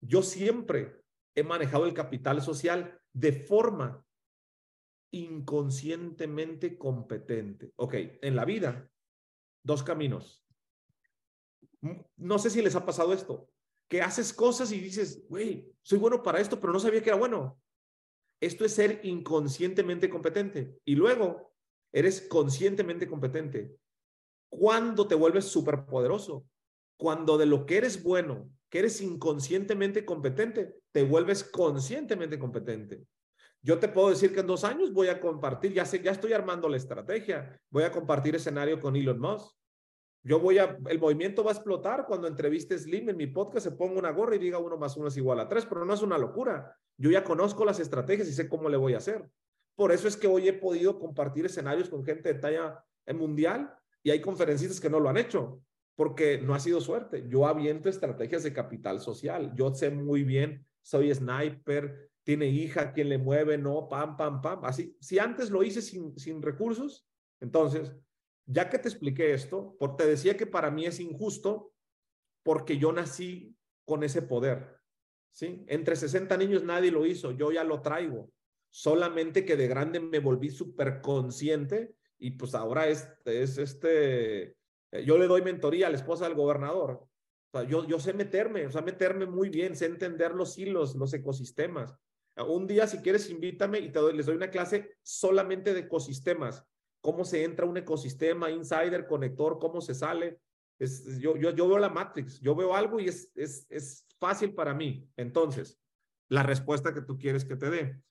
[0.01, 1.01] Yo siempre
[1.33, 4.03] he manejado el capital social de forma
[5.11, 7.71] inconscientemente competente.
[7.77, 8.89] Ok, en la vida
[9.63, 10.43] dos caminos.
[12.17, 13.49] No sé si les ha pasado esto,
[13.87, 17.17] que haces cosas y dices, güey, soy bueno para esto, pero no sabía que era
[17.17, 17.59] bueno.
[18.41, 20.79] Esto es ser inconscientemente competente.
[20.85, 21.53] Y luego
[21.91, 23.75] eres conscientemente competente.
[24.49, 26.45] ¿Cuándo te vuelves superpoderoso?
[26.97, 33.05] Cuando de lo que eres bueno, que eres inconscientemente competente, te vuelves conscientemente competente.
[33.61, 36.77] Yo te puedo decir que en dos años voy a compartir, ya estoy armando la
[36.77, 39.55] estrategia, voy a compartir escenario con Elon Musk.
[40.23, 43.71] Yo voy a, el movimiento va a explotar cuando entreviste Slim en mi podcast, se
[43.71, 46.01] ponga una gorra y diga uno más uno es igual a tres, pero no es
[46.01, 46.75] una locura.
[46.97, 49.29] Yo ya conozco las estrategias y sé cómo le voy a hacer.
[49.75, 52.83] Por eso es que hoy he podido compartir escenarios con gente de talla
[53.13, 53.73] mundial
[54.03, 55.61] y hay conferencistas que no lo han hecho
[55.95, 57.25] porque no ha sido suerte.
[57.27, 59.53] Yo aviento estrategias de capital social.
[59.55, 64.63] Yo sé muy bien, soy sniper, tiene hija, quien le mueve, no, pam, pam, pam.
[64.63, 67.91] Así, si antes lo hice sin, sin recursos, entonces,
[68.45, 71.73] ya que te expliqué esto, porque te decía que para mí es injusto
[72.43, 74.79] porque yo nací con ese poder.
[75.31, 75.65] ¿sí?
[75.69, 78.31] Entre 60 niños nadie lo hizo, yo ya lo traigo.
[78.69, 84.49] Solamente que de grande me volví súper consciente y pues ahora es, es este,
[84.91, 87.07] eh, yo le doy mentoría a la esposa del gobernador.
[87.51, 90.93] O sea, yo, yo sé meterme, o sea, meterme muy bien, sé entender los hilos,
[90.93, 91.97] los ecosistemas.
[92.35, 96.65] Un día, si quieres, invítame y te doy, les doy una clase solamente de ecosistemas.
[97.01, 100.39] Cómo se entra un ecosistema, insider, conector, cómo se sale.
[101.19, 104.73] Yo, yo, yo veo la Matrix, yo veo algo y es, es, es fácil para
[104.73, 105.09] mí.
[105.17, 105.79] Entonces,
[106.29, 108.01] la respuesta que tú quieres que te dé.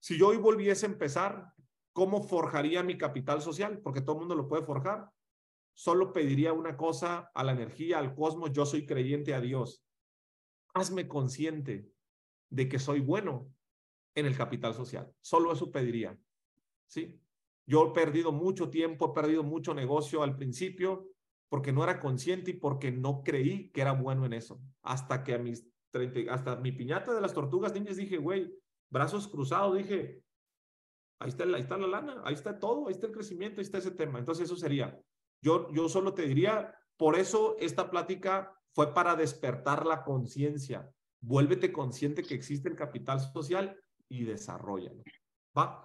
[0.00, 1.52] Si yo hoy volviese a empezar,
[1.92, 3.80] ¿cómo forjaría mi capital social?
[3.80, 5.10] Porque todo el mundo lo puede forjar.
[5.74, 8.52] Solo pediría una cosa a la energía, al cosmos.
[8.52, 9.84] Yo soy creyente a Dios.
[10.74, 11.90] Hazme consciente
[12.50, 13.50] de que soy bueno
[14.14, 15.12] en el capital social.
[15.20, 16.18] Solo eso pediría.
[16.86, 17.20] ¿Sí?
[17.66, 21.08] Yo he perdido mucho tiempo, he perdido mucho negocio al principio
[21.48, 24.60] porque no era consciente y porque no creí que era bueno en eso.
[24.82, 28.54] Hasta que a mis 30, hasta mi piñata de las tortugas niñas dije, güey,
[28.90, 30.22] brazos cruzados, dije,
[31.18, 33.78] ahí está, ahí está la lana, ahí está todo, ahí está el crecimiento, ahí está
[33.78, 34.18] ese tema.
[34.18, 34.98] Entonces eso sería,
[35.42, 40.90] yo, yo solo te diría, Por eso esta plática fue para despertar la conciencia.
[41.20, 43.78] Vuélvete consciente que existe el capital social
[44.08, 45.02] y desarrollalo.
[45.56, 45.84] ¿Va?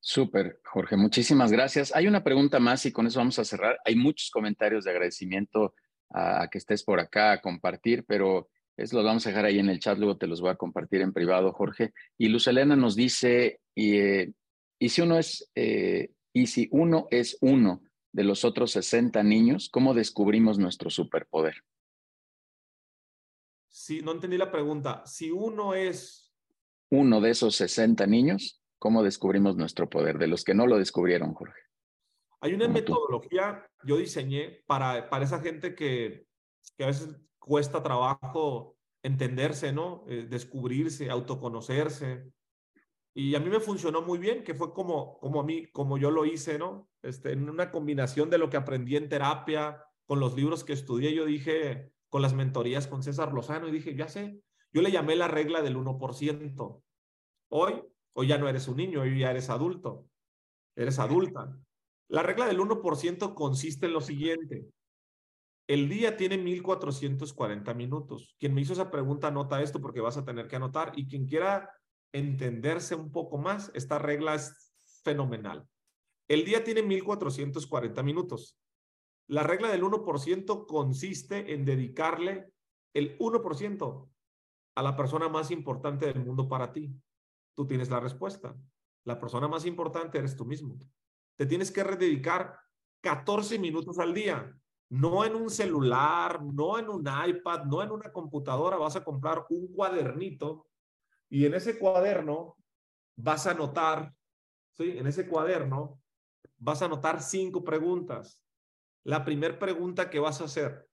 [0.00, 0.96] Súper, Jorge.
[0.96, 1.94] Muchísimas gracias.
[1.94, 3.78] Hay una pregunta más y con eso vamos a cerrar.
[3.84, 5.74] Hay muchos comentarios de agradecimiento
[6.10, 9.68] a, que estés por acá a compartir, pero eso lo vamos a dejar ahí en
[9.68, 11.92] el chat, luego te los voy a compartir en privado, Jorge.
[12.16, 14.32] Y Luz Elena nos dice, y, eh,
[14.78, 17.82] y si uno es, eh, y si uno es uno
[18.12, 21.64] de los otros 60 niños, ¿cómo descubrimos nuestro superpoder?
[23.86, 25.02] Sí, no entendí la pregunta.
[25.06, 26.34] Si uno es...
[26.90, 30.18] Uno de esos 60 niños, ¿Cómo descubrimos nuestro poder?
[30.18, 31.60] De los que no lo descubrieron, Jorge.
[32.40, 36.26] Hay una metodología, yo diseñé para, para esa gente que,
[36.76, 40.04] que a veces cuesta trabajo entenderse, ¿no?
[40.08, 42.30] Eh, descubrirse, autoconocerse.
[43.14, 46.10] Y a mí me funcionó muy bien, que fue como, como a mí, como yo
[46.10, 46.90] lo hice, ¿no?
[47.02, 51.14] Este, en una combinación de lo que aprendí en terapia, con los libros que estudié,
[51.14, 54.40] yo dije, con las mentorías con César Lozano, y dije, ya sé,
[54.72, 56.82] yo le llamé la regla del 1%.
[57.50, 57.82] Hoy
[58.18, 60.08] Hoy ya no eres un niño, hoy ya eres adulto.
[60.74, 61.54] Eres adulta.
[62.08, 64.64] La regla del 1% consiste en lo siguiente.
[65.66, 68.34] El día tiene 1440 minutos.
[68.38, 70.92] Quien me hizo esa pregunta anota esto porque vas a tener que anotar.
[70.96, 71.70] Y quien quiera
[72.10, 74.72] entenderse un poco más, esta regla es
[75.04, 75.68] fenomenal.
[76.26, 78.56] El día tiene 1440 minutos.
[79.28, 82.52] La regla del 1% consiste en dedicarle
[82.94, 84.08] el 1%
[84.76, 86.94] a la persona más importante del mundo para ti
[87.56, 88.54] tú tienes la respuesta.
[89.04, 90.78] La persona más importante eres tú mismo.
[91.36, 92.56] Te tienes que dedicar
[93.00, 94.54] 14 minutos al día,
[94.90, 98.76] no en un celular, no en un iPad, no en una computadora.
[98.76, 100.66] Vas a comprar un cuadernito
[101.28, 102.56] y en ese cuaderno
[103.16, 104.14] vas a anotar,
[104.74, 104.98] ¿sí?
[104.98, 106.00] En ese cuaderno
[106.58, 108.40] vas a anotar cinco preguntas.
[109.06, 110.90] La primera pregunta que vas a hacer,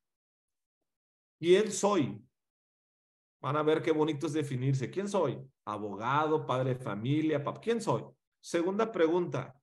[1.40, 2.24] ¿quién soy?
[3.42, 4.92] Van a ver qué bonito es definirse.
[4.92, 5.40] ¿Quién soy?
[5.66, 7.60] Abogado, padre de familia, papá.
[7.60, 8.04] ¿Quién soy?
[8.40, 9.60] Segunda pregunta.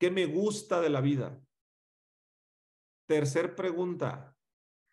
[0.00, 1.40] ¿Qué me gusta de la vida?
[3.06, 4.36] Tercer pregunta.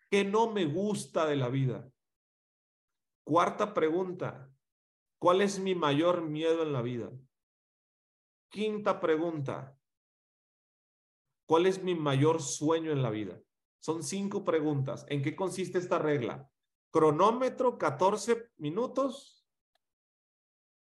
[0.08, 1.90] ¿Qué no me gusta de la vida?
[3.24, 4.54] Cuarta pregunta.
[5.18, 7.10] ¿Cuál es mi mayor miedo en la vida?
[8.50, 9.76] Quinta pregunta.
[11.46, 13.40] ¿Cuál es mi mayor sueño en la vida?
[13.80, 15.04] Son cinco preguntas.
[15.08, 16.50] ¿En qué consiste esta regla?
[16.94, 19.44] cronómetro 14 minutos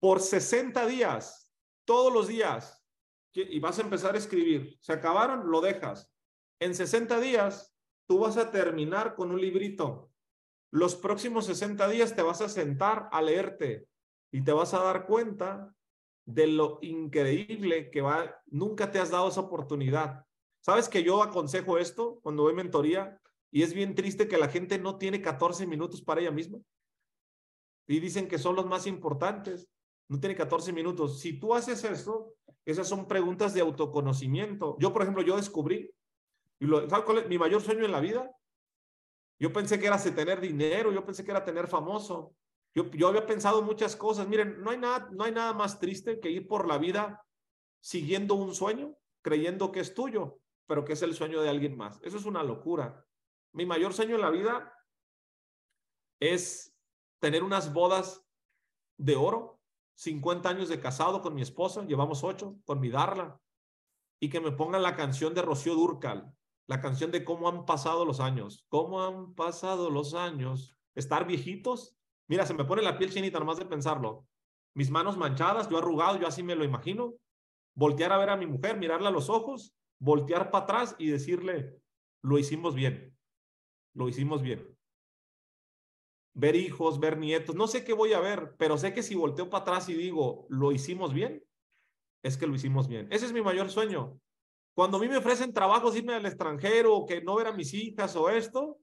[0.00, 1.54] por 60 días,
[1.84, 2.84] todos los días.
[3.32, 4.76] Y vas a empezar a escribir.
[4.80, 6.12] Se acabaron, lo dejas.
[6.58, 7.76] En 60 días,
[8.08, 10.10] tú vas a terminar con un librito.
[10.72, 13.86] Los próximos 60 días te vas a sentar a leerte
[14.32, 15.76] y te vas a dar cuenta
[16.26, 18.42] de lo increíble que va.
[18.46, 20.23] Nunca te has dado esa oportunidad.
[20.64, 23.20] ¿Sabes que yo aconsejo esto cuando doy mentoría?
[23.50, 26.58] Y es bien triste que la gente no tiene 14 minutos para ella misma.
[27.86, 29.68] Y dicen que son los más importantes.
[30.08, 31.20] No tiene 14 minutos.
[31.20, 32.32] Si tú haces eso,
[32.64, 34.78] esas son preguntas de autoconocimiento.
[34.80, 35.90] Yo, por ejemplo, yo descubrí,
[36.58, 38.34] y lo, ¿sabes cuál es mi mayor sueño en la vida?
[39.38, 42.34] Yo pensé que era tener dinero, yo pensé que era tener famoso.
[42.74, 44.26] Yo, yo había pensado muchas cosas.
[44.28, 47.22] Miren, no hay, nada, no hay nada más triste que ir por la vida
[47.80, 52.00] siguiendo un sueño, creyendo que es tuyo, pero que es el sueño de alguien más.
[52.02, 53.06] Eso es una locura.
[53.52, 54.72] Mi mayor sueño en la vida
[56.20, 56.76] es
[57.20, 58.26] tener unas bodas
[58.96, 59.60] de oro,
[59.96, 63.40] 50 años de casado con mi esposa, llevamos ocho, con mi Darla,
[64.20, 66.34] y que me pongan la canción de Rocío Durcal,
[66.66, 71.96] la canción de cómo han pasado los años, cómo han pasado los años, estar viejitos.
[72.26, 74.26] Mira, se me pone la piel chinita nomás de pensarlo.
[74.74, 77.14] Mis manos manchadas, yo arrugado, yo así me lo imagino.
[77.74, 81.80] Voltear a ver a mi mujer, mirarla a los ojos, voltear para atrás y decirle,
[82.22, 83.14] lo hicimos bien
[83.94, 84.76] lo hicimos bien.
[86.34, 89.48] Ver hijos, ver nietos, no sé qué voy a ver, pero sé que si volteo
[89.48, 91.44] para atrás y digo, lo hicimos bien,
[92.22, 93.06] es que lo hicimos bien.
[93.10, 94.20] Ese es mi mayor sueño.
[94.74, 98.16] Cuando a mí me ofrecen trabajos, irme al extranjero, que no ver a mis hijas
[98.16, 98.78] o esto,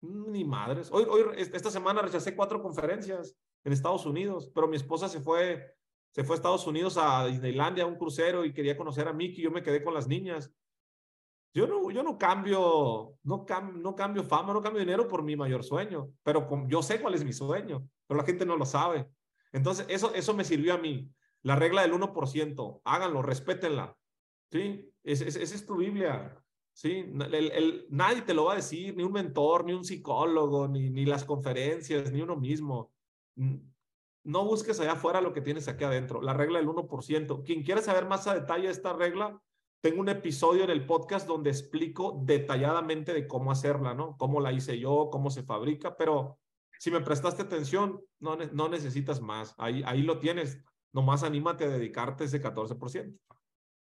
[0.00, 0.90] ni madres.
[0.90, 5.74] Hoy, hoy, esta semana rechacé cuatro conferencias en Estados Unidos, pero mi esposa se fue,
[6.16, 9.44] se fue a Estados Unidos a Disneylandia a un crucero y quería conocer a Mickey.
[9.44, 10.50] Yo me quedé con las niñas.
[11.52, 13.44] Yo no, yo no cambio, no,
[13.74, 17.22] no cambio fama, no cambio dinero por mi mayor sueño, pero yo sé cuál es
[17.22, 19.06] mi sueño, pero la gente no lo sabe.
[19.52, 21.06] Entonces, eso, eso me sirvió a mí.
[21.42, 23.94] La regla del 1%, háganlo, respétenla.
[24.50, 24.90] ¿Sí?
[25.04, 26.42] Esa es, es, tu Biblia.
[26.72, 27.04] ¿Sí?
[27.30, 31.04] El, nadie te lo va a decir, ni un mentor, ni un psicólogo, ni, ni
[31.04, 32.90] las conferencias, ni uno mismo.
[34.26, 36.20] No busques allá afuera lo que tienes aquí adentro.
[36.20, 37.44] La regla del 1%.
[37.44, 39.40] Quien quiera saber más a detalle esta regla,
[39.80, 44.16] tengo un episodio en el podcast donde explico detalladamente de cómo hacerla, ¿no?
[44.16, 46.40] Cómo la hice yo, cómo se fabrica, pero
[46.80, 49.54] si me prestaste atención, no, necesitas más.
[49.58, 50.60] Ahí, ahí lo tienes.
[50.92, 53.16] Nomás anímate a dedicarte ese 14%.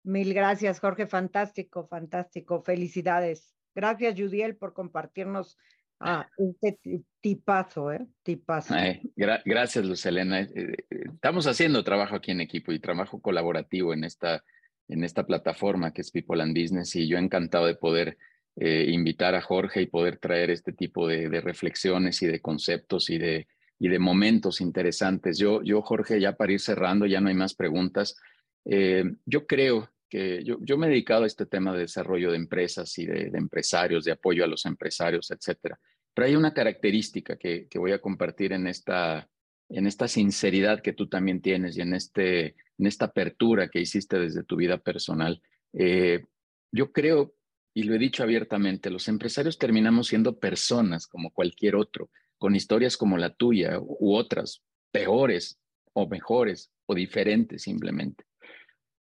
[0.03, 1.07] Mil gracias, Jorge.
[1.07, 2.61] Fantástico, fantástico.
[2.61, 3.55] Felicidades.
[3.73, 5.57] Gracias, Judiel, por compartirnos
[5.99, 8.05] ah, este tipazo, ¿eh?
[8.23, 8.75] Tipazo.
[9.15, 10.41] gracias, Luz Elena.
[10.41, 14.43] Eh, eh, estamos haciendo trabajo aquí en equipo y trabajo colaborativo en esta,
[14.87, 18.17] en esta plataforma que es People and Business y yo encantado de poder
[18.57, 23.09] eh, invitar a Jorge y poder traer este tipo de, de, reflexiones y de conceptos
[23.09, 23.47] y de,
[23.79, 25.37] y de momentos interesantes.
[25.37, 28.15] Yo, yo, Jorge, ya para ir cerrando, ya no hay más preguntas.
[28.63, 32.97] yo creo que yo, yo, me he dedicado a este tema de desarrollo de empresas
[32.97, 35.79] y de, empresarios, de apoyo a los empresarios, etcétera.
[36.13, 39.29] Pero hay una característica que, que, voy a compartir en esta,
[39.69, 44.19] en esta sinceridad que tú también tienes y en, este, en esta apertura que hiciste
[44.19, 45.41] desde tu vida personal.
[45.73, 46.23] Eh,
[46.71, 47.35] yo creo,
[47.73, 52.97] y lo he dicho abiertamente, los empresarios terminamos siendo personas como cualquier otro, con historias
[52.97, 54.61] como la tuya u otras,
[54.91, 55.59] peores
[55.93, 58.25] o mejores o diferentes simplemente.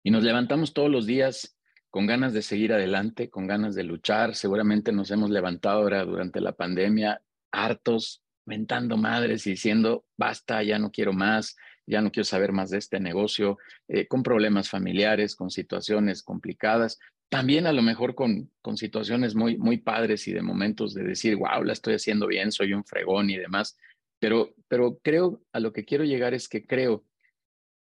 [0.03, 1.57] Y nos levantamos todos los días
[1.89, 4.35] con ganas de seguir adelante, con ganas de luchar.
[4.35, 7.21] Seguramente nos hemos levantado ahora durante la pandemia
[7.51, 11.55] hartos, mentando madres y diciendo, basta, ya no quiero más,
[11.85, 13.57] ya no quiero saber más de este negocio,
[13.87, 16.99] eh, con problemas familiares, con situaciones complicadas,
[17.29, 21.35] también a lo mejor con, con situaciones muy, muy padres y de momentos de decir,
[21.35, 23.77] wow, la estoy haciendo bien, soy un fregón y demás.
[24.19, 27.05] Pero, pero creo, a lo que quiero llegar es que creo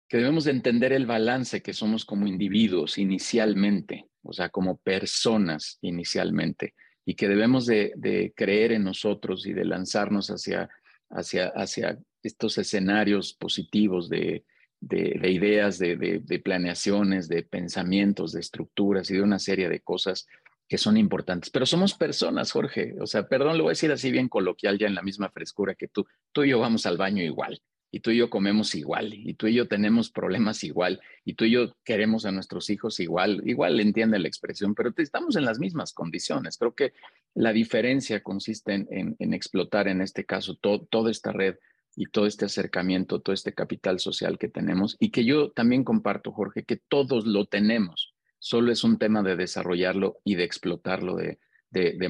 [0.07, 5.77] que debemos de entender el balance que somos como individuos inicialmente, o sea, como personas
[5.81, 6.73] inicialmente,
[7.05, 10.69] y que debemos de, creer en nosotros y de lanzarnos hacia,
[11.09, 14.45] hacia, hacia estos escenarios positivos de,
[14.79, 20.27] de, ideas, de, planeaciones, de pensamientos, de estructuras y de una serie de cosas
[20.67, 21.49] que son importantes.
[21.49, 22.95] Pero somos personas, Jorge.
[22.99, 25.75] O sea, perdón, lo voy a decir así bien coloquial, ya en la misma frescura
[25.75, 26.05] que tú.
[26.33, 27.61] Tú y yo vamos al baño igual
[27.91, 31.45] y tú y yo comemos igual, y tú y yo tenemos problemas igual, y tú
[31.45, 35.59] y yo queremos a nuestros hijos igual, igual entiende la expresión, pero estamos en las
[35.59, 36.57] mismas condiciones.
[36.57, 36.93] Creo que
[37.33, 41.55] la diferencia consiste en, explotar en este caso toda esta red
[41.95, 46.31] y todo este acercamiento, todo este capital social que tenemos y que yo también comparto,
[46.31, 48.13] Jorge, que todos lo tenemos.
[48.39, 51.39] Solo es un tema de desarrollarlo y de explotarlo de,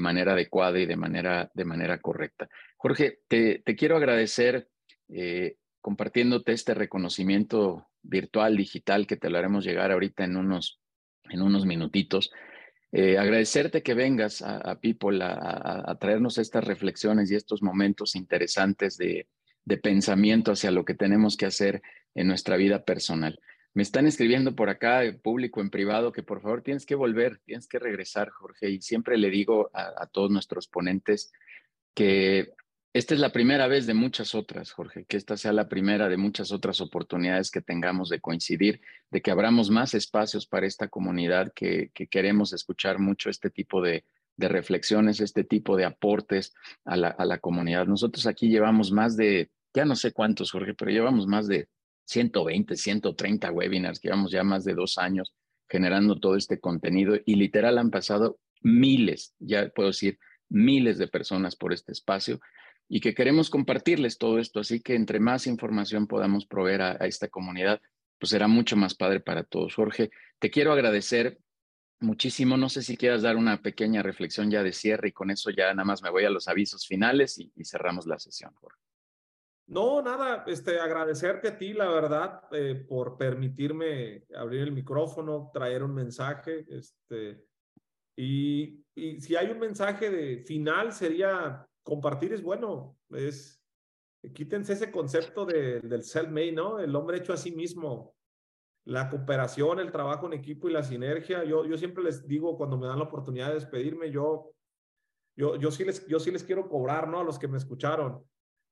[0.00, 2.48] manera adecuada y de manera, correcta.
[2.76, 4.68] Jorge, te, te quiero agradecer
[5.08, 5.56] eh,
[5.88, 10.82] compartiéndote este reconocimiento virtual, digital, que te lo haremos llegar ahorita en unos,
[11.30, 12.30] en unos minutitos.
[12.92, 19.28] Eh, agradecerte que vengas a, People a, traernos estas reflexiones y estos momentos interesantes de,
[19.64, 21.80] de, pensamiento hacia lo que tenemos que hacer
[22.14, 23.40] en nuestra vida personal.
[23.72, 27.66] Me están escribiendo por acá, público en privado, que por favor tienes que volver, tienes
[27.66, 28.68] que regresar, Jorge.
[28.68, 31.32] Y siempre le digo a todos nuestros ponentes
[31.94, 32.52] que
[32.92, 36.16] esta es la primera vez de muchas otras, Jorge, que esta sea la primera de
[36.16, 41.52] muchas otras oportunidades que tengamos de coincidir, de que abramos más espacios para esta comunidad
[41.54, 44.04] que, queremos escuchar mucho este tipo de,
[44.36, 46.54] reflexiones, este tipo de aportes
[46.84, 47.86] a la, a la comunidad.
[47.86, 51.68] Nosotros aquí llevamos más de, ya no sé cuántos, Jorge, pero llevamos más de
[52.04, 55.34] 120, 130 webinars, llevamos ya más de dos años
[55.68, 61.56] generando todo este contenido y literal han pasado miles, ya puedo decir, miles de personas
[61.56, 62.40] por este espacio
[62.88, 64.60] y que queremos compartirles todo esto.
[64.60, 67.80] Así que entre más información podamos proveer a, esta comunidad,
[68.18, 69.74] pues será mucho más padre para todos.
[69.74, 71.38] Jorge, te quiero agradecer
[72.00, 72.56] muchísimo.
[72.56, 75.72] No sé si quieras dar una pequeña reflexión ya de cierre y con eso ya
[75.74, 78.80] nada más me voy a los avisos finales y, cerramos la sesión, Jorge.
[79.66, 85.82] No, nada, este, agradecerte a ti, la verdad, eh, por permitirme abrir el micrófono, traer
[85.82, 87.44] un mensaje, este,
[88.16, 93.64] y, y si hay un mensaje de final sería compartir es bueno, es,
[94.34, 96.78] quítense ese concepto de, del self-made, ¿no?
[96.78, 98.14] El hombre hecho a sí mismo,
[98.84, 101.44] la cooperación, el trabajo en equipo y la sinergia.
[101.44, 104.52] Yo, yo siempre les digo cuando me dan la oportunidad de despedirme, yo,
[105.34, 107.20] yo, yo, sí les, yo sí les quiero cobrar, ¿no?
[107.20, 108.22] A los que me escucharon.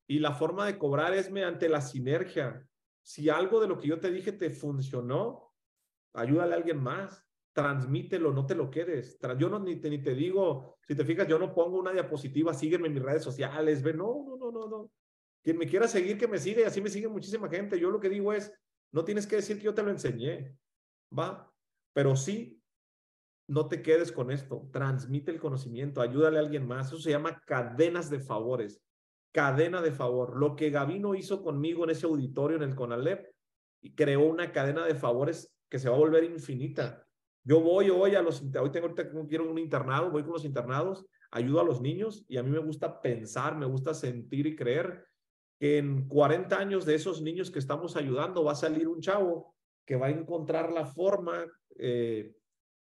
[0.06, 2.68] Y la forma de cobrar es mediante la sinergia.
[3.02, 5.54] Si algo de lo que yo te dije te funcionó,
[6.12, 7.25] ayúdale a alguien más
[7.56, 9.18] transmítelo, no te lo quedes.
[9.38, 12.52] Yo no ni te, ni te digo, si te fijas, yo no pongo una diapositiva,
[12.52, 14.90] sígueme en mis redes sociales, ve, no, no, no, no, no.
[15.42, 17.80] Quien me quiera seguir, que me siga, y así me sigue muchísima gente.
[17.80, 18.52] Yo lo que digo es,
[18.92, 20.54] no tienes que decir que yo te lo enseñé,
[21.18, 21.50] ¿va?
[21.94, 22.60] Pero sí,
[23.48, 26.88] no te quedes con esto, transmite el conocimiento, ayúdale a alguien más.
[26.88, 28.82] Eso se llama cadenas de favores,
[29.32, 30.36] cadena de favor.
[30.36, 33.32] Lo que Gavino hizo conmigo en ese auditorio en el CONALEP,
[33.94, 37.05] creó una cadena de favores que se va a volver infinita
[37.46, 41.06] Yo voy hoy a los, hoy tengo ahorita quiero un internado, voy con los internados,
[41.30, 45.06] ayudo a los niños y a mí me gusta pensar, me gusta sentir y creer
[45.60, 49.54] que en 40 años de esos niños que estamos ayudando va a salir un chavo
[49.86, 51.46] que va a encontrar la forma
[51.78, 52.34] eh,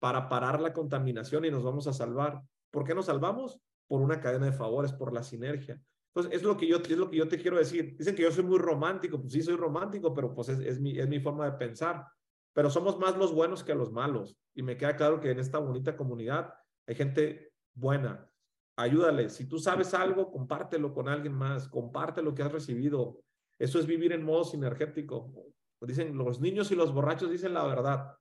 [0.01, 2.43] para parar la contaminación y nos vamos a salvar.
[2.73, 3.61] ¿Por qué nos salvamos?
[3.87, 5.81] Por una cadena de favores, por la sinergia.
[6.13, 7.97] Entonces, es lo que yo, es lo que yo te quiero decir.
[7.97, 10.99] Dicen que yo soy muy romántico, pues sí, soy romántico, pero pues es, es, mi,
[10.99, 12.05] es mi forma de pensar.
[12.53, 14.37] Pero somos más los buenos que los malos.
[14.55, 16.55] Y me queda claro que en esta bonita comunidad
[16.87, 18.29] hay gente buena.
[18.77, 19.29] Ayúdale.
[19.29, 21.69] Si tú sabes algo, compártelo con alguien más.
[21.69, 23.21] Comparte lo que has recibido.
[23.59, 25.33] Eso es vivir en modo sinergético.
[25.81, 28.17] Dicen, los niños y los borrachos dicen la verdad.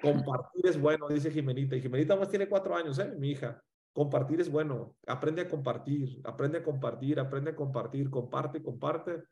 [0.00, 1.76] Compartir es bueno, dice Jimenita.
[1.76, 3.14] Y Jimenita más tiene cuatro años, ¿eh?
[3.18, 3.62] Mi hija.
[3.92, 4.94] Compartir es bueno.
[5.06, 9.22] Aprende a compartir, aprende a compartir, aprende a compartir, comparte, comparte.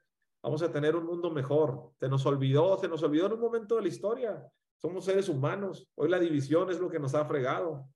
[0.44, 1.94] Vamos a tener un mundo mejor.
[1.98, 4.46] Se nos olvidó, se nos olvidó en un momento de la historia.
[4.76, 5.88] Somos seres humanos.
[5.94, 7.88] Hoy la división es lo que nos ha fregado.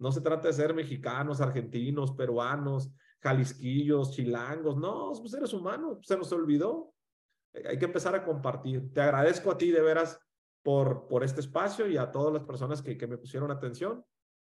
[0.00, 4.76] No se trata de ser mexicanos, argentinos, peruanos, jalisquillos, chilangos.
[4.76, 5.98] No, somos seres humanos.
[6.02, 6.92] Se nos olvidó.
[7.54, 8.92] Hay que empezar a compartir.
[8.92, 10.18] Te agradezco a ti de veras
[10.64, 14.04] por, por este espacio y a todas las personas que, que me pusieron atención.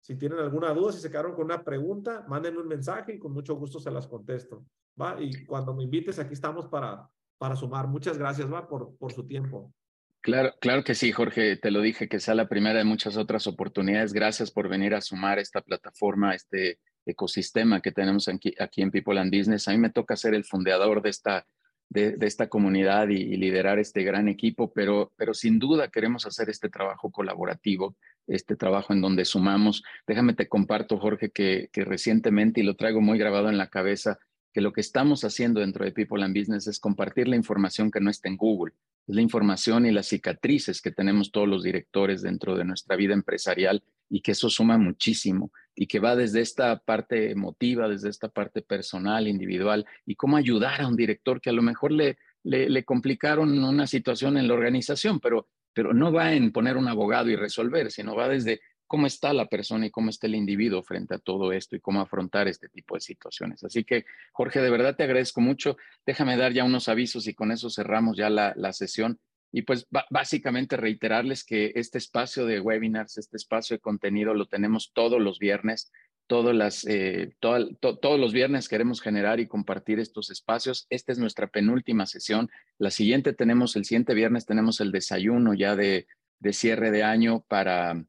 [0.01, 3.33] Si tienen alguna duda, si se quedaron con una pregunta, mándenme un mensaje y con
[3.33, 4.67] mucho gusto se las contesto.
[5.01, 5.17] ¿va?
[5.21, 7.09] Y cuando me invites, aquí estamos para,
[7.39, 7.89] para sumar.
[7.89, 8.69] Muchas gracias ¿va?
[8.69, 9.73] Por, por su tiempo.
[10.21, 11.57] Claro, claro que sí, Jorge.
[11.57, 14.13] Te lo dije, que sea la primera de muchas otras oportunidades.
[14.13, 19.21] Gracias por venir a sumar esta plataforma, este ecosistema que tenemos aquí, aquí en People
[19.21, 19.69] and Business.
[19.69, 21.47] A mí me toca ser el fundador de esta
[21.89, 26.69] de, esta comunidad y, liderar este gran equipo, pero, pero sin duda queremos hacer este
[26.69, 27.97] trabajo colaborativo,
[28.27, 29.83] este trabajo en donde sumamos.
[30.07, 34.19] Déjame te comparto, Jorge, que, que recientemente, y lo traigo muy grabado en la cabeza,
[34.57, 38.01] que lo que estamos haciendo dentro de People and Business es compartir la información que
[38.01, 38.73] no está en Google,
[39.07, 43.85] la información y las cicatrices que tenemos todos los directores dentro de nuestra vida empresarial
[44.09, 48.63] y que eso suma muchísimo y que va desde esta parte emotiva, desde esta parte
[48.63, 53.63] personal, individual, y cómo ayudar a un director que a lo mejor le, le, complicaron
[53.63, 57.91] una situación en la organización, pero, pero no va en poner un abogado y resolver,
[57.93, 61.53] sino va desde cómo está la persona y cómo está el individuo frente a todo
[61.53, 63.65] esto y cómo afrontar este tipo de situaciones.
[63.65, 65.77] Así que, Jorge, de verdad te agradezco mucho.
[66.05, 69.19] Déjame dar ya unos avisos y con eso cerramos ya la, sesión.
[69.53, 74.93] Y pues básicamente reiterarles que este espacio de webinars, este espacio de contenido lo tenemos
[74.93, 75.91] todos los viernes.
[76.29, 80.87] Eh, todos los viernes queremos generar y compartir estos espacios.
[80.91, 82.51] Esta es nuestra penúltima sesión.
[82.79, 86.07] La siguiente tenemos, el siguiente viernes tenemos el desayuno ya de
[86.53, 88.05] cierre de año para,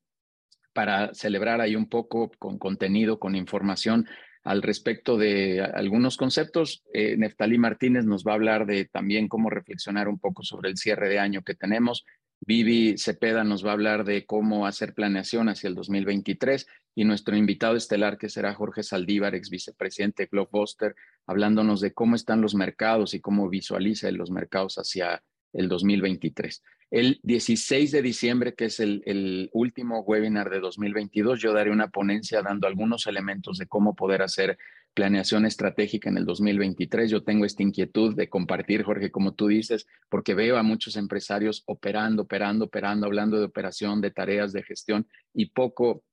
[0.78, 4.06] para celebrar ahí un poco con contenido, con información
[4.44, 6.84] al respecto de algunos conceptos.
[6.94, 10.78] Eh, Neftalí Martínez nos va a hablar de también cómo reflexionar un poco sobre el
[10.78, 12.06] cierre de año que tenemos.
[12.42, 17.36] Vivi Cepeda nos va a hablar de cómo hacer planeación hacia el 2023 y nuestro
[17.36, 20.94] invitado estelar que será Jorge Saldívar, ex vicepresidente de Blockbuster,
[21.26, 25.24] hablándonos de cómo están los mercados y cómo visualiza los mercados hacia
[25.54, 26.62] el 2023.
[26.90, 32.42] El 16 de diciembre, que es el, último webinar de 2022, yo daré una ponencia
[32.42, 34.58] dando algunos elementos de cómo poder hacer
[34.94, 37.12] planeación estratégica en el 2023.
[37.12, 41.64] Yo tengo esta inquietud de compartir, Jorge, como tú dices, porque veo a muchos empresarios
[41.66, 46.04] operando, operando, operando, hablando de operación, de tareas, de gestión y poco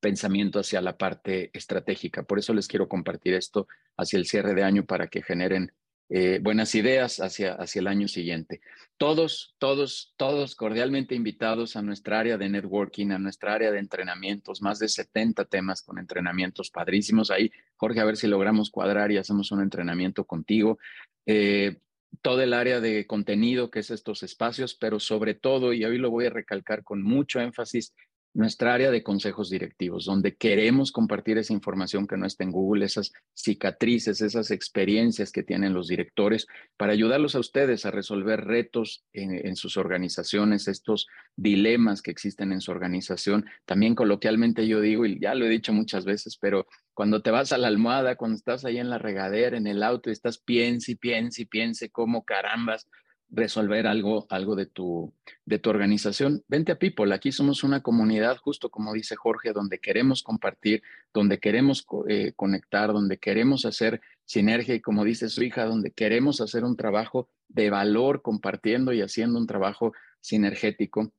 [0.00, 2.24] pensamiento hacia la parte estratégica.
[2.24, 5.72] Por eso les quiero compartir esto hacia el cierre de año para que generen
[6.10, 8.60] eh, buenas ideas hacia, hacia el año siguiente.
[8.98, 14.62] Todos, todos, todos cordialmente invitados a nuestra área de networking, a nuestra área de entrenamientos,
[14.62, 17.30] más de 70 temas con entrenamientos padrísimos.
[17.30, 20.78] Ahí, Jorge, a ver si logramos cuadrar y hacemos un entrenamiento contigo.
[21.26, 21.78] Eh,
[22.22, 26.10] todo el área de contenido, que es estos espacios, pero sobre todo, y hoy lo
[26.10, 27.94] voy a recalcar con mucho énfasis,
[28.34, 32.84] nuestra área de consejos directivos, donde queremos compartir esa información que no está en Google,
[32.84, 39.04] esas cicatrices, esas experiencias que tienen los directores, para ayudarlos a ustedes a resolver retos
[39.12, 41.06] en, sus organizaciones, estos
[41.36, 43.46] dilemas que existen en su organización.
[43.64, 47.52] También coloquialmente yo digo, y ya lo he dicho muchas veces, pero cuando te vas
[47.52, 50.92] a la almohada, cuando estás ahí en la regadera, en el auto, y estás piense
[50.92, 52.88] y piense y piense cómo carambas
[53.34, 55.12] resolver algo, algo de, tu,
[55.44, 57.14] de tu organización, vente a People.
[57.14, 60.82] Aquí somos una comunidad, justo como dice Jorge, donde queremos compartir,
[61.12, 66.40] donde queremos eh, conectar, donde queremos hacer sinergia y como dice su hija, donde queremos
[66.40, 71.12] hacer un trabajo de valor compartiendo y haciendo un trabajo sinergético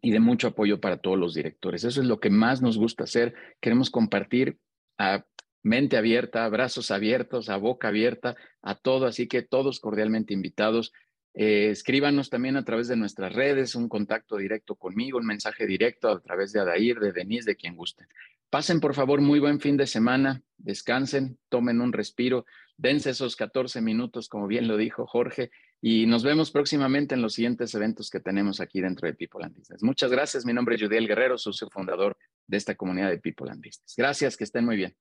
[0.00, 1.84] y de mucho apoyo para todos los directores.
[1.84, 3.34] Eso es lo que más nos gusta hacer.
[3.60, 4.58] Queremos compartir
[4.98, 5.24] a
[5.66, 9.06] mente abierta, brazos abiertos, a boca abierta, a todo.
[9.06, 10.92] Así que todos cordialmente invitados.
[11.38, 16.08] Eh, escríbanos también a través de nuestras redes, un contacto directo conmigo, un mensaje directo
[16.08, 18.06] a través de Adair, de Denise, de quien guste.
[18.48, 22.46] Pasen por favor muy buen fin de semana, descansen, tomen un respiro,
[22.78, 25.50] dense esos 14 minutos, como bien lo dijo Jorge,
[25.82, 29.54] y nos vemos próximamente en los siguientes eventos que tenemos aquí dentro de People and
[29.54, 29.82] Business.
[29.82, 33.62] Muchas gracias, mi nombre es Judiel Guerrero, socio fundador de esta comunidad de People and
[33.62, 33.92] Business.
[33.94, 34.96] Gracias, que estén muy bien.